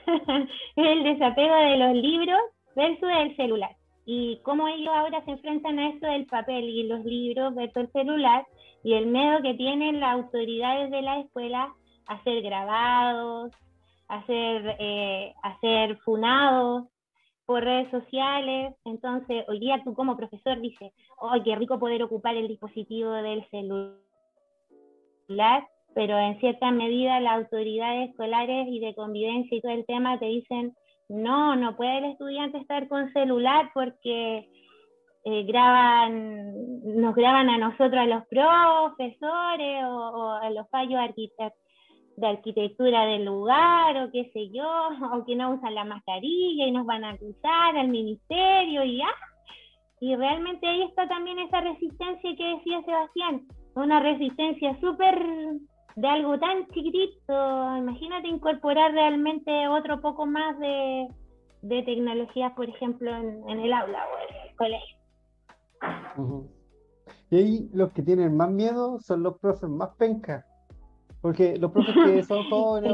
el 0.75 1.03
desapego 1.03 1.55
de 1.55 1.77
los 1.77 1.95
libros 1.95 2.39
versus 2.75 3.09
el 3.09 3.35
celular. 3.35 3.75
Y 4.05 4.39
cómo 4.43 4.67
ellos 4.67 4.93
ahora 4.93 5.23
se 5.25 5.31
enfrentan 5.31 5.79
a 5.79 5.89
esto 5.89 6.07
del 6.07 6.25
papel 6.25 6.65
y 6.65 6.83
los 6.83 7.03
libros 7.05 7.53
versus 7.55 7.83
el 7.83 7.91
celular 7.91 8.45
y 8.83 8.93
el 8.93 9.07
miedo 9.07 9.41
que 9.41 9.53
tienen 9.53 9.99
las 9.99 10.13
autoridades 10.13 10.89
de 10.89 11.01
la 11.01 11.19
escuela 11.19 11.73
a 12.07 12.23
ser 12.23 12.41
grabados, 12.41 13.51
a 14.07 14.25
ser, 14.25 14.75
eh, 14.79 15.33
funados 16.03 16.85
por 17.45 17.63
redes 17.63 17.91
sociales. 17.91 18.73
Entonces, 18.85 19.45
hoy 19.47 19.59
día 19.59 19.81
tú 19.83 19.93
como 19.93 20.17
profesor 20.17 20.59
dices, 20.59 20.91
oh, 21.17 21.33
qué 21.43 21.55
rico 21.55 21.79
poder 21.79 22.01
ocupar 22.03 22.35
el 22.35 22.47
dispositivo 22.47 23.11
del 23.11 23.47
celular 23.49 24.01
pero 25.93 26.17
en 26.17 26.39
cierta 26.39 26.71
medida 26.71 27.19
las 27.19 27.37
autoridades 27.37 28.09
escolares 28.09 28.67
y 28.69 28.79
de 28.79 28.95
convivencia 28.95 29.57
y 29.57 29.61
todo 29.61 29.71
el 29.71 29.85
tema 29.85 30.19
te 30.19 30.25
dicen, 30.25 30.75
no, 31.11 31.55
no 31.55 31.75
puede 31.75 31.99
el 31.99 32.05
estudiante 32.05 32.57
estar 32.57 32.87
con 32.87 33.11
celular 33.13 33.69
porque 33.73 34.49
eh, 35.23 35.43
graban, 35.43 36.99
nos 36.99 37.13
graban 37.13 37.49
a 37.49 37.57
nosotros, 37.57 37.95
a 37.95 38.05
los 38.05 38.25
profesores 38.27 39.83
o, 39.85 40.31
a 40.41 40.49
los 40.51 40.69
fallos 40.69 40.99
de 42.15 42.27
arquitectura 42.27 43.05
del 43.05 43.25
lugar 43.25 43.97
o 43.97 44.11
qué 44.11 44.31
sé 44.33 44.49
yo, 44.51 44.67
o 45.13 45.25
que 45.25 45.35
no 45.35 45.51
usan 45.51 45.75
la 45.75 45.83
mascarilla 45.83 46.65
y 46.65 46.71
nos 46.71 46.85
van 46.85 47.03
a 47.03 47.11
acusar 47.11 47.77
al 47.77 47.89
ministerio 47.89 48.83
y 48.83 48.97
ya. 48.97 49.13
Y 49.99 50.15
realmente 50.15 50.65
ahí 50.65 50.81
está 50.83 51.07
también 51.07 51.37
esa 51.39 51.61
resistencia 51.61 52.35
que 52.35 52.55
decía 52.55 52.81
Sebastián, 52.83 53.41
una 53.75 53.99
resistencia 53.99 54.79
súper 54.79 55.23
de 55.95 56.07
algo 56.07 56.39
tan 56.39 56.67
chiquitito, 56.67 57.77
imagínate 57.77 58.27
incorporar 58.27 58.91
realmente 58.91 59.67
otro 59.67 60.01
poco 60.01 60.25
más 60.25 60.57
de, 60.59 61.07
de 61.61 61.83
tecnologías, 61.83 62.53
por 62.53 62.69
ejemplo, 62.69 63.15
en, 63.15 63.59
el 63.59 63.73
aula 63.73 63.99
o 64.05 64.29
en 64.29 64.49
el 64.49 64.55
colegio. 64.55 64.97
Y 67.29 67.37
ahí 67.37 67.69
los 67.73 67.91
que 67.91 68.01
tienen 68.01 68.35
más 68.35 68.49
miedo 68.51 68.99
son 68.99 69.23
los 69.23 69.37
profes 69.39 69.69
más 69.69 69.89
pencas. 69.95 70.45
Porque 71.21 71.57
los 71.57 71.71
profes 71.71 71.93
que 71.93 72.23
son 72.23 72.49
jóvenes 72.49 72.93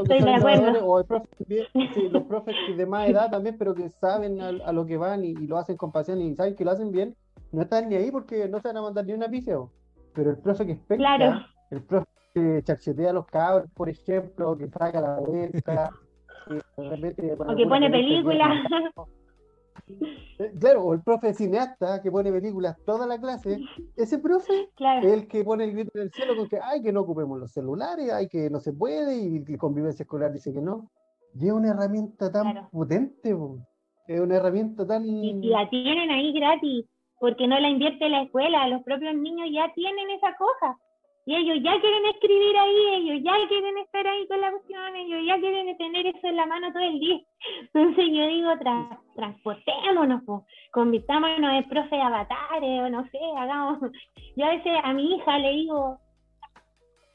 o, 0.82 0.98
los 2.10 2.22
profes 2.24 2.54
de 2.76 2.86
más 2.86 3.08
edad 3.08 3.30
también, 3.30 3.56
pero 3.58 3.74
que 3.74 3.88
saben 3.88 4.40
a, 4.40 4.72
lo 4.72 4.84
que 4.84 4.98
van 4.98 5.24
y, 5.24 5.34
lo 5.34 5.56
hacen 5.56 5.76
con 5.76 5.92
pasión 5.92 6.20
y 6.20 6.34
saben 6.36 6.54
que 6.54 6.64
lo 6.64 6.72
hacen 6.72 6.92
bien, 6.92 7.16
no 7.52 7.62
están 7.62 7.88
ni 7.88 7.96
ahí 7.96 8.10
porque 8.10 8.48
no 8.48 8.60
se 8.60 8.68
van 8.68 8.76
a 8.76 8.82
mandar 8.82 9.06
ni 9.06 9.14
una 9.14 9.28
pifia. 9.28 9.56
Pero 10.14 10.30
el 10.30 10.38
profe 10.38 10.66
que 10.66 10.72
es 10.72 10.80
penca, 10.80 11.46
el 11.70 11.82
profe 11.82 12.17
que 12.38 12.62
chachetea 12.62 13.10
a 13.10 13.12
los 13.12 13.26
cabros, 13.26 13.70
por 13.74 13.88
ejemplo, 13.88 14.56
que 14.56 14.68
saca 14.68 15.00
la 15.00 15.20
beca, 15.20 15.90
o 16.76 17.56
que 17.56 17.66
pone 17.66 17.90
películas. 17.90 18.48
Eh, 20.38 20.52
claro, 20.60 20.84
o 20.84 20.92
el 20.92 21.02
profe 21.02 21.32
cineasta 21.32 22.02
que 22.02 22.10
pone 22.10 22.30
películas 22.30 22.76
toda 22.84 23.06
la 23.06 23.18
clase, 23.18 23.58
ese 23.96 24.18
profe 24.18 24.68
es 25.02 25.12
el 25.12 25.26
que 25.26 25.42
pone 25.44 25.64
el 25.64 25.72
grito 25.72 25.92
en 25.94 26.02
el 26.02 26.12
cielo 26.12 26.36
con 26.36 26.48
que 26.48 26.58
hay 26.62 26.82
que 26.82 26.92
no 26.92 27.00
ocupemos 27.00 27.38
los 27.38 27.52
celulares, 27.52 28.12
hay 28.12 28.28
que 28.28 28.50
no 28.50 28.60
se 28.60 28.72
puede, 28.72 29.16
y 29.16 29.38
la 29.44 29.56
convivencia 29.56 30.02
escolar 30.02 30.32
dice 30.32 30.52
que 30.52 30.60
no. 30.60 30.90
Y 31.34 31.46
es 31.46 31.52
una 31.52 31.70
herramienta 31.70 32.30
tan 32.30 32.68
potente, 32.70 33.34
es 34.06 34.20
una 34.20 34.36
herramienta 34.36 34.86
tan... 34.86 35.06
Y, 35.06 35.30
y, 35.30 35.48
la 35.48 35.68
tienen 35.70 36.10
ahí 36.10 36.32
gratis, 36.32 36.84
porque 37.18 37.48
no 37.48 37.58
la 37.58 37.68
invierte 37.68 38.08
la 38.08 38.22
escuela, 38.22 38.68
los 38.68 38.82
propios 38.82 39.14
niños 39.14 39.48
ya 39.52 39.72
tienen 39.74 40.10
esa 40.10 40.34
cosa. 40.36 40.78
Y 41.28 41.36
ellos 41.36 41.58
ya 41.62 41.78
quieren 41.78 42.06
escribir 42.06 42.56
ahí, 42.56 42.86
ellos 42.94 43.22
ya 43.22 43.48
quieren 43.48 43.76
estar 43.76 44.06
ahí 44.06 44.26
con 44.28 44.40
la 44.40 44.50
cuestión, 44.50 44.96
ellos 44.96 45.20
ya 45.26 45.38
quieren 45.38 45.76
tener 45.76 46.06
eso 46.06 46.26
en 46.26 46.36
la 46.36 46.46
mano 46.46 46.72
todo 46.72 46.82
el 46.82 46.98
día. 46.98 47.20
Entonces 47.74 48.04
yo 48.14 48.26
digo, 48.28 48.50
transportémonos, 49.14 50.22
convirtámonos 50.72 51.52
en 51.52 51.68
profe 51.68 51.96
de 51.96 52.00
avatares, 52.00 52.80
o 52.80 52.88
no 52.88 53.06
sé, 53.10 53.18
hagamos. 53.36 53.78
Yo 54.36 54.46
a 54.46 54.48
veces 54.48 54.72
a 54.82 54.94
mi 54.94 55.16
hija 55.16 55.38
le 55.38 55.50
digo, 55.50 55.98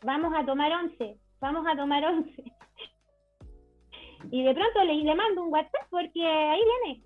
vamos 0.03 0.31
a 0.35 0.45
tomar 0.45 0.71
once, 0.73 1.17
vamos 1.41 1.65
a 1.65 1.75
tomar 1.75 2.05
once. 2.05 2.43
Y 4.31 4.43
de 4.43 4.53
pronto 4.53 4.83
le, 4.83 4.93
le 4.93 5.15
mando 5.15 5.43
un 5.43 5.51
WhatsApp 5.51 5.87
porque 5.89 6.23
ahí 6.23 6.61
viene. 6.85 7.01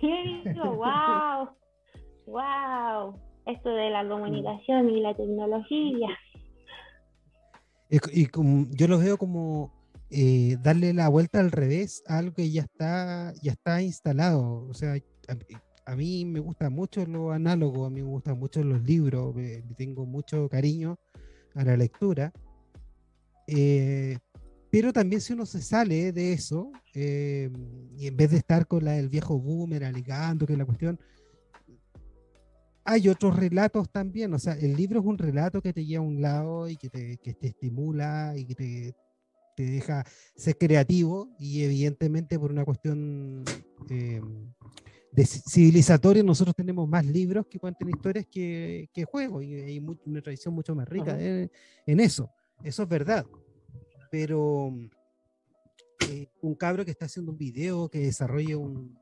Y 0.00 0.42
digo, 0.42 0.74
wow, 0.74 1.48
wow 2.26 3.26
esto 3.46 3.70
de 3.70 3.90
la 3.90 4.06
comunicación 4.06 4.90
y 4.90 5.00
la 5.00 5.14
tecnología. 5.14 6.08
Y, 7.88 8.26
yo 8.76 8.88
lo 8.88 8.98
veo 8.98 9.16
como 9.16 9.72
eh, 10.10 10.56
darle 10.62 10.92
la 10.92 11.08
vuelta 11.08 11.40
al 11.40 11.52
revés 11.52 12.02
a 12.08 12.18
algo 12.18 12.34
que 12.34 12.50
ya 12.50 12.62
está, 12.62 13.32
ya 13.42 13.52
está 13.52 13.80
instalado. 13.82 14.66
O 14.68 14.74
sea, 14.74 14.96
a, 15.86 15.96
mí 15.96 16.24
me 16.24 16.40
gusta 16.40 16.70
mucho 16.70 17.06
lo 17.06 17.30
análogo, 17.30 17.86
a 17.86 17.90
mí 17.90 18.02
me 18.02 18.08
gustan 18.08 18.38
mucho 18.38 18.62
los 18.62 18.82
libros, 18.82 19.34
tengo 19.76 20.04
mucho 20.04 20.48
cariño 20.48 20.98
a 21.54 21.64
la 21.64 21.76
lectura. 21.76 22.32
Eh, 23.46 24.18
pero 24.70 24.92
también 24.92 25.20
si 25.20 25.32
uno 25.32 25.46
se 25.46 25.62
sale 25.62 26.12
de 26.12 26.32
eso, 26.32 26.72
eh, 26.92 27.48
y 27.96 28.08
en 28.08 28.16
vez 28.16 28.32
de 28.32 28.38
estar 28.38 28.66
con 28.66 28.84
la, 28.84 28.98
el 28.98 29.08
viejo 29.08 29.38
boomer 29.38 29.84
alegando 29.84 30.46
que 30.46 30.56
la 30.56 30.64
cuestión, 30.64 30.98
hay 32.86 33.08
otros 33.08 33.36
relatos 33.36 33.90
también, 33.90 34.32
o 34.32 34.38
sea, 34.38 34.54
el 34.54 34.76
libro 34.76 35.00
es 35.00 35.06
un 35.06 35.18
relato 35.18 35.60
que 35.60 35.72
te 35.72 35.84
lleva 35.84 36.04
a 36.04 36.06
un 36.06 36.22
lado 36.22 36.68
y 36.68 36.76
que 36.76 36.88
te, 36.88 37.18
que 37.18 37.34
te 37.34 37.48
estimula 37.48 38.34
y 38.36 38.46
que 38.46 38.54
te, 38.54 38.94
te, 39.56 39.64
deja 39.64 40.04
ser 40.36 40.56
creativo 40.56 41.28
y 41.38 41.62
evidentemente 41.64 42.38
por 42.38 42.52
una 42.52 42.64
cuestión 42.64 43.44
eh, 43.90 44.20
de 45.10 45.26
civilizatoria 45.26 46.22
nosotros 46.22 46.54
tenemos 46.54 46.88
más 46.88 47.04
libros 47.04 47.46
que 47.48 47.58
cuentan 47.58 47.88
historias 47.88 48.26
que, 48.30 48.88
que 48.94 49.04
juegos 49.04 49.42
y 49.42 49.54
hay 49.54 49.78
una 49.78 50.22
tradición 50.22 50.54
mucho 50.54 50.74
más 50.76 50.88
rica 50.88 51.18
en, 51.18 52.00
eso, 52.00 52.30
eso 52.62 52.84
es 52.84 52.88
verdad, 52.88 53.26
pero 54.12 54.72
eh, 56.08 56.28
un 56.40 56.54
cabro 56.54 56.84
que 56.84 56.92
está 56.92 57.06
haciendo 57.06 57.32
un 57.32 57.38
video, 57.38 57.88
que 57.88 57.98
desarrolla 57.98 58.56
un, 58.58 58.96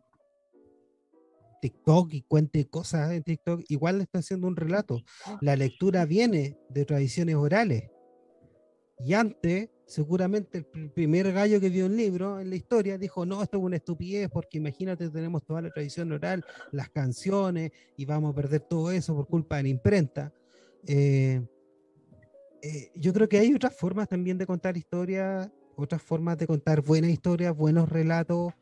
TikTok 1.64 2.12
y 2.12 2.20
cuente 2.20 2.66
cosas 2.66 3.10
en 3.12 3.22
TikTok, 3.22 3.62
igual 3.68 3.96
le 3.96 4.02
está 4.02 4.18
haciendo 4.18 4.46
un 4.46 4.54
relato. 4.54 5.00
La 5.40 5.56
lectura 5.56 6.04
viene 6.04 6.58
de 6.68 6.84
tradiciones 6.84 7.36
orales. 7.36 7.84
Y 8.98 9.14
antes 9.14 9.70
seguramente 9.86 10.66
el 10.74 10.90
primer 10.90 11.32
gallo 11.32 11.60
que 11.60 11.70
vio 11.70 11.86
un 11.86 11.96
libro 11.96 12.38
en 12.38 12.50
la 12.50 12.56
historia 12.56 12.98
dijo, 12.98 13.24
no, 13.24 13.42
esto 13.42 13.56
es 13.56 13.64
una 13.64 13.76
estupidez, 13.76 14.28
porque 14.30 14.58
imagínate, 14.58 15.08
tenemos 15.08 15.42
toda 15.46 15.62
la 15.62 15.70
tradición 15.70 16.12
oral, 16.12 16.44
las 16.70 16.90
canciones, 16.90 17.72
y 17.96 18.04
vamos 18.04 18.32
a 18.32 18.34
perder 18.34 18.60
todo 18.60 18.90
eso 18.90 19.14
por 19.14 19.26
culpa 19.26 19.56
de 19.56 19.62
la 19.62 19.68
imprenta. 19.70 20.34
Eh, 20.86 21.40
eh, 22.60 22.92
yo 22.94 23.14
creo 23.14 23.26
que 23.26 23.38
hay 23.38 23.54
otras 23.54 23.74
formas 23.74 24.06
también 24.06 24.36
de 24.36 24.44
contar 24.46 24.76
historias, 24.76 25.50
otras 25.76 26.02
formas 26.02 26.36
de 26.36 26.46
contar 26.46 26.82
buenas 26.82 27.10
historias, 27.10 27.56
buenos 27.56 27.88
relatos, 27.88 28.52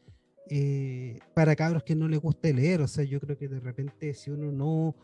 eh, 0.51 1.18
para 1.34 1.57
cabros 1.57 1.82
que 1.82 1.95
no 1.95 2.09
les 2.09 2.20
guste 2.20 2.53
leer. 2.53 2.80
O 2.80 2.88
sea, 2.88 3.05
yo 3.05 3.20
creo 3.20 3.36
que 3.36 3.49
de 3.49 3.61
repente 3.61 4.14
si 4.14 4.30
uno 4.30 4.53
no, 4.53 4.95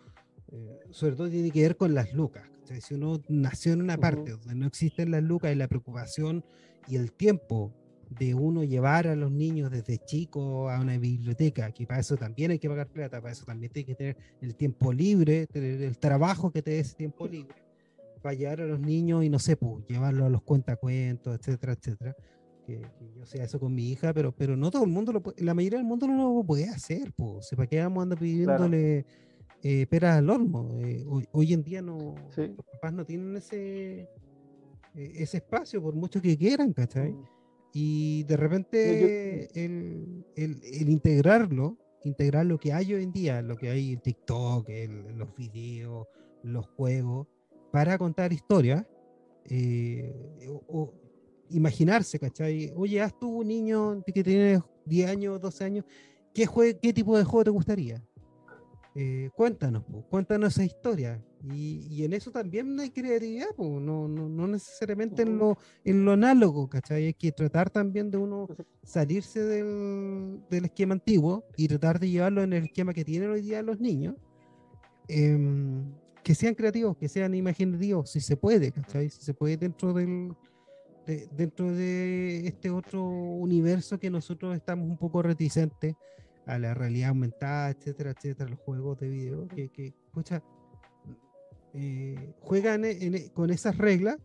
sobre 0.90 1.16
todo 1.16 1.28
tiene 1.28 1.50
que 1.50 1.62
ver 1.62 1.76
con 1.76 1.94
las 1.94 2.12
lucas, 2.12 2.48
si 2.80 2.94
uno 2.94 3.22
nació 3.28 3.72
en 3.72 3.82
una 3.82 3.96
parte 3.96 4.32
donde 4.32 4.54
no 4.54 4.66
existen 4.66 5.10
las 5.10 5.22
lucas 5.22 5.52
y 5.52 5.54
la 5.54 5.68
preocupación 5.68 6.44
y 6.86 6.96
el 6.96 7.12
tiempo 7.12 7.72
de 8.10 8.34
uno 8.34 8.64
llevar 8.64 9.06
a 9.06 9.14
los 9.14 9.30
niños 9.30 9.70
desde 9.70 9.98
chicos 9.98 10.70
a 10.70 10.80
una 10.80 10.96
biblioteca, 10.96 11.70
que 11.72 11.86
para 11.86 12.00
eso 12.00 12.16
también 12.16 12.50
hay 12.50 12.58
que 12.58 12.68
pagar 12.68 12.88
plata, 12.88 13.20
para 13.20 13.32
eso 13.32 13.44
también 13.44 13.72
tiene 13.72 13.86
que 13.86 13.94
tener 13.94 14.16
el 14.40 14.54
tiempo 14.54 14.92
libre, 14.92 15.46
tener 15.46 15.82
el 15.82 15.98
trabajo 15.98 16.50
que 16.50 16.62
te 16.62 16.72
dé 16.72 16.80
ese 16.80 16.94
tiempo 16.94 17.26
libre, 17.26 17.56
para 18.22 18.34
llevar 18.34 18.62
a 18.62 18.66
los 18.66 18.80
niños 18.80 19.24
y 19.24 19.28
no 19.28 19.38
sé, 19.38 19.56
pues, 19.56 19.84
llevarlos 19.86 20.26
a 20.26 20.30
los 20.30 20.42
cuentacuentos, 20.42 21.38
etcétera, 21.38 21.74
etcétera. 21.74 22.16
Que, 22.68 22.82
yo 23.16 23.24
sea 23.24 23.44
eso 23.44 23.58
con 23.58 23.74
mi 23.74 23.90
hija, 23.90 24.12
pero, 24.12 24.30
pero 24.30 24.56
no 24.56 24.70
todo 24.70 24.84
el 24.84 24.90
mundo 24.90 25.10
lo 25.10 25.22
puede, 25.22 25.42
la 25.42 25.54
mayoría 25.54 25.78
del 25.78 25.86
mundo 25.86 26.06
no 26.06 26.34
lo 26.34 26.44
puede 26.44 26.68
hacer, 26.68 27.14
pues, 27.16 27.48
¿para 27.56 27.66
qué 27.66 27.80
vamos 27.80 28.00
a 28.00 28.02
andar 28.02 28.18
pidiéndole 28.18 29.06
eh, 29.62 29.86
peras 29.86 30.18
al 30.18 30.28
olmo. 30.28 30.78
Eh, 30.80 31.04
hoy, 31.32 31.52
en 31.54 31.64
día 31.64 31.80
no, 31.80 32.14
los 32.36 32.66
papás 32.72 32.92
no 32.92 33.06
tienen 33.06 33.36
ese, 33.36 34.02
eh, 34.02 34.08
ese 34.94 35.38
espacio, 35.38 35.82
por 35.82 35.94
mucho 35.94 36.20
que 36.20 36.36
quieran, 36.36 36.74
¿cachai? 36.74 37.12
Mm. 37.12 37.24
Y 37.72 38.24
de 38.24 38.36
repente 38.36 39.64
el, 39.64 40.26
el, 40.36 40.88
integrarlo, 40.90 41.76
integrar 42.04 42.46
lo 42.46 42.58
que 42.58 42.72
hay 42.72 42.94
hoy 42.94 43.02
en 43.02 43.12
día, 43.12 43.40
lo 43.42 43.56
que 43.56 43.70
hay 43.70 43.92
en 43.92 44.00
TikTok, 44.00 44.68
los 45.16 45.34
videos, 45.34 46.06
los 46.42 46.66
juegos, 46.66 47.26
para 47.72 47.98
contar 47.98 48.32
historias, 48.32 48.86
eh, 49.46 50.14
o, 50.68 50.92
imaginarse, 51.50 52.18
¿cachai? 52.18 52.72
Oye, 52.76 53.00
haz 53.00 53.18
tú, 53.18 53.38
un 53.38 53.48
niño 53.48 54.02
que 54.04 54.24
tiene 54.24 54.60
10 54.86 55.10
años, 55.10 55.40
12 55.40 55.64
años, 55.64 55.84
¿qué, 56.34 56.46
¿qué 56.80 56.92
tipo 56.92 57.16
de 57.16 57.24
juego 57.24 57.44
te 57.44 57.50
gustaría? 57.50 58.02
Eh, 58.94 59.30
cuéntanos, 59.36 59.84
cuéntanos 60.10 60.54
esa 60.54 60.64
historia. 60.64 61.22
Y, 61.54 62.02
en 62.02 62.12
eso 62.12 62.32
también 62.32 62.78
hay 62.80 62.90
creatividad, 62.90 63.46
no, 63.56 64.08
no, 64.08 64.48
necesariamente 64.48 65.22
en 65.22 65.38
lo, 65.38 65.56
en 65.84 66.04
lo 66.04 66.12
análogo, 66.12 66.68
¿cachai? 66.68 67.04
Hay 67.06 67.14
que 67.14 67.30
tratar 67.30 67.70
también 67.70 68.10
de 68.10 68.18
uno 68.18 68.48
salirse 68.82 69.40
del, 69.44 70.40
esquema 70.50 70.94
antiguo 70.94 71.44
y 71.56 71.68
tratar 71.68 72.00
de 72.00 72.10
llevarlo 72.10 72.42
en 72.42 72.54
el 72.54 72.64
esquema 72.64 72.92
que 72.92 73.04
tienen 73.04 73.30
hoy 73.30 73.42
día 73.42 73.62
los 73.62 73.78
niños. 73.78 74.16
Em, 75.06 75.92
que 76.24 76.34
sean 76.34 76.54
creativos, 76.54 76.96
que 76.96 77.08
sean 77.08 77.34
imaginativos, 77.34 78.10
si 78.10 78.20
se 78.20 78.36
puede, 78.36 78.72
¿cachai? 78.72 79.08
Si 79.08 79.22
se 79.22 79.32
puede 79.32 79.56
dentro 79.56 79.94
del, 79.94 80.34
dentro 81.16 81.72
de 81.72 82.46
este 82.46 82.70
otro 82.70 83.02
universo 83.04 83.98
que 83.98 84.10
nosotros 84.10 84.54
estamos 84.54 84.88
un 84.88 84.98
poco 84.98 85.22
reticentes 85.22 85.94
a 86.46 86.58
la 86.58 86.74
realidad 86.74 87.10
aumentada, 87.10 87.70
etcétera, 87.70 88.12
etcétera, 88.12 88.50
los 88.50 88.58
juegos 88.60 88.98
de 89.00 89.08
video, 89.08 89.48
que, 89.48 89.68
que 89.68 89.94
eh, 91.74 92.34
juegan 92.40 92.82
con 93.34 93.50
esas 93.50 93.76
reglas, 93.76 94.16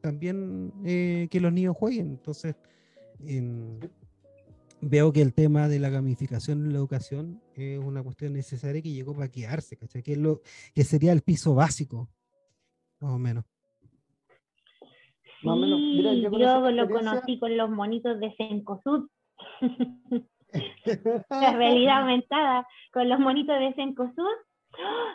también 0.00 0.72
eh, 0.84 1.28
que 1.30 1.40
los 1.40 1.52
niños 1.52 1.76
jueguen. 1.76 2.08
Entonces, 2.08 2.56
veo 4.80 5.12
que 5.12 5.22
el 5.22 5.34
tema 5.34 5.68
de 5.68 5.78
la 5.78 5.88
gamificación 5.88 6.64
en 6.64 6.72
la 6.72 6.78
educación 6.78 7.42
es 7.54 7.78
una 7.78 8.02
cuestión 8.02 8.32
necesaria 8.32 8.82
que 8.82 8.92
llegó 8.92 9.14
para 9.14 9.30
quedarse, 9.30 9.76
¿cachai? 9.76 10.02
Que, 10.02 10.12
es 10.12 10.18
lo, 10.18 10.42
que 10.74 10.84
sería 10.84 11.12
el 11.12 11.22
piso 11.22 11.54
básico, 11.54 12.08
más 13.00 13.12
o 13.12 13.18
menos. 13.18 13.44
Yo, 15.42 16.70
lo 16.70 16.88
conocí 16.88 17.38
con 17.38 17.56
los 17.56 17.70
monitos 17.70 18.18
de 18.20 18.34
Sencosud. 18.36 19.08
la 21.30 21.52
realidad 21.52 22.00
aumentada 22.00 22.66
con 22.92 23.08
los 23.08 23.18
monitos 23.18 23.58
de 23.58 23.74
Sencosud. 23.74 24.36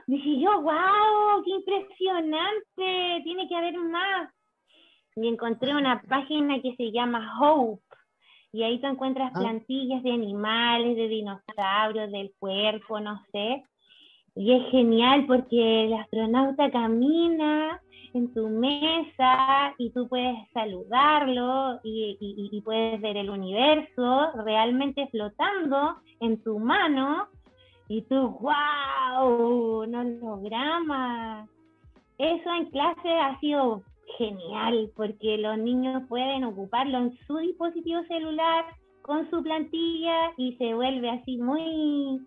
Dije 0.07 0.39
yo, 0.39 0.61
wow, 0.61 1.43
qué 1.45 1.51
impresionante, 1.51 3.21
tiene 3.23 3.47
que 3.47 3.55
haber 3.55 3.77
más. 3.77 4.33
Y 5.15 5.27
encontré 5.27 5.75
una 5.75 6.01
página 6.03 6.61
que 6.61 6.75
se 6.75 6.91
llama 6.91 7.37
Hope. 7.39 7.83
Y 8.53 8.63
ahí 8.63 8.79
tú 8.79 8.87
encuentras 8.87 9.31
ah. 9.35 9.39
plantillas 9.39 10.03
de 10.03 10.11
animales, 10.11 10.95
de 10.97 11.07
dinosaurios, 11.07 12.11
del 12.11 12.33
cuerpo, 12.39 12.99
no 12.99 13.21
sé. 13.31 13.63
Y 14.35 14.53
es 14.53 14.71
genial 14.71 15.25
porque 15.27 15.85
el 15.85 15.93
astronauta 15.93 16.71
camina 16.71 17.81
en 18.13 18.33
tu 18.33 18.47
mesa 18.49 19.73
y 19.77 19.89
tú 19.91 20.07
puedes 20.07 20.35
saludarlo 20.53 21.79
y, 21.83 22.61
puedes 22.63 23.01
ver 23.01 23.17
el 23.17 23.29
universo 23.29 24.31
realmente 24.45 25.07
flotando 25.07 25.95
en 26.19 26.41
tu 26.43 26.59
mano 26.59 27.27
y 27.87 28.03
tú, 28.03 28.37
wow, 28.39 29.81
un 29.83 29.95
holograma. 29.95 31.47
Eso 32.17 32.53
en 32.53 32.65
clase 32.67 33.09
ha 33.09 33.39
sido 33.39 33.83
genial 34.17 34.91
porque 34.95 35.37
los 35.37 35.57
niños 35.57 36.03
pueden 36.07 36.43
ocuparlo 36.43 36.97
en 36.99 37.17
su 37.25 37.37
dispositivo 37.37 38.03
celular 38.03 38.65
con 39.01 39.29
su 39.29 39.41
plantilla 39.41 40.31
y 40.37 40.55
se 40.57 40.73
vuelve 40.73 41.09
así 41.09 41.37
muy 41.37 42.21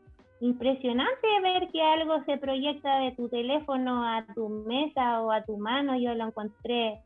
impresionante 0.45 1.27
ver 1.43 1.69
que 1.73 1.81
algo 1.81 2.23
se 2.25 2.37
proyecta 2.37 2.99
de 2.99 3.13
tu 3.13 3.29
teléfono 3.31 4.05
a 4.05 4.27
tu 4.35 4.49
mesa 4.49 5.23
o 5.23 5.31
a 5.31 5.43
tu 5.43 5.57
mano. 5.57 5.99
Yo 5.99 6.15
lo 6.15 6.27
encontré 6.27 7.01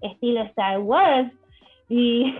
estilo 0.00 0.42
Star 0.42 0.78
Wars 0.78 1.32
y, 1.88 2.32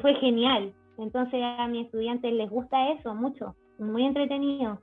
fue 0.00 0.14
genial. 0.16 0.74
Entonces 0.98 1.40
a 1.42 1.68
mis 1.68 1.86
estudiantes 1.86 2.32
les 2.32 2.50
gusta 2.50 2.90
eso 2.90 3.14
mucho, 3.14 3.54
muy 3.78 4.04
entretenido. 4.04 4.80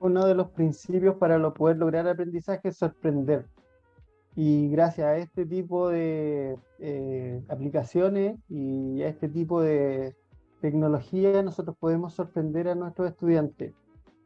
Uno 0.00 0.26
de 0.26 0.34
los 0.34 0.48
principios 0.48 1.14
para 1.16 1.38
lo 1.38 1.54
poder 1.54 1.76
lograr 1.76 2.08
aprendizaje 2.08 2.68
es 2.68 2.78
sorprender. 2.78 3.46
Y 4.34 4.70
gracias 4.70 5.06
a 5.06 5.16
este 5.18 5.46
tipo 5.46 5.88
de 5.88 6.58
eh, 6.80 7.42
aplicaciones 7.48 8.40
y 8.48 9.02
a 9.02 9.08
este 9.08 9.28
tipo 9.28 9.60
de, 9.60 10.16
tecnología 10.62 11.42
nosotros 11.42 11.76
podemos 11.78 12.14
sorprender 12.14 12.68
a 12.68 12.74
nuestros 12.74 13.10
estudiantes. 13.10 13.74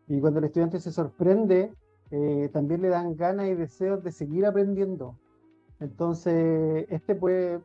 Y 0.06 0.20
cuando 0.20 0.38
el 0.38 0.44
estudiante 0.44 0.78
se 0.78 0.92
sorprende, 0.92 1.72
eh, 2.12 2.48
también 2.52 2.82
le 2.82 2.90
dan 2.90 3.16
ganas 3.16 3.48
y 3.48 3.54
deseos 3.54 4.04
de 4.04 4.12
seguir 4.12 4.46
aprendiendo. 4.46 5.16
Entonces, 5.80 6.86
este 6.90 7.16
puede, 7.16 7.60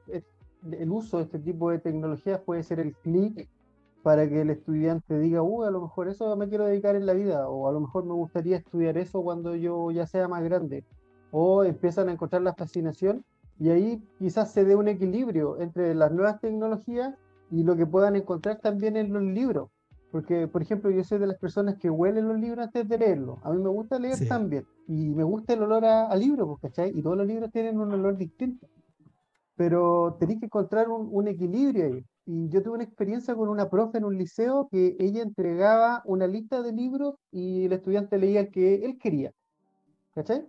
el 0.72 0.90
uso 0.90 1.18
de 1.18 1.24
este 1.24 1.38
tipo 1.38 1.70
de 1.70 1.80
tecnologías 1.80 2.40
puede 2.40 2.64
ser 2.64 2.80
el 2.80 2.96
clic 2.96 3.48
para 4.02 4.28
que 4.28 4.42
el 4.42 4.50
estudiante 4.50 5.20
diga, 5.20 5.44
uh, 5.44 5.64
a 5.64 5.72
lo 5.72 5.82
mejor 5.82 6.08
eso 6.08 6.36
me 6.36 6.50
quiero 6.50 6.66
dedicar 6.66 6.96
en 6.96 7.06
la 7.06 7.14
vida, 7.14 7.48
o 7.48 7.68
a 7.68 7.72
lo 7.72 7.82
mejor 7.82 8.06
me 8.06 8.14
gustaría 8.14 8.58
estudiar 8.58 8.98
eso 8.98 9.22
cuando 9.22 9.56
yo 9.56 9.92
ya 9.92 10.08
sea 10.08 10.28
más 10.28 10.44
grande. 10.44 10.84
O 11.32 11.64
empiezan 11.64 12.10
a 12.10 12.14
encontrar 12.14 12.42
la 12.42 12.56
fascinación 12.56 13.24
y 13.60 13.70
ahí 13.70 14.04
quizás 14.18 14.52
se 14.52 14.66
dé 14.66 14.76
un 14.76 14.88
equilibrio 14.88 15.60
entre 15.60 15.94
las 15.94 16.12
nuevas 16.12 16.42
tecnologías 16.42 17.16
y 17.52 17.64
lo 17.64 17.76
que 17.76 17.86
puedan 17.86 18.16
encontrar 18.16 18.60
también 18.60 18.96
en 18.96 19.14
los 19.14 19.24
libros. 19.24 19.70
Porque, 20.12 20.48
por 20.48 20.62
ejemplo, 20.62 20.90
yo 20.92 21.04
soy 21.04 21.20
de 21.20 21.28
las 21.28 21.38
personas 21.38 21.78
que 21.78 21.90
huelen 21.90 22.28
los 22.28 22.40
libros 22.40 22.66
antes 22.66 22.88
de 22.88 22.98
leerlos. 22.98 23.40
A 23.44 23.52
mí 23.52 23.62
me 23.62 23.70
gusta 23.70 23.98
leer 23.98 24.28
también. 24.28 24.66
Y 24.88 25.10
me 25.10 25.24
gusta 25.24 25.54
el 25.54 25.64
olor 25.64 25.86
a, 25.86 26.14
libro, 26.16 26.48
pues, 26.48 26.62
¿cachai? 26.62 26.92
Y 26.98 27.02
todos 27.02 27.18
los 27.18 27.28
libros 27.28 27.50
tienen 27.52 27.80
un 27.80 27.94
olor 27.94 28.18
distinto. 28.18 28.68
Pero 29.56 30.18
tenéis 30.20 30.40
que 30.40 30.46
encontrar 30.48 30.90
un, 30.90 31.08
un, 31.12 31.28
equilibrio 31.28 31.86
ahí. 31.86 32.06
Y 32.26 32.50
yo 32.50 32.62
tuve 32.62 32.76
una 32.76 32.84
experiencia 32.84 33.36
con 33.36 33.48
una 33.48 33.70
profe 33.70 34.00
en 34.00 34.06
un 34.06 34.18
liceo 34.18 34.68
que 34.70 34.98
ella 35.00 35.22
entregaba 35.22 36.02
una 36.06 36.28
lista 36.28 36.62
de 36.62 36.74
libros 36.74 37.16
y 37.32 37.66
el 37.66 37.74
estudiante 37.74 38.18
leía 38.18 38.42
el 38.42 38.52
que 38.52 38.86
él 38.86 38.98
quería. 38.98 39.32
¿Cachai? 40.14 40.46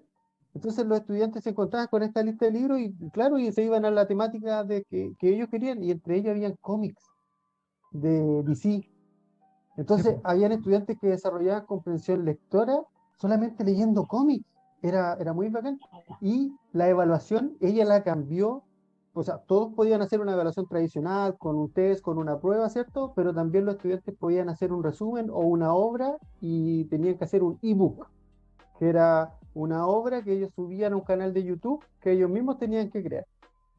Entonces 0.54 0.84
los 0.86 1.00
estudiantes 1.00 1.44
se 1.44 1.50
encontraban 1.50 1.88
con 1.88 2.02
esta 2.02 2.22
lista 2.22 2.44
de 2.44 2.52
libros 2.52 2.78
y 2.78 2.92
claro, 3.10 3.38
y 3.38 3.50
se 3.52 3.64
iban 3.64 3.84
a 3.84 3.90
la 3.90 4.06
temática 4.06 4.64
de 4.64 4.84
que, 4.84 5.14
ellos 5.20 5.48
querían 5.48 5.82
y 5.82 5.90
entre 5.90 6.16
ellos 6.16 6.30
habían 6.32 6.56
cómics 6.60 7.02
de 7.90 8.42
DC. 8.42 8.88
Entonces 9.78 10.16
habían 10.24 10.52
estudiantes 10.52 10.98
que 10.98 11.08
desarrollaban 11.08 11.64
comprensión 11.64 12.24
lectora 12.24 12.82
solamente 13.16 13.64
leyendo 13.64 14.04
cómics. 14.06 14.44
Era, 14.82 15.14
era 15.14 15.32
muy 15.32 15.48
bacán. 15.48 15.78
Y 16.20 16.54
la 16.72 16.88
evaluación, 16.88 17.56
ella 17.60 17.84
la 17.84 18.02
cambió. 18.02 18.64
O 19.14 19.22
sea, 19.22 19.38
todos 19.38 19.72
podían 19.74 20.02
hacer 20.02 20.20
una 20.20 20.32
evaluación 20.32 20.66
tradicional, 20.66 21.38
con 21.38 21.56
un 21.56 21.70
test, 21.70 22.02
con 22.02 22.18
una 22.18 22.40
prueba, 22.40 22.68
¿cierto? 22.68 23.12
Pero 23.14 23.32
también 23.32 23.64
los 23.64 23.76
estudiantes 23.76 24.14
podían 24.16 24.48
hacer 24.48 24.72
un 24.72 24.82
resumen 24.82 25.30
o 25.30 25.40
una 25.40 25.72
obra 25.72 26.16
y 26.40 26.84
tenían 26.86 27.16
que 27.16 27.24
hacer 27.24 27.42
un 27.42 27.58
ebook, 27.62 28.08
que 28.78 28.88
era 28.88 29.38
una 29.54 29.86
obra 29.86 30.22
que 30.22 30.32
ellos 30.32 30.50
subían 30.54 30.92
a 30.92 30.96
un 30.96 31.02
canal 31.02 31.32
de 31.32 31.44
YouTube 31.44 31.84
que 32.00 32.12
ellos 32.12 32.30
mismos 32.30 32.58
tenían 32.58 32.90
que 32.90 33.02
crear. 33.02 33.26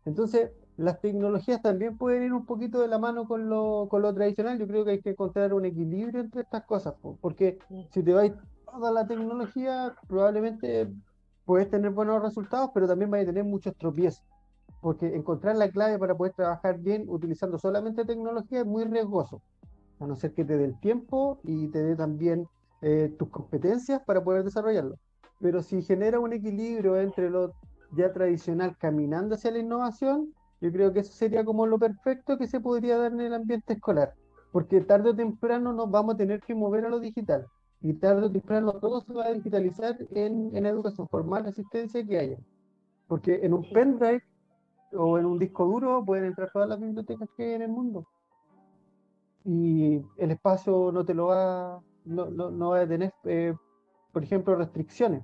Entonces, 0.06 0.52
las 0.78 1.00
tecnologías 1.02 1.62
también 1.62 1.98
pueden 1.98 2.24
ir 2.24 2.34
un 2.34 2.46
poquito 2.46 2.82
de 2.82 2.88
la 2.88 3.00
mano 3.00 3.28
con 3.28 3.50
lo, 3.50 3.88
con 3.90 4.02
lo 4.02 4.14
tradicional. 4.14 4.58
Yo 4.58 4.68
creo 4.68 4.84
que 4.86 4.92
hay 4.92 5.02
que 5.02 5.12
encontrar 5.12 5.54
un 5.54 5.66
equilibrio 5.66 6.22
entre 6.22 6.42
estas 6.42 6.66
cosas, 6.66 6.96
porque 7.22 7.60
si 7.92 8.04
te 8.04 8.14
vais 8.14 8.34
toda 8.66 8.92
la 8.92 9.08
tecnología, 9.08 9.96
probablemente 10.08 10.92
puedes 11.46 11.70
tener 11.70 11.92
buenos 11.92 12.22
resultados, 12.22 12.72
pero 12.74 12.88
también 12.88 13.12
vais 13.12 13.24
a 13.24 13.28
tener 13.28 13.44
muchos 13.44 13.76
tropiezos. 13.76 14.24
Porque 14.82 15.16
encontrar 15.16 15.56
la 15.56 15.70
clave 15.70 15.98
para 15.98 16.16
poder 16.16 16.34
trabajar 16.34 16.80
bien 16.80 17.06
utilizando 17.08 17.58
solamente 17.58 18.04
tecnología 18.04 18.62
es 18.62 18.66
muy 18.66 18.84
riesgoso, 18.84 19.42
a 20.00 20.08
no 20.08 20.16
ser 20.16 20.34
que 20.34 20.44
te 20.44 20.58
dé 20.58 20.66
el 20.66 20.80
tiempo 20.80 21.40
y 21.44 21.68
te 21.70 21.82
dé 21.82 21.96
también 21.96 22.48
eh, 22.82 23.14
tus 23.18 23.30
competencias 23.30 24.02
para 24.06 24.24
poder 24.24 24.44
desarrollarlo. 24.44 24.98
Pero 25.40 25.62
si 25.62 25.82
genera 25.82 26.20
un 26.20 26.34
equilibrio 26.34 26.98
entre 26.98 27.30
lo 27.30 27.54
ya 27.92 28.12
tradicional 28.12 28.78
caminando 28.78 29.36
hacia 29.36 29.52
la 29.52 29.60
innovación, 29.60 30.34
yo 30.62 30.72
creo 30.72 30.94
que 30.94 31.02
eso 31.02 31.14
sería 31.14 31.44
como 31.44 31.68
lo 31.68 31.78
perfecto 31.78 32.38
que 32.38 32.48
se 32.48 32.60
podría 32.60 32.98
dar 32.98 33.12
en 33.12 33.22
el 33.22 33.34
ambiente 33.34 33.74
escolar, 33.74 34.14
porque 34.52 34.82
tarde 34.82 35.10
o 35.10 35.16
temprano 35.16 35.74
nos 35.74 35.92
vamos 35.92 36.16
a 36.16 36.18
tener 36.18 36.42
que 36.42 36.56
mover 36.56 36.86
a 36.86 36.90
lo 36.90 37.00
digital 37.00 37.46
y 37.84 37.94
tarde 37.94 38.28
o 38.28 38.32
temprano 38.32 38.72
todo 38.80 39.02
se 39.02 39.14
va 39.14 39.26
a 39.26 39.34
digitalizar 39.34 39.98
en, 40.12 40.56
en 40.56 40.66
educación 40.66 41.08
formal, 41.10 41.46
asistencia 41.46 42.06
que 42.06 42.18
haya. 42.18 42.38
Porque 43.08 43.42
en 43.44 43.54
un 43.54 43.70
pendrive 43.70 44.24
o 44.94 45.20
en 45.20 45.26
un 45.26 45.38
disco 45.38 45.66
duro 45.66 46.04
pueden 46.06 46.26
entrar 46.26 46.50
todas 46.54 46.70
las 46.70 46.80
bibliotecas 46.80 47.28
que 47.36 47.44
hay 47.44 47.52
en 47.56 47.64
el 47.64 47.70
mundo. 47.70 48.08
Y 49.44 50.02
el 50.16 50.32
espacio 50.32 50.94
no 50.94 51.04
te 51.04 51.14
lo 51.14 51.28
va, 51.28 51.82
no, 52.06 52.30
no, 52.30 52.52
no 52.52 52.70
va 52.70 52.80
a 52.80 52.88
tener, 52.88 53.14
eh, 53.26 53.54
por 54.14 54.24
ejemplo, 54.24 54.56
restricciones. 54.56 55.24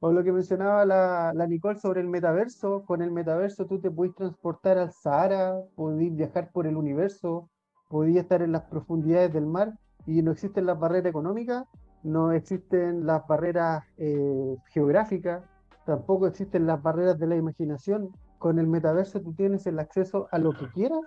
O 0.00 0.10
lo 0.10 0.24
que 0.24 0.32
mencionaba 0.32 0.84
la, 0.84 1.32
la, 1.34 1.46
Nicole 1.46 1.78
sobre 1.78 2.00
el 2.00 2.08
metaverso, 2.08 2.84
con 2.84 3.00
el 3.00 3.12
metaverso 3.12 3.66
tú 3.66 3.80
te 3.80 3.90
puedes 3.90 4.14
transportar 4.14 4.78
al 4.78 4.92
Sahara, 4.92 5.54
podés 5.76 6.14
viajar 6.14 6.50
por 6.50 6.66
el 6.66 6.76
universo, 6.76 7.48
podías 7.88 8.24
estar 8.24 8.42
en 8.42 8.52
las 8.52 8.62
profundidades 8.62 9.32
del 9.32 9.46
mar 9.46 9.78
y 10.06 10.20
no 10.22 10.32
existen 10.32 10.66
las 10.66 10.78
barreras 10.78 11.10
económicas, 11.10 11.64
no 12.02 12.32
existen 12.32 13.06
las 13.06 13.26
barreras 13.26 13.84
eh, 13.96 14.56
geográficas, 14.72 15.42
tampoco 15.86 16.26
existen 16.26 16.66
las 16.66 16.82
barreras 16.82 17.18
de 17.18 17.26
la 17.26 17.36
imaginación. 17.36 18.10
Con 18.38 18.58
el 18.58 18.66
metaverso 18.66 19.20
tú 19.20 19.32
tienes 19.32 19.66
el 19.66 19.78
acceso 19.78 20.28
a 20.32 20.38
lo 20.38 20.52
que 20.52 20.68
quieras 20.68 21.00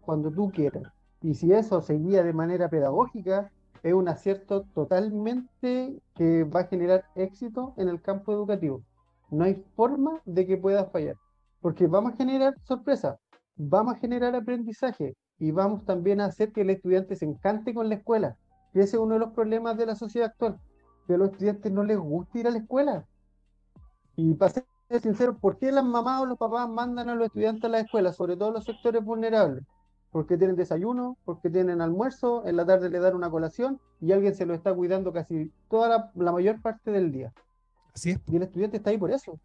cuando 0.00 0.30
tú 0.30 0.50
quieras. 0.50 0.84
Y 1.22 1.34
si 1.34 1.52
eso 1.52 1.80
se 1.80 1.94
guía 1.94 2.22
de 2.22 2.32
manera 2.32 2.68
pedagógica, 2.68 3.50
es 3.86 3.94
un 3.94 4.08
acierto 4.08 4.64
totalmente 4.74 6.02
que 6.16 6.42
va 6.42 6.60
a 6.60 6.66
generar 6.66 7.04
éxito 7.14 7.72
en 7.76 7.88
el 7.88 8.02
campo 8.02 8.32
educativo. 8.32 8.82
No 9.30 9.44
hay 9.44 9.64
forma 9.76 10.20
de 10.24 10.44
que 10.44 10.56
pueda 10.56 10.86
fallar, 10.86 11.14
porque 11.60 11.86
vamos 11.86 12.14
a 12.14 12.16
generar 12.16 12.54
sorpresa, 12.64 13.16
vamos 13.54 13.94
a 13.94 13.98
generar 13.98 14.34
aprendizaje 14.34 15.14
y 15.38 15.52
vamos 15.52 15.84
también 15.84 16.20
a 16.20 16.24
hacer 16.24 16.50
que 16.50 16.62
el 16.62 16.70
estudiante 16.70 17.14
se 17.14 17.26
encante 17.26 17.74
con 17.74 17.88
la 17.88 17.94
escuela. 17.94 18.36
Y 18.74 18.80
ese 18.80 18.96
es 18.96 19.02
uno 19.02 19.14
de 19.14 19.20
los 19.20 19.32
problemas 19.32 19.76
de 19.76 19.86
la 19.86 19.94
sociedad 19.94 20.30
actual, 20.30 20.58
que 21.06 21.14
a 21.14 21.18
los 21.18 21.30
estudiantes 21.30 21.70
no 21.70 21.84
les 21.84 21.96
gusta 21.96 22.40
ir 22.40 22.48
a 22.48 22.50
la 22.50 22.58
escuela. 22.58 23.06
Y 24.16 24.34
para 24.34 24.52
ser 24.52 24.66
sincero, 25.00 25.38
¿por 25.38 25.58
qué 25.58 25.70
las 25.70 25.84
mamás 25.84 26.22
o 26.22 26.26
los 26.26 26.38
papás 26.38 26.68
mandan 26.68 27.08
a 27.08 27.14
los 27.14 27.26
estudiantes 27.26 27.64
a 27.64 27.68
la 27.68 27.80
escuela, 27.80 28.12
sobre 28.12 28.36
todo 28.36 28.50
los 28.50 28.64
sectores 28.64 29.04
vulnerables? 29.04 29.62
Porque 30.16 30.38
tienen 30.38 30.56
desayuno, 30.56 31.18
porque 31.26 31.50
tienen 31.50 31.82
almuerzo, 31.82 32.46
en 32.46 32.56
la 32.56 32.64
tarde 32.64 32.88
le 32.88 33.00
dan 33.00 33.14
una 33.14 33.28
colación 33.28 33.78
y 34.00 34.12
alguien 34.12 34.34
se 34.34 34.46
lo 34.46 34.54
está 34.54 34.72
cuidando 34.72 35.12
casi 35.12 35.52
toda 35.68 36.10
la, 36.14 36.32
mayor 36.32 36.62
parte 36.62 36.90
del 36.90 37.12
día. 37.12 37.34
Así 37.94 38.12
es. 38.12 38.20
Y 38.26 38.36
el 38.36 38.44
estudiante 38.44 38.78
está 38.78 38.88
ahí 38.88 38.96
por 38.96 39.10
eso. 39.10 39.38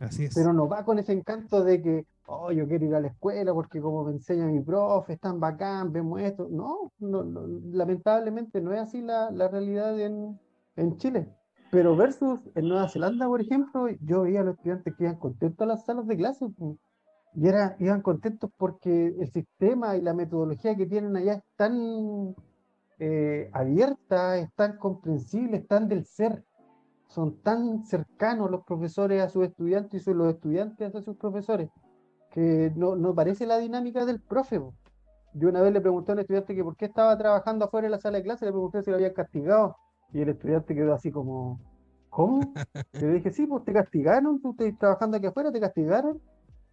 Así 0.00 0.24
es. 0.24 0.34
Pero 0.34 0.52
no 0.52 0.66
va 0.66 0.84
con 0.84 0.98
ese 0.98 1.12
encanto 1.12 1.62
de 1.62 1.80
que, 1.80 2.06
oh, 2.26 2.50
yo 2.50 2.66
quiero 2.66 2.86
ir 2.86 2.94
a 2.96 3.00
la 3.00 3.06
escuela 3.06 3.54
porque 3.54 3.80
como 3.80 4.02
me 4.02 4.10
enseña 4.14 4.46
mi 4.46 4.58
profe, 4.58 5.12
es 5.12 5.20
tan 5.20 5.38
bacán, 5.38 5.92
vemos 5.92 6.20
esto. 6.20 6.48
No, 6.50 6.90
no, 6.98 7.22
lamentablemente 7.70 8.60
no 8.60 8.72
es 8.72 8.80
así 8.80 9.02
la, 9.02 9.30
la 9.30 9.46
realidad 9.46 9.96
en, 10.00 10.40
en, 10.74 10.96
Chile. 10.96 11.32
Pero 11.70 11.94
versus 11.94 12.40
en 12.56 12.66
Nueva 12.66 12.88
Zelanda, 12.88 13.28
por 13.28 13.40
ejemplo, 13.40 13.86
yo 14.00 14.22
veía 14.22 14.40
a 14.40 14.42
los 14.42 14.56
estudiantes 14.56 14.92
que 14.96 15.04
iban 15.04 15.20
contentos 15.20 15.64
a 15.64 15.68
las 15.68 15.84
salas 15.84 16.08
de 16.08 16.16
clase. 16.16 16.48
Pues 16.48 16.78
y 17.36 17.48
era, 17.48 17.76
iban 17.80 18.00
contentos 18.00 18.50
porque 18.56 19.08
el 19.08 19.30
sistema 19.30 19.96
y 19.96 20.00
la 20.00 20.14
metodología 20.14 20.74
que 20.74 20.86
tienen 20.86 21.14
allá 21.16 21.34
es 21.34 21.42
tan 21.54 22.34
eh, 22.98 23.50
abierta, 23.52 24.38
es 24.38 24.48
tan 24.54 24.78
comprensible, 24.78 25.58
es 25.58 25.68
tan 25.68 25.86
del 25.86 26.06
ser. 26.06 26.42
Son 27.08 27.42
tan 27.42 27.84
cercanos 27.84 28.50
los 28.50 28.64
profesores 28.64 29.22
a 29.22 29.28
sus 29.28 29.44
estudiantes 29.44 30.06
y 30.06 30.14
los 30.14 30.34
estudiantes 30.34 30.94
a 30.94 31.02
sus 31.02 31.16
profesores, 31.18 31.68
que 32.30 32.72
no, 32.74 32.96
no 32.96 33.14
parece 33.14 33.46
la 33.46 33.58
dinámica 33.58 34.06
del 34.06 34.20
profe. 34.20 34.58
Yo 35.34 35.48
una 35.50 35.60
vez 35.60 35.74
le 35.74 35.82
pregunté 35.82 36.12
a 36.12 36.14
un 36.14 36.20
estudiante 36.20 36.54
que 36.54 36.64
por 36.64 36.76
qué 36.76 36.86
estaba 36.86 37.18
trabajando 37.18 37.66
afuera 37.66 37.86
en 37.86 37.92
la 37.92 38.00
sala 38.00 38.16
de 38.16 38.24
clase, 38.24 38.46
le 38.46 38.52
pregunté 38.52 38.82
si 38.82 38.90
lo 38.90 38.96
habían 38.96 39.12
castigado, 39.12 39.76
y 40.10 40.22
el 40.22 40.30
estudiante 40.30 40.74
quedó 40.74 40.94
así 40.94 41.12
como, 41.12 41.60
¿cómo? 42.08 42.40
le 42.92 43.12
dije, 43.12 43.30
sí, 43.30 43.46
pues 43.46 43.62
te 43.64 43.74
castigaron, 43.74 44.40
tú 44.40 44.56
estás 44.58 44.78
trabajando 44.78 45.18
aquí 45.18 45.26
afuera, 45.26 45.52
te 45.52 45.60
castigaron. 45.60 46.18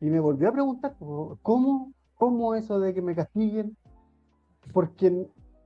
Y 0.03 0.09
me 0.09 0.19
volvió 0.19 0.49
a 0.49 0.51
preguntar, 0.51 0.97
¿cómo, 1.41 1.93
cómo 2.15 2.55
eso 2.55 2.77
de 2.77 2.93
que 2.93 3.01
me 3.01 3.15
castiguen? 3.15 3.77
Porque 4.73 5.07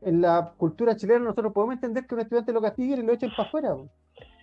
en, 0.02 0.22
la 0.22 0.54
cultura 0.58 0.96
chilena 0.96 1.22
nosotros 1.22 1.52
podemos 1.54 1.74
entender 1.74 2.06
que 2.06 2.14
un 2.14 2.22
estudiante 2.22 2.54
lo 2.54 2.62
castiguen 2.62 3.00
y 3.00 3.02
lo 3.02 3.14
echen 3.14 3.32
para 3.36 3.48
afuera, 3.50 3.76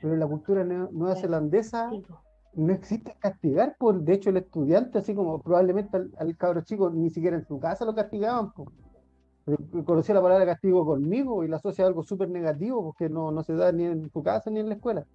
pero 0.03 0.14
en 0.14 0.18
la 0.18 0.26
cultura 0.26 0.64
nueva 0.64 1.14
zelandesa 1.14 1.92
no 2.55 2.72
existe 2.72 3.14
castigar, 3.20 3.76
por 3.78 4.01
de 4.01 4.14
hecho 4.14 4.30
el 4.30 4.38
estudiante, 4.38 4.99
así 4.99 5.14
como 5.14 5.40
probablemente 5.40 5.97
al, 5.97 6.36
cabro 6.36 6.62
chico, 6.62 6.90
ni 6.90 7.11
siquiera 7.11 7.36
en 7.36 7.47
su 7.47 7.61
casa 7.61 7.84
lo 7.84 7.95
castigaban. 7.95 8.53
Conocía 9.84 10.16
la 10.16 10.22
palabra 10.22 10.45
castigo 10.45 10.84
conmigo 10.84 11.45
y 11.45 11.49
la 11.49 11.59
asocia 11.59 11.84
a 11.84 11.86
algo 11.86 12.03
súper 12.03 12.30
negativo 12.30 12.82
porque 12.82 13.09
no, 13.09 13.30
no 13.30 13.45
se 13.45 13.55
da 13.55 13.70
ni 13.70 13.84
en 13.84 14.11
su 14.11 14.24
casa 14.24 14.51
ni 14.51 14.59
en 14.59 14.70
la 14.70 14.74
escuela. 14.74 15.07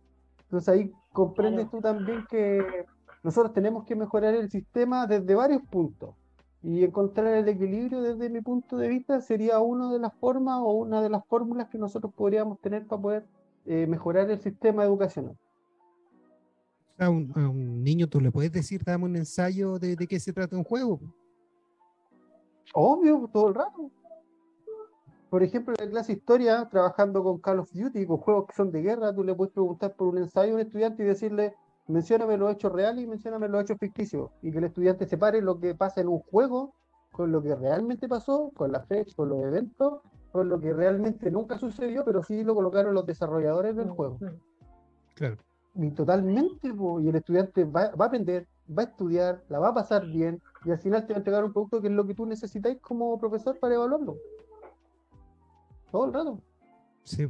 Entonces 0.43 0.69
ahí 0.69 0.91
comprendes 1.11 1.69
tú 1.69 1.81
también 1.81 2.25
que 2.29 2.85
nosotros 3.23 3.53
tenemos 3.53 3.85
que 3.85 3.95
mejorar 3.95 4.33
el 4.33 4.49
sistema 4.49 5.05
desde 5.07 5.35
varios 5.35 5.61
puntos 5.63 6.15
y 6.61 6.83
encontrar 6.83 7.35
el 7.35 7.47
equilibrio 7.47 8.01
desde 8.01 8.29
mi 8.29 8.41
punto 8.41 8.77
de 8.77 8.89
vista 8.89 9.21
sería 9.21 9.59
una 9.59 9.91
de 9.91 9.99
las 9.99 10.13
formas 10.15 10.59
o 10.61 10.71
una 10.71 11.01
de 11.01 11.09
las 11.09 11.25
fórmulas 11.25 11.69
que 11.69 11.77
nosotros 11.77 12.13
podríamos 12.13 12.59
tener 12.59 12.85
para 12.85 13.01
poder 13.01 13.25
eh, 13.65 13.87
mejorar 13.87 14.29
el 14.29 14.39
sistema 14.39 14.83
educacional. 14.83 15.37
A 16.97 17.09
un, 17.09 17.31
a 17.35 17.47
un, 17.47 17.81
niño 17.81 18.07
tú 18.07 18.19
le 18.19 18.29
puedes 18.29 18.51
decir, 18.51 18.83
dame 18.83 19.05
un 19.05 19.15
ensayo 19.15 19.79
de, 19.79 19.95
de 19.95 20.07
qué 20.07 20.19
se 20.19 20.33
trata 20.33 20.57
un 20.57 20.65
juego. 20.65 20.99
Obvio, 22.73 23.29
todo 23.31 23.49
el 23.49 23.55
rato. 23.55 23.89
Por 25.29 25.43
ejemplo, 25.43 25.75
en 25.77 25.85
la 25.85 25.91
clase 25.91 26.13
historia, 26.13 26.67
trabajando 26.69 27.23
con 27.23 27.39
Call 27.39 27.59
of 27.59 27.71
Duty, 27.71 28.05
con 28.05 28.17
juegos 28.17 28.47
que 28.47 28.55
son 28.55 28.71
de 28.71 28.81
guerra, 28.81 29.13
tú 29.13 29.23
le 29.23 29.33
puedes 29.33 29.53
preguntar 29.53 29.95
por 29.95 30.07
un 30.07 30.17
ensayo 30.17 30.53
a 30.53 30.55
un 30.55 30.61
estudiante 30.61 31.03
y 31.03 31.05
decirle, 31.05 31.53
mencióname 31.89 32.37
los 32.37 32.53
hechos 32.53 32.71
reales 32.71 33.03
y 33.03 33.07
mencióname 33.07 33.47
los 33.49 33.63
hechos 33.63 33.77
ficticios. 33.79 34.29
Y 34.41 34.51
que 34.51 34.59
el 34.59 34.65
estudiante 34.65 35.07
separe 35.07 35.41
lo 35.41 35.59
que 35.59 35.75
pasa 35.75 36.01
en 36.01 36.07
un 36.07 36.19
juego 36.19 36.73
con 37.11 37.31
lo 37.31 37.41
que 37.41 37.55
realmente 37.55 38.07
pasó, 38.07 38.51
con 38.55 38.71
la 38.71 38.81
fecha, 38.83 39.15
con 39.15 39.29
los 39.29 39.41
eventos, 39.43 40.01
con 40.31 40.47
lo 40.47 40.59
que 40.59 40.73
realmente 40.73 41.31
nunca 41.31 41.57
sucedió, 41.57 42.05
pero 42.05 42.23
sí 42.23 42.43
lo 42.43 42.53
colocaron 42.53 42.93
los 42.93 43.05
desarrolladores 43.05 43.75
del 43.75 43.89
juego. 43.89 44.19
Claro. 45.15 45.37
Y 45.75 45.91
totalmente, 45.91 46.67
y 46.67 47.09
el 47.09 47.15
estudiante 47.15 47.63
va, 47.65 47.89
va, 47.95 48.05
a 48.05 48.07
aprender, 48.07 48.47
va 48.69 48.83
a 48.83 48.85
estudiar, 48.85 49.43
la 49.49 49.59
va 49.59 49.69
a 49.69 49.73
pasar 49.73 50.05
bien, 50.05 50.41
y 50.65 50.71
al 50.71 50.79
final 50.79 51.05
te 51.05 51.13
va 51.13 51.17
a 51.17 51.19
entregar 51.19 51.43
un 51.43 51.53
producto 51.53 51.81
que 51.81 51.87
es 51.87 51.93
lo 51.93 52.05
que 52.05 52.13
tú 52.13 52.25
necesitáis 52.25 52.79
como 52.79 53.17
profesor 53.19 53.57
para 53.59 53.75
evaluarlo. 53.75 54.17
Todo 55.91 56.05
el 56.05 56.13
rato. 56.13 56.41
Sí. 57.03 57.27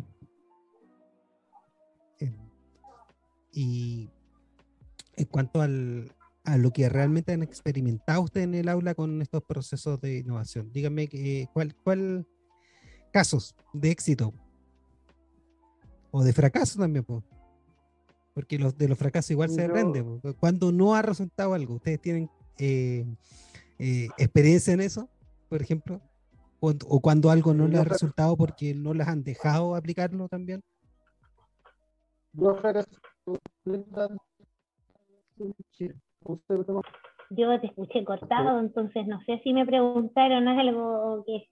Y 3.52 4.10
en 5.20 5.26
cuanto 5.26 5.62
al, 5.62 6.16
a 6.46 6.58
lo 6.58 6.72
que 6.72 6.88
realmente 6.88 7.34
han 7.34 7.44
experimentado 7.44 8.22
ustedes 8.22 8.46
en 8.46 8.56
el 8.56 8.70
aula 8.70 8.96
con 8.96 9.22
estos 9.22 9.44
procesos 9.44 10.00
de 10.00 10.20
innovación. 10.20 10.72
Díganme 10.72 11.08
que, 11.08 11.48
cuál, 11.54 11.76
cuál 11.84 12.26
casos 13.12 13.56
de 13.74 13.92
éxito 13.92 14.34
o 16.12 16.24
de 16.24 16.34
fracaso 16.34 16.80
también, 16.80 17.06
porque 18.34 18.58
los 18.58 18.78
de 18.78 18.88
los 18.88 18.98
fracasos 18.98 19.32
igual 19.32 19.50
se 19.50 19.66
aprende. 19.66 20.04
Cuando 20.40 20.72
no 20.72 20.96
ha 20.96 21.02
resultado 21.02 21.54
algo, 21.54 21.76
ustedes 21.76 22.00
tienen 22.02 22.30
eh, 22.58 23.06
eh, 23.78 24.08
experiencia 24.18 24.74
en 24.74 24.82
eso, 24.82 25.10
por 25.50 25.62
ejemplo, 25.62 26.02
o, 26.62 26.74
o 26.88 27.00
cuando 27.02 27.30
algo 27.30 27.54
no 27.54 27.68
les 27.68 27.80
ha 27.80 27.84
resultado 27.84 28.38
porque 28.38 28.74
no 28.74 28.94
les 28.94 29.08
han 29.08 29.24
dejado 29.24 29.76
aplicarlo 29.76 30.30
también. 30.30 30.62
Yo 37.32 37.60
te 37.60 37.68
escuché 37.68 38.04
cortado, 38.04 38.60
entonces 38.60 39.06
no 39.08 39.22
sé 39.26 39.40
si 39.44 39.54
me 39.54 39.66
preguntaron 39.66 40.48
algo 40.48 41.24
que... 41.26 41.48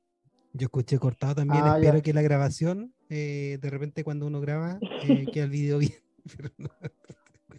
Yo 0.54 0.66
escuché 0.66 0.98
cortado 0.98 1.36
también, 1.36 1.64
ah, 1.64 1.78
espero 1.78 2.02
que 2.02 2.14
la 2.14 2.22
grabación, 2.22 2.94
eh, 3.10 3.60
de 3.62 3.70
repente 3.70 4.04
cuando 4.04 4.26
uno 4.26 4.42
graba, 4.42 4.80
eh, 4.82 5.26
quede 5.34 5.44
el 5.44 5.50
video 5.50 5.80
bien. 5.80 5.94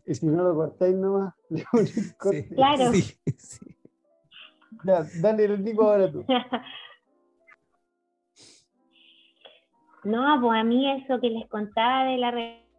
Y 0.07 0.15
si 0.15 0.25
no 0.25 0.43
lo 0.43 0.55
cortáis 0.55 0.97
nomás, 0.97 1.35
claro. 2.57 2.93
Ya, 4.85 5.07
dale 5.21 5.45
el 5.45 5.63
Nico 5.63 5.83
ahora 5.83 6.11
tú. 6.11 6.25
No, 10.05 10.41
pues 10.41 10.61
a 10.61 10.65
mí 10.65 10.91
eso 10.91 11.21
que 11.21 11.29
les 11.29 11.47
contaba 11.51 12.05
de 12.05 12.17
la 12.17 12.31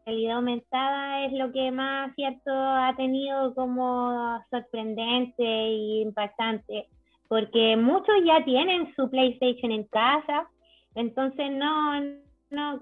realidad 0.06 0.38
aumentada 0.38 1.26
es 1.26 1.34
lo 1.34 1.52
que 1.52 1.72
más 1.72 2.14
cierto 2.16 2.52
ha 2.52 2.94
tenido 2.96 3.54
como 3.56 4.44
sorprendente 4.50 5.44
e 5.44 6.02
impactante, 6.02 6.88
porque 7.28 7.78
muchos 7.78 8.16
ya 8.26 8.44
tienen 8.44 8.94
su 8.96 9.10
PlayStation 9.10 9.72
en 9.72 9.84
casa, 9.86 10.48
entonces 10.96 11.52
no, 11.52 12.02
no, 12.50 12.80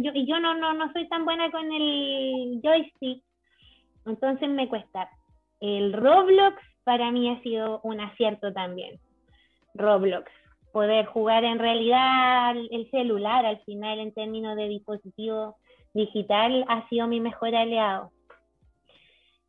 yo, 0.00 0.12
y 0.14 0.26
yo 0.26 0.38
no, 0.40 0.54
no, 0.54 0.72
no 0.72 0.92
soy 0.92 1.08
tan 1.08 1.24
buena 1.24 1.50
con 1.50 1.70
el 1.72 2.60
joystick, 2.62 3.22
entonces 4.06 4.48
me 4.48 4.68
cuesta. 4.68 5.10
El 5.60 5.92
Roblox 5.92 6.56
para 6.84 7.10
mí 7.10 7.30
ha 7.30 7.42
sido 7.42 7.80
un 7.82 8.00
acierto 8.00 8.52
también. 8.52 9.00
Roblox 9.74 10.30
poder 10.72 11.06
jugar 11.06 11.42
en 11.44 11.58
realidad 11.58 12.54
el 12.54 12.90
celular 12.90 13.46
al 13.46 13.58
final 13.60 13.98
en 13.98 14.12
términos 14.12 14.56
de 14.56 14.68
dispositivo 14.68 15.56
digital 15.96 16.64
ha 16.68 16.88
sido 16.88 17.06
mi 17.06 17.20
mejor 17.20 17.54
aliado. 17.54 18.12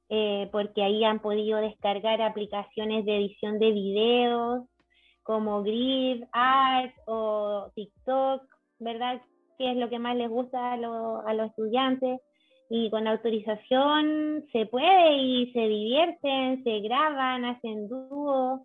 Eh, 0.10 0.48
porque 0.52 0.84
ahí 0.84 1.04
han 1.04 1.20
podido 1.20 1.60
descargar 1.60 2.22
aplicaciones 2.22 3.06
de 3.06 3.18
edición 3.18 3.60
de 3.60 3.72
videos 3.72 4.64
como 5.24 5.62
Grid, 5.62 6.24
Art 6.32 6.94
o 7.06 7.70
TikTok, 7.76 8.42
¿verdad? 8.80 9.22
Que 9.58 9.72
es 9.72 9.78
lo 9.78 9.90
que 9.90 10.00
más 10.00 10.16
les 10.16 10.30
gusta 10.30 10.72
a, 10.72 10.74
a 10.74 11.34
los 11.34 11.50
estudiantes. 11.50 12.22
Y 12.70 12.90
con 12.90 13.08
autorización 13.08 14.46
se 14.52 14.66
puede 14.66 15.18
y 15.18 15.52
se 15.52 15.68
divierten, 15.68 16.64
se 16.64 16.80
graban, 16.80 17.46
hacen 17.46 17.88
dúos. 17.88 18.62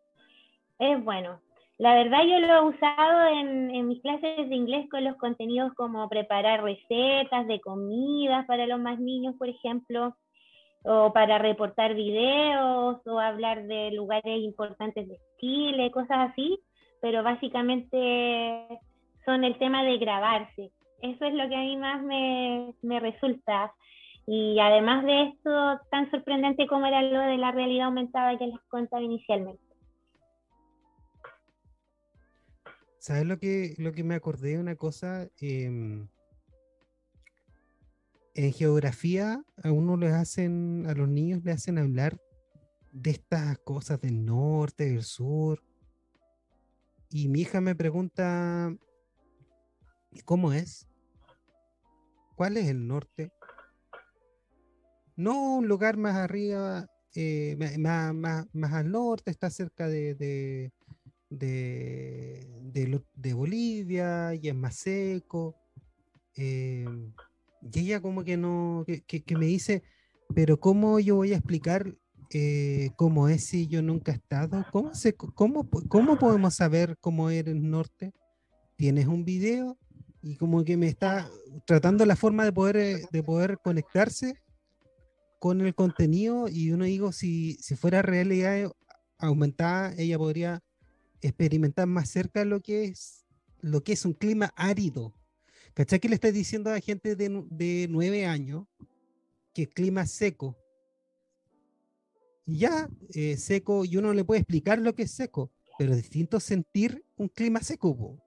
Es 0.79 1.03
bueno. 1.05 1.41
La 1.79 1.95
verdad 1.95 2.23
yo 2.25 2.39
lo 2.39 2.47
he 2.47 2.69
usado 2.69 3.27
en, 3.29 3.89
mis 3.89 4.01
clases 4.03 4.49
de 4.49 4.55
inglés 4.55 4.89
con 4.91 5.05
los 5.05 5.17
contenidos 5.17 5.73
como 5.75 6.09
preparar 6.09 6.63
recetas 6.63 7.47
de 7.47 7.61
comidas 7.61 8.47
para 8.47 8.67
los 8.67 8.79
más 8.79 9.01
niños, 9.01 9.35
por 9.39 9.49
ejemplo, 9.49 10.15
o 10.85 11.13
para 11.13 11.39
reportar 11.39 11.95
videos 11.95 13.01
o 13.07 13.19
hablar 13.19 13.67
de 13.67 13.91
lugares 13.93 14.41
importantes 14.43 15.09
de 15.09 15.17
Chile, 15.41 15.91
cosas 15.91 16.31
así, 16.31 16.59
pero 17.01 17.23
básicamente 17.23 18.69
son 19.25 19.45
el 19.45 19.59
tema 19.59 19.83
de 19.83 19.99
grabarse. 19.99 20.71
Eso 21.01 21.25
es 21.25 21.35
lo 21.35 21.49
que 21.49 21.57
a 21.57 21.61
mí 21.61 21.77
más 21.77 22.03
me, 22.03 22.75
me 22.83 23.01
resulta. 23.01 23.73
Y 24.27 24.59
además 24.61 25.05
de 25.05 25.23
esto, 25.23 25.81
tan 25.91 26.11
sorprendente 26.11 26.67
como 26.69 26.87
era 26.87 27.03
lo 27.03 27.21
de 27.23 27.39
la 27.39 27.51
realidad 27.51 27.87
aumentada 27.87 28.39
que 28.39 28.47
les 28.47 28.61
contaba 28.69 29.03
inicialmente. 29.03 29.72
¿Sabes 33.03 33.27
lo 33.27 33.41
que, 33.41 33.75
lo 33.79 33.91
que 33.91 34.05
me 34.05 34.15
acordé 34.15 34.51
de 34.51 34.59
una 34.61 34.77
cosa? 34.77 35.29
Em, 35.41 36.07
en 38.37 38.53
geografía 38.53 39.45
a 39.61 39.73
uno 39.73 39.97
les 39.97 40.13
hacen, 40.13 40.85
a 40.87 40.95
los 40.95 41.09
niños 41.09 41.43
le 41.43 41.51
hacen 41.51 41.79
hablar 41.79 42.17
de 42.93 43.11
estas 43.11 43.59
cosas 43.59 44.01
del 44.01 44.25
norte, 44.25 44.85
del 44.85 45.03
sur. 45.03 45.65
Y 47.11 47.27
mi 47.27 47.41
hija 47.41 47.61
me 47.61 47.75
pregunta, 47.75 48.73
¿cómo 50.25 50.53
es? 50.53 50.87
¿Cuál 52.37 52.57
es 52.57 52.69
el 52.69 52.87
norte? 52.87 53.33
No 55.17 55.57
un 55.57 55.67
lugar 55.67 55.97
más 55.97 56.15
arriba, 56.15 56.87
eh, 57.17 57.57
más, 57.81 58.15
más, 58.15 58.73
al 58.73 58.93
norte, 58.93 59.33
está 59.33 59.51
cerca 59.51 59.89
de, 59.89 60.71
de, 61.39 63.35
Bolivia 63.35 64.35
y 64.35 64.49
es 64.49 64.55
más 64.55 64.77
seco. 64.77 65.57
Em, 66.35 67.13
y 67.73 67.81
ella 67.81 68.01
como 68.01 68.25
que 68.25 68.37
no, 68.37 68.85
que, 68.87 69.37
me 69.37 69.47
dice, 69.47 69.83
pero 70.35 70.59
¿cómo 70.59 70.99
yo 71.01 71.17
voy 71.17 71.33
a 71.33 71.37
explicar 71.37 71.95
eh, 72.31 72.91
cómo 72.97 73.29
es 73.29 73.47
si 73.47 73.67
yo 73.67 73.83
nunca 73.83 74.13
he 74.13 74.17
estado? 74.17 74.65
¿Cómo, 74.73 74.95
se, 74.95 75.15
cómo, 75.15 75.69
¿Cómo 75.89 76.19
podemos 76.19 76.55
saber 76.55 76.97
cómo 77.01 77.31
es 77.31 77.47
el 77.47 77.71
norte? 77.71 78.13
¿Tienes 78.77 79.07
un 79.07 79.25
video? 79.25 79.79
Y 80.23 80.37
como 80.37 80.65
que 80.65 80.77
me 80.77 80.89
está 80.89 81.29
tratando 81.67 82.07
la 82.07 82.17
forma 82.17 82.45
de 82.45 82.53
poder, 82.53 82.77
eh, 82.77 83.07
de 83.11 83.23
poder 83.23 83.59
conectarse 83.63 84.41
con 85.39 85.61
el 85.61 85.75
contenido 85.75 86.49
y 86.49 86.71
uno 86.71 86.85
digo, 86.85 87.11
si, 87.11 87.55
si 87.55 87.75
fuera 87.75 88.01
realidad 88.01 88.71
aumentada, 89.19 89.93
ella 89.99 90.17
podría 90.17 90.63
experimentar 91.23 91.87
más 91.87 92.11
cerca 92.11 92.45
lo 92.45 92.61
que 92.61 92.85
es 92.85 93.23
lo 93.63 93.83
que 93.83 93.93
es 93.93 94.05
un 94.05 94.13
clima 94.13 94.53
árido. 94.57 95.15
¿Cachai 95.75 96.01
que 96.01 96.09
le 96.09 96.17
estás 96.17 96.35
diciendo 96.35 96.71
a 96.71 96.81
gente 96.81 97.17
de, 97.17 97.45
de 97.49 97.87
nueve 97.89 98.27
años 98.27 98.67
que 99.55 99.69
clima 99.69 100.05
seco? 100.07 100.59
Ya, 102.45 102.91
eh, 103.15 103.37
seco, 103.37 103.85
y 103.85 103.97
uno 103.97 104.13
le 104.13 104.25
puede 104.25 104.41
explicar 104.41 104.79
lo 104.81 104.95
que 104.95 105.05
es 105.05 105.13
seco, 105.13 105.53
pero 105.79 105.93
es 105.93 105.99
distinto 105.99 106.41
sentir 106.41 107.05
un 107.17 107.29
clima 107.29 107.61
seco. 107.61 108.19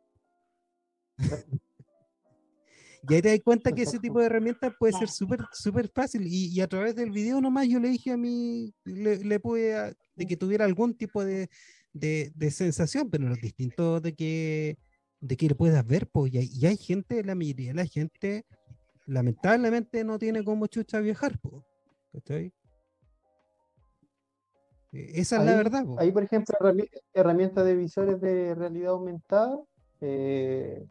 y 3.08 3.14
ahí 3.14 3.22
te 3.22 3.30
das 3.30 3.42
cuenta 3.44 3.74
que 3.74 3.84
ese 3.84 4.00
tipo 4.00 4.20
de 4.20 4.28
herramientas 4.28 4.74
puede 4.80 4.94
ser 4.94 5.10
súper 5.10 5.42
súper 5.52 5.90
fácil. 5.90 6.26
Y, 6.26 6.60
a 6.62 6.68
través 6.68 6.96
del 6.96 7.12
video 7.12 7.42
nomás 7.42 7.68
yo 7.68 7.80
le 7.80 7.90
dije 7.90 8.14
a 8.14 8.18
mí, 8.18 8.74
le, 8.86 9.18
le 9.18 9.40
pude, 9.42 9.96
de 10.16 10.26
que 10.26 10.38
tuviera 10.38 10.64
algún 10.64 10.96
tipo 10.96 11.26
de, 11.26 11.50
de, 11.96 12.52
sensación, 12.52 13.10
pero 13.10 13.28
lo 13.28 13.36
distinto 13.36 14.02
de 14.02 14.14
que, 14.14 14.78
de 15.22 15.38
que 15.38 15.50
lo 15.50 15.56
puedas 15.56 15.86
ver, 15.86 16.08
pues, 16.08 16.34
y 16.34 16.66
hay, 16.66 16.78
gente, 16.78 17.24
la 17.24 17.36
mayoría 17.36 17.70
de 17.70 17.76
la 17.76 17.86
gente, 17.86 18.46
lamentablemente 19.06 20.04
no 20.04 20.20
tiene 20.20 20.44
como 20.44 20.68
chucha 20.68 21.00
viajar, 21.00 21.40
pues, 21.40 21.64
Esa 24.92 25.38
es 25.38 25.46
la 25.46 25.56
verdad. 25.56 25.86
Ahí, 25.98 26.12
por 26.12 26.24
ejemplo, 26.24 26.56
herramientas 27.14 27.66
de 27.66 27.76
visores 27.76 28.20
de 28.22 28.56
realidad 28.56 28.92
aumentada 28.92 29.58
eh, 30.02 30.86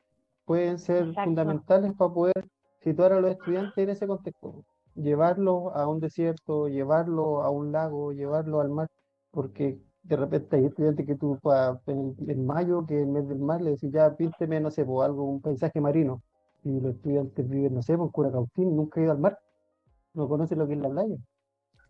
pueden 0.45 0.79
ser 0.79 1.13
fundamentales 1.15 1.93
para 1.97 2.13
poder 2.13 2.49
situar 2.81 3.13
a 3.13 3.21
los 3.21 3.31
estudiantes 3.31 3.77
en 3.77 3.91
ese 3.91 4.07
contexto. 4.07 4.65
Llevarlos 4.95 5.75
a 5.75 5.89
un 5.89 6.01
desierto, 6.01 6.69
llevarlo 6.69 7.43
a 7.43 7.51
un 7.51 7.73
lago, 7.73 8.13
llevarlo 8.13 8.61
al 8.61 8.71
mar, 8.71 8.89
porque 9.31 9.81
de 10.05 10.17
repente 10.17 10.57
hay 10.57 10.67
estudiantes 10.67 11.07
que 11.07 11.17
tú 11.17 11.39
en, 11.87 12.47
mayo, 12.47 12.85
que 12.87 13.01
en 13.01 13.13
mes 13.13 13.27
del 13.27 13.39
mar, 13.39 13.61
le 13.63 13.71
decís, 13.71 13.91
ya 13.91 14.15
pínteme, 14.15 14.61
no 14.61 14.71
sé, 14.71 14.85
por 14.85 15.05
algo, 15.05 15.25
un 15.25 15.41
paisaje 15.41 15.81
marino. 15.81 16.23
Y 16.63 16.81
los 16.81 16.95
estudiantes 16.95 17.49
viven, 17.49 17.75
no 17.75 17.83
sé, 17.83 17.97
por 17.97 18.11
Curacautín, 18.13 18.77
nunca 18.77 19.01
han 19.01 19.05
ido 19.05 19.13
al 19.13 19.19
mar. 19.19 19.39
No 20.13 20.29
conocen 20.29 20.59
lo 20.59 20.67
que 20.69 20.75
es 20.75 20.81
la 20.81 20.91
playa. 20.91 21.17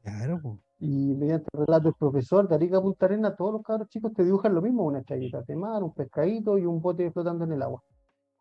Claro, 0.02 0.60
Y 0.78 1.14
mediante 1.14 1.48
el 1.52 1.66
relato 1.66 1.84
del 1.84 1.94
profesor 1.94 2.48
de 2.48 2.54
Arica 2.54 2.80
Punta 2.80 3.06
Arena, 3.06 3.34
todos 3.34 3.54
los 3.54 3.62
cabros 3.62 3.88
chicos 3.88 4.12
te 4.12 4.24
dibujan 4.24 4.54
lo 4.54 4.62
mismo, 4.62 4.84
una 4.84 5.00
estrellita 5.00 5.42
de 5.42 5.56
mar, 5.56 5.82
un 5.82 5.92
pescadito 5.94 6.58
y 6.58 6.66
un 6.66 6.80
bote 6.80 7.10
flotando 7.10 7.44
en 7.44 7.52
el 7.52 7.62
agua. 7.62 7.82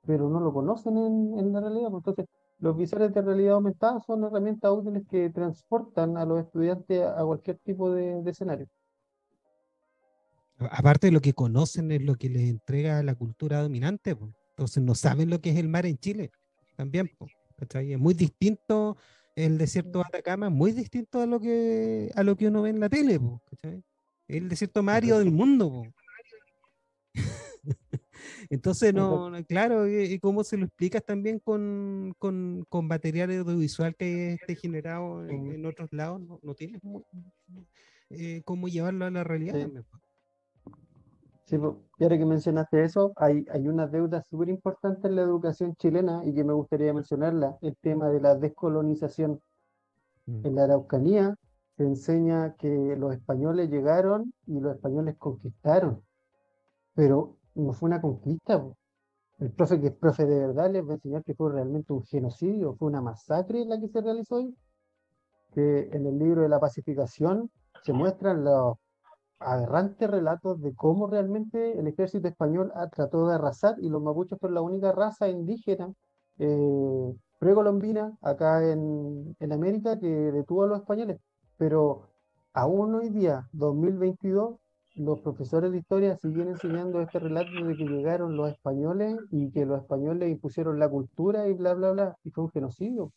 Pero 0.06 0.30
no 0.30 0.40
lo 0.40 0.54
conocen 0.54 0.98
en, 0.98 1.40
en 1.40 1.54
la 1.54 1.62
realidad. 1.62 1.90
Pues, 1.90 2.02
entonces, 2.02 2.26
los 2.60 2.78
visores 2.78 3.14
de 3.14 3.22
realidad 3.22 3.56
aumentada 3.56 4.00
son 4.02 4.24
herramientas 4.24 4.72
útiles 4.72 5.04
que 5.10 5.30
transportan 5.32 6.18
a 6.18 6.26
los 6.26 6.40
estudiantes 6.42 7.02
a 7.04 7.24
cualquier 7.24 7.58
tipo 7.60 7.92
de 7.92 8.22
escenario 8.30 8.68
aparte 10.72 11.08
de 11.08 11.12
lo 11.12 11.22
que 11.22 11.34
conocen 11.34 11.92
es 11.92 12.02
lo 12.02 12.16
que 12.16 12.30
les 12.30 12.50
entrega 12.50 13.04
la 13.04 13.16
cultura 13.16 13.62
dominante, 13.62 14.16
entonces 14.52 14.84
no 14.84 14.96
saben 14.96 15.30
lo 15.30 15.42
que 15.42 15.52
es 15.52 15.58
el 15.58 15.68
mar 15.68 15.86
en 15.86 15.98
Chile 15.98 16.32
también, 16.76 17.12
es 17.58 18.00
muy 18.00 18.14
distinto 18.14 18.98
el 19.36 19.58
desierto 19.58 20.00
de 20.00 20.06
Atacama, 20.08 20.50
muy 20.50 20.72
distinto 20.72 21.22
a 21.22 21.26
lo 21.26 21.40
que 21.40 22.12
a 22.16 22.24
lo 22.24 22.36
que 22.36 22.48
uno 22.48 22.64
ve 22.64 22.70
en 22.70 22.80
la 22.80 22.90
tele, 22.90 23.20
el 24.28 24.50
desierto 24.50 24.84
más 24.84 24.98
árido 24.98 25.20
del 25.20 25.32
mundo. 25.32 25.84
Entonces, 28.50 28.94
no, 28.94 29.32
claro, 29.48 29.88
y, 29.88 30.20
cómo 30.20 30.44
se 30.44 30.58
lo 30.58 30.66
explicas 30.66 31.04
también 31.04 31.40
con, 31.40 32.14
con, 32.20 32.66
con 32.70 32.88
material 32.88 33.32
audiovisual 33.32 33.96
que 33.96 34.34
esté 34.34 34.56
generado 34.56 35.28
en, 35.28 35.66
otros 35.66 35.92
lados, 35.92 36.22
no, 36.22 36.54
tienes 36.54 36.82
eh, 38.10 38.42
cómo 38.46 38.68
llevarlo 38.68 39.06
a 39.06 39.12
la 39.12 39.24
realidad. 39.24 39.56
Sí, 39.56 39.80
y 41.52 42.04
ahora 42.04 42.18
que 42.18 42.26
mencionaste 42.26 42.84
eso, 42.84 43.14
hay, 43.18 43.46
hay 43.52 43.68
una 43.68 43.88
deuda 43.88 44.24
súper 44.24 44.50
importante 44.50 45.08
en 45.08 45.16
la 45.16 45.24
educación 45.24 45.76
chilena 45.76 46.22
y 46.26 46.34
que 46.34 46.44
me 46.44 46.54
gustaría 46.54 46.94
mencionarla, 46.94 47.58
el 47.62 47.76
tema 47.78 48.10
de 48.10 48.22
la 48.22 48.36
descolonización. 48.36 49.42
Mm. 50.26 50.48
En 50.48 50.56
la 50.56 50.64
Araucanía 50.64 51.36
se 51.76 51.84
enseña 51.84 52.56
que 52.56 52.96
los 52.98 53.14
españoles 53.14 53.70
llegaron 53.70 54.34
y 54.48 54.60
los 54.60 54.76
españoles 54.76 55.16
conquistaron, 55.18 56.02
pero 56.94 57.38
no 57.56 57.74
fue 57.74 57.88
una 57.88 58.02
conquista. 58.02 58.64
El 59.40 59.52
profe 59.52 59.82
que 59.82 59.88
es 59.88 59.94
profe 59.94 60.26
de 60.26 60.40
verdad 60.40 60.72
les 60.72 60.86
va 60.86 60.92
a 60.92 60.94
enseñar 60.96 61.24
que 61.24 61.36
fue 61.36 61.52
realmente 61.52 61.92
un 61.92 62.04
genocidio, 62.04 62.76
fue 62.76 62.88
una 62.88 63.02
masacre 63.02 63.66
la 63.66 63.80
que 63.80 63.90
se 63.90 64.02
realizó 64.02 64.36
hoy, 64.36 64.56
que 65.54 65.90
en 65.92 66.06
el 66.08 66.18
libro 66.18 66.44
de 66.44 66.50
la 66.50 66.60
pacificación 66.60 67.52
se 67.84 67.92
muestran 67.92 68.44
los 68.44 68.78
aberrantes 69.46 70.10
relatos 70.10 70.62
de 70.62 70.74
cómo 70.76 71.08
realmente 71.08 71.80
el 71.80 71.88
ejército 71.88 72.28
español 72.28 72.72
ha- 72.76 72.90
trató 72.90 73.28
de 73.28 73.36
arrasar 73.36 73.76
y 73.80 73.90
los 73.90 74.02
mapuches 74.02 74.40
fueron 74.40 74.56
la 74.56 74.62
única 74.62 74.92
raza 74.92 75.30
indígena 75.30 75.94
eh, 76.40 77.14
precolombina 77.40 78.18
acá 78.22 78.70
en, 78.72 79.36
en 79.40 79.52
América 79.52 80.00
que 80.00 80.08
detuvo 80.08 80.64
a 80.64 80.68
los 80.68 80.80
españoles. 80.80 81.20
Pero 81.58 82.10
aún 82.54 82.96
hoy 82.96 83.10
día, 83.10 83.48
2022, 83.52 84.56
los 84.96 85.20
profesores 85.22 85.72
de 85.72 85.80
historia 85.80 86.16
siguen 86.18 86.50
enseñando 86.50 87.02
este 87.02 87.20
relato 87.20 87.66
de 87.66 87.76
que 87.76 87.88
llegaron 87.88 88.36
los 88.38 88.50
españoles 88.52 89.18
y 89.32 89.52
que 89.52 89.66
los 89.66 89.80
españoles 89.82 90.30
impusieron 90.32 90.80
la 90.80 90.90
cultura 90.90 91.48
y 91.48 91.54
bla, 91.54 91.74
bla, 91.74 91.92
bla, 91.92 92.18
y 92.24 92.32
fue 92.32 92.44
un 92.46 92.52
genocidio. 92.52 93.12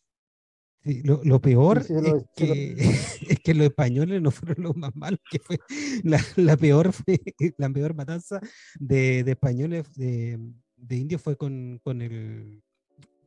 Sí, 0.83 1.01
lo, 1.03 1.21
lo 1.23 1.41
peor 1.41 1.77
lo- 1.77 1.81
es, 1.81 1.89
lo- 2.03 2.25
que, 2.35 2.75
es 3.29 3.39
que 3.43 3.53
los 3.53 3.65
españoles 3.67 4.21
no 4.21 4.31
fueron 4.31 4.63
los 4.63 4.75
más 4.77 4.95
malos, 4.95 5.19
que 5.29 5.39
fue 5.39 5.59
la, 6.03 6.19
la 6.37 6.55
peor 6.55 6.91
la 7.57 7.69
peor 7.69 7.93
matanza 7.95 8.39
de, 8.79 9.23
de 9.23 9.31
españoles 9.31 9.93
de, 9.95 10.39
de 10.77 10.95
indios 10.95 11.21
fue 11.21 11.35
con, 11.35 11.79
con 11.83 12.01
el 12.01 12.61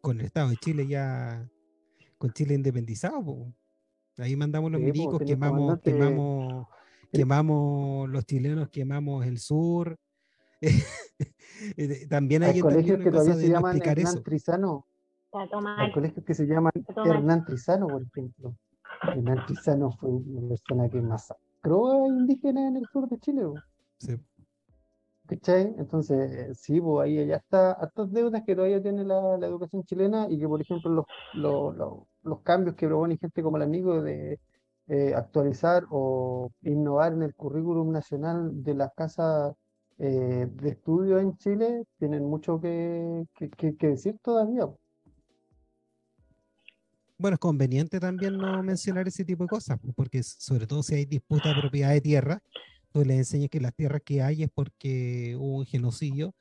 con 0.01 0.21
el 0.21 0.27
Estado 0.27 0.49
de 0.51 0.57
Chile 0.57 0.87
ya 0.87 1.47
con 2.17 2.33
Chile 2.33 2.55
independizado. 2.55 3.23
po. 3.25 3.55
Ahí 4.17 4.37
mandamos 4.37 4.71
los 4.71 4.81
Sí, 4.81 4.87
milicos, 4.87 5.21
quemamos, 5.27 5.59
comandante- 5.61 5.93
quemamos, 5.93 6.67
quemamos 7.13 8.09
los 8.11 8.25
chilenos, 8.27 8.69
quemamos 8.71 9.27
el 9.27 9.39
sur. 9.39 9.99
Eh, 11.77 12.07
También 12.09 12.43
hay 12.43 12.53
Hay 12.55 12.61
colegios 12.61 12.99
que 13.01 13.11
todavía 13.11 13.35
se 13.35 13.49
llaman 13.49 13.77
Hernán. 13.83 14.23
Trizano. 14.23 14.87
Hay 15.79 15.93
colegios 15.93 16.25
que 16.25 16.35
se 16.35 16.47
llaman. 16.47 16.73
Hernán 17.11 17.45
Trizano, 17.45 17.87
por 17.87 18.03
ejemplo. 18.03 18.55
Hernán 19.03 19.47
Trizano 19.47 19.91
fue 19.93 20.11
una 20.11 20.49
persona 20.49 20.89
que 20.89 21.01
masacró 21.01 22.05
a 22.05 22.09
indígenas 22.09 22.65
en 22.71 22.77
el 22.79 22.87
sur 22.93 23.09
de 23.09 23.19
Chile. 23.19 23.43
Sí. 23.99 24.17
¿Cachai? 25.27 25.75
Entonces, 25.79 26.19
eh, 26.33 26.55
sí, 26.55 26.81
pues 26.81 27.05
ahí 27.07 27.25
ya 27.27 27.37
está, 27.37 27.79
estas 27.83 28.11
deudas 28.11 28.43
que 28.45 28.57
todavía 28.57 28.83
tiene 28.83 29.05
la, 29.05 29.37
la 29.39 29.47
educación 29.47 29.85
chilena 29.85 30.27
y 30.29 30.41
que, 30.41 30.49
por 30.49 30.61
ejemplo, 30.61 30.91
los, 30.91 31.05
los, 31.35 31.77
los- 31.77 31.99
los 32.23 32.41
cambios 32.43 32.75
que 32.77 32.87
propone 32.87 33.17
gente 33.17 33.43
como 33.43 33.57
la 33.57 33.65
Nico 33.67 34.03
de 34.03 34.39
eh, 34.89 35.15
actualizar 35.15 35.85
o 35.91 36.51
innovar 36.63 37.13
en 37.13 37.23
el 37.23 37.35
currículum 37.35 37.93
nacional 37.93 38.63
de 38.63 38.75
las 38.75 38.93
casas 38.95 39.55
eh, 39.99 40.49
de 40.53 40.69
estudio 40.71 41.19
en 41.21 41.37
Chile, 41.39 41.85
tienen 41.99 42.25
mucho 42.25 42.61
que, 42.61 43.25
que, 43.37 43.49
que- 43.51 43.77
que 43.77 43.87
decir 43.89 44.19
todavía. 44.23 44.67
Bueno, 47.21 47.35
es 47.35 47.39
conveniente 47.39 48.01
también 48.01 48.39
no 48.39 48.63
mencionar 48.63 49.07
ese 49.07 49.27
tipo 49.27 49.45
de 49.45 49.49
cosas, 49.49 49.79
pues, 49.79 49.93
porque 49.95 50.23
sobre 50.23 50.67
todo 50.67 50.83
si 50.83 50.95
hay 50.95 51.05
disputa 51.05 51.51
de 51.51 51.61
propiedad 51.61 51.91
de 51.91 52.01
tierra, 52.01 52.43
tú 52.93 53.05
le 53.05 53.15
enseñas 53.15 53.51
que 53.51 53.61
las 53.61 53.75
tierras 53.75 54.01
que 54.03 54.23
hay 54.23 54.43
es 54.43 54.51
porque 54.51 55.37
hubo 55.39 55.59
un 55.59 55.67
genocidio, 55.67 56.35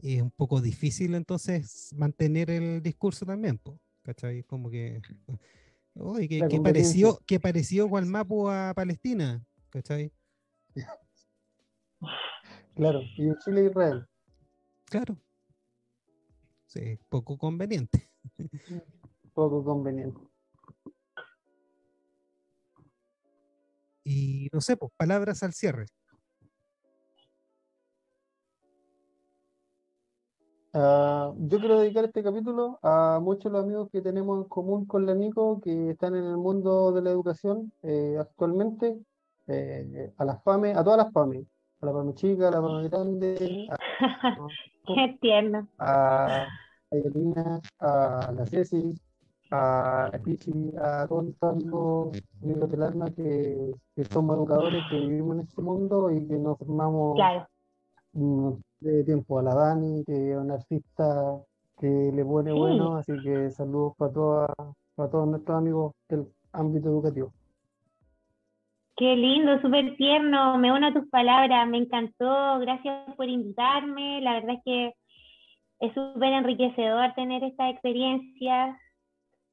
y 0.00 0.16
es 0.16 0.22
un 0.22 0.30
poco 0.30 0.60
difícil 0.60 1.16
entonces 1.16 1.92
mantener 1.96 2.50
el 2.50 2.80
discurso 2.82 3.26
también, 3.26 3.58
pues, 3.58 3.80
¿cachai? 4.02 4.44
Como 4.44 4.70
que, 4.70 5.02
oye, 5.94 6.28
que, 6.28 6.46
que 6.48 6.60
pareció, 6.60 7.18
que 7.26 7.40
pareció 7.40 7.88
Gualmapu 7.88 8.48
a 8.48 8.74
Palestina, 8.76 9.44
¿cachai? 9.70 10.12
Claro, 12.76 13.00
y 13.16 13.26
en 13.26 13.36
Chile 13.38 13.62
e 13.62 13.66
Israel. 13.66 14.06
Claro. 14.84 15.18
Sí, 16.66 16.96
poco 17.08 17.36
conveniente. 17.36 18.08
Poco 19.34 19.64
conveniente. 19.64 20.20
Y 24.04 24.48
no 24.52 24.60
sé, 24.60 24.76
pues, 24.76 24.92
palabras 24.96 25.42
al 25.42 25.52
cierre. 25.52 25.86
Ah, 30.74 31.32
yo 31.36 31.58
quiero 31.58 31.80
dedicar 31.80 32.06
este 32.06 32.22
capítulo 32.22 32.78
a 32.82 33.20
muchos 33.22 33.44
de 33.44 33.50
los 33.50 33.64
amigos 33.64 33.90
que 33.92 34.00
tenemos 34.00 34.38
en 34.38 34.48
común 34.48 34.86
con 34.86 35.04
la 35.04 35.14
Nico, 35.14 35.60
que 35.60 35.90
están 35.90 36.16
en 36.16 36.24
el 36.24 36.38
mundo 36.38 36.92
de 36.92 37.02
la 37.02 37.10
educación 37.10 37.72
eh, 37.82 38.16
actualmente, 38.18 38.98
eh, 39.48 40.12
a 40.16 40.24
las 40.24 40.42
FAME, 40.42 40.72
a 40.72 40.82
todas 40.82 41.04
las 41.04 41.12
FAME, 41.12 41.44
a 41.82 41.86
la 41.86 41.92
FAME 41.92 42.14
chica, 42.14 42.48
a 42.48 42.50
la 42.52 42.62
FAME 42.62 42.88
grande, 42.88 43.68
a, 43.70 43.76
tierno. 45.20 45.68
a 45.78 46.46
Evelina, 46.90 47.60
a 47.78 48.32
la 48.34 48.46
Ceci, 48.46 48.94
a 49.52 50.06
a 50.06 51.06
todos 51.08 51.24
los 51.24 51.42
amigos 51.42 52.18
amigos 52.42 52.70
del 52.70 52.82
alma 52.82 53.10
que, 53.10 53.74
que 53.94 54.04
somos 54.04 54.36
educadores, 54.36 54.82
que 54.90 54.98
vivimos 54.98 55.36
en 55.36 55.40
este 55.42 55.62
mundo 55.62 56.10
y 56.10 56.26
que 56.26 56.34
nos 56.38 56.58
formamos 56.58 57.14
Claro. 57.16 57.46
mm, 58.12 58.50
de 58.80 59.04
tiempo 59.04 59.38
a 59.38 59.42
la 59.42 59.54
Dani, 59.54 60.04
que 60.04 60.32
es 60.32 60.36
una 60.38 60.54
artista 60.54 61.38
que 61.78 62.10
le 62.14 62.24
pone 62.24 62.52
Sí. 62.52 62.58
bueno, 62.58 62.96
así 62.96 63.12
que 63.22 63.50
saludos 63.50 63.94
para 63.96 64.12
todas, 64.12 64.50
para 64.94 65.10
todos 65.10 65.28
nuestros 65.28 65.58
amigos 65.58 65.92
del 66.08 66.26
ámbito 66.52 66.88
educativo. 66.88 67.32
Qué 68.96 69.16
lindo, 69.16 69.60
súper 69.60 69.96
tierno. 69.96 70.58
Me 70.58 70.70
uno 70.72 70.88
a 70.88 70.92
tus 70.92 71.08
palabras. 71.08 71.66
Me 71.68 71.78
encantó. 71.78 72.58
Gracias 72.60 73.14
por 73.16 73.26
invitarme. 73.28 74.20
La 74.20 74.34
verdad 74.34 74.56
es 74.56 74.60
que 74.64 74.92
es 75.80 75.94
súper 75.94 76.32
enriquecedor 76.34 77.12
tener 77.14 77.42
esta 77.42 77.70
experiencia. 77.70 78.78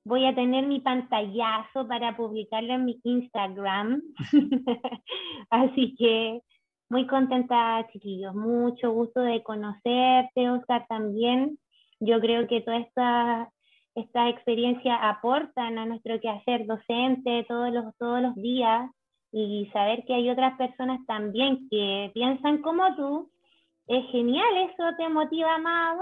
Voy 0.05 0.25
a 0.25 0.33
tener 0.33 0.65
mi 0.65 0.79
pantallazo 0.79 1.87
para 1.87 2.15
publicarlo 2.15 2.73
en 2.73 2.85
mi 2.85 2.99
Instagram. 3.03 4.01
Así 5.49 5.95
que 5.95 6.41
muy 6.89 7.05
contenta, 7.05 7.85
chiquillos. 7.91 8.33
Mucho 8.33 8.91
gusto 8.91 9.21
de 9.21 9.43
conocerte, 9.43 10.49
Oscar, 10.49 10.85
también. 10.87 11.59
Yo 11.99 12.19
creo 12.19 12.47
que 12.47 12.61
toda 12.61 12.77
esta, 12.77 13.49
esta 13.93 14.29
experiencia 14.29 14.95
aportan 14.95 15.77
a 15.77 15.85
nuestro 15.85 16.19
quehacer 16.19 16.65
docente 16.65 17.45
todos 17.47 17.71
los, 17.71 17.95
todos 17.97 18.21
los 18.21 18.35
días 18.35 18.89
y 19.31 19.69
saber 19.71 20.03
que 20.05 20.15
hay 20.15 20.29
otras 20.29 20.57
personas 20.57 20.99
también 21.05 21.67
que 21.69 22.09
piensan 22.13 22.61
como 22.63 22.95
tú, 22.95 23.29
es 23.87 24.05
genial, 24.11 24.69
eso 24.71 24.83
te 24.97 25.09
motiva 25.09 25.57
más 25.57 25.97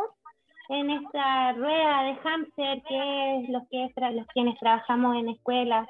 en 0.70 0.89
esta 0.89 1.53
rueda 1.53 2.03
de 2.03 2.15
hámster 2.15 2.84
que 2.84 3.39
es 3.43 3.49
los 3.49 3.63
que 3.70 3.88
tra- 3.95 4.13
los 4.13 4.28
quienes 4.28 4.59
trabajamos 4.59 5.15
en 5.18 5.30
escuelas. 5.30 5.88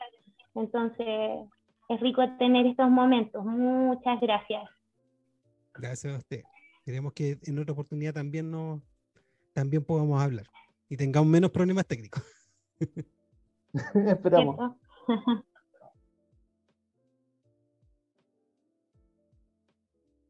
Entonces, 0.55 1.47
es 1.89 1.99
rico 1.99 2.23
tener 2.37 2.65
estos 2.65 2.89
momentos. 2.89 3.43
Muchas 3.45 4.19
gracias. 4.21 4.69
Gracias 5.73 6.13
a 6.13 6.17
usted. 6.17 6.43
Queremos 6.85 7.13
que 7.13 7.37
en 7.43 7.59
otra 7.59 7.73
oportunidad 7.73 8.13
también 8.13 8.49
nos 8.49 8.81
también 9.53 9.83
podamos 9.83 10.21
hablar 10.21 10.45
y 10.89 10.95
tengamos 10.97 11.27
menos 11.27 11.51
problemas 11.51 11.85
técnicos. 11.85 12.23
Esperamos. 14.07 14.75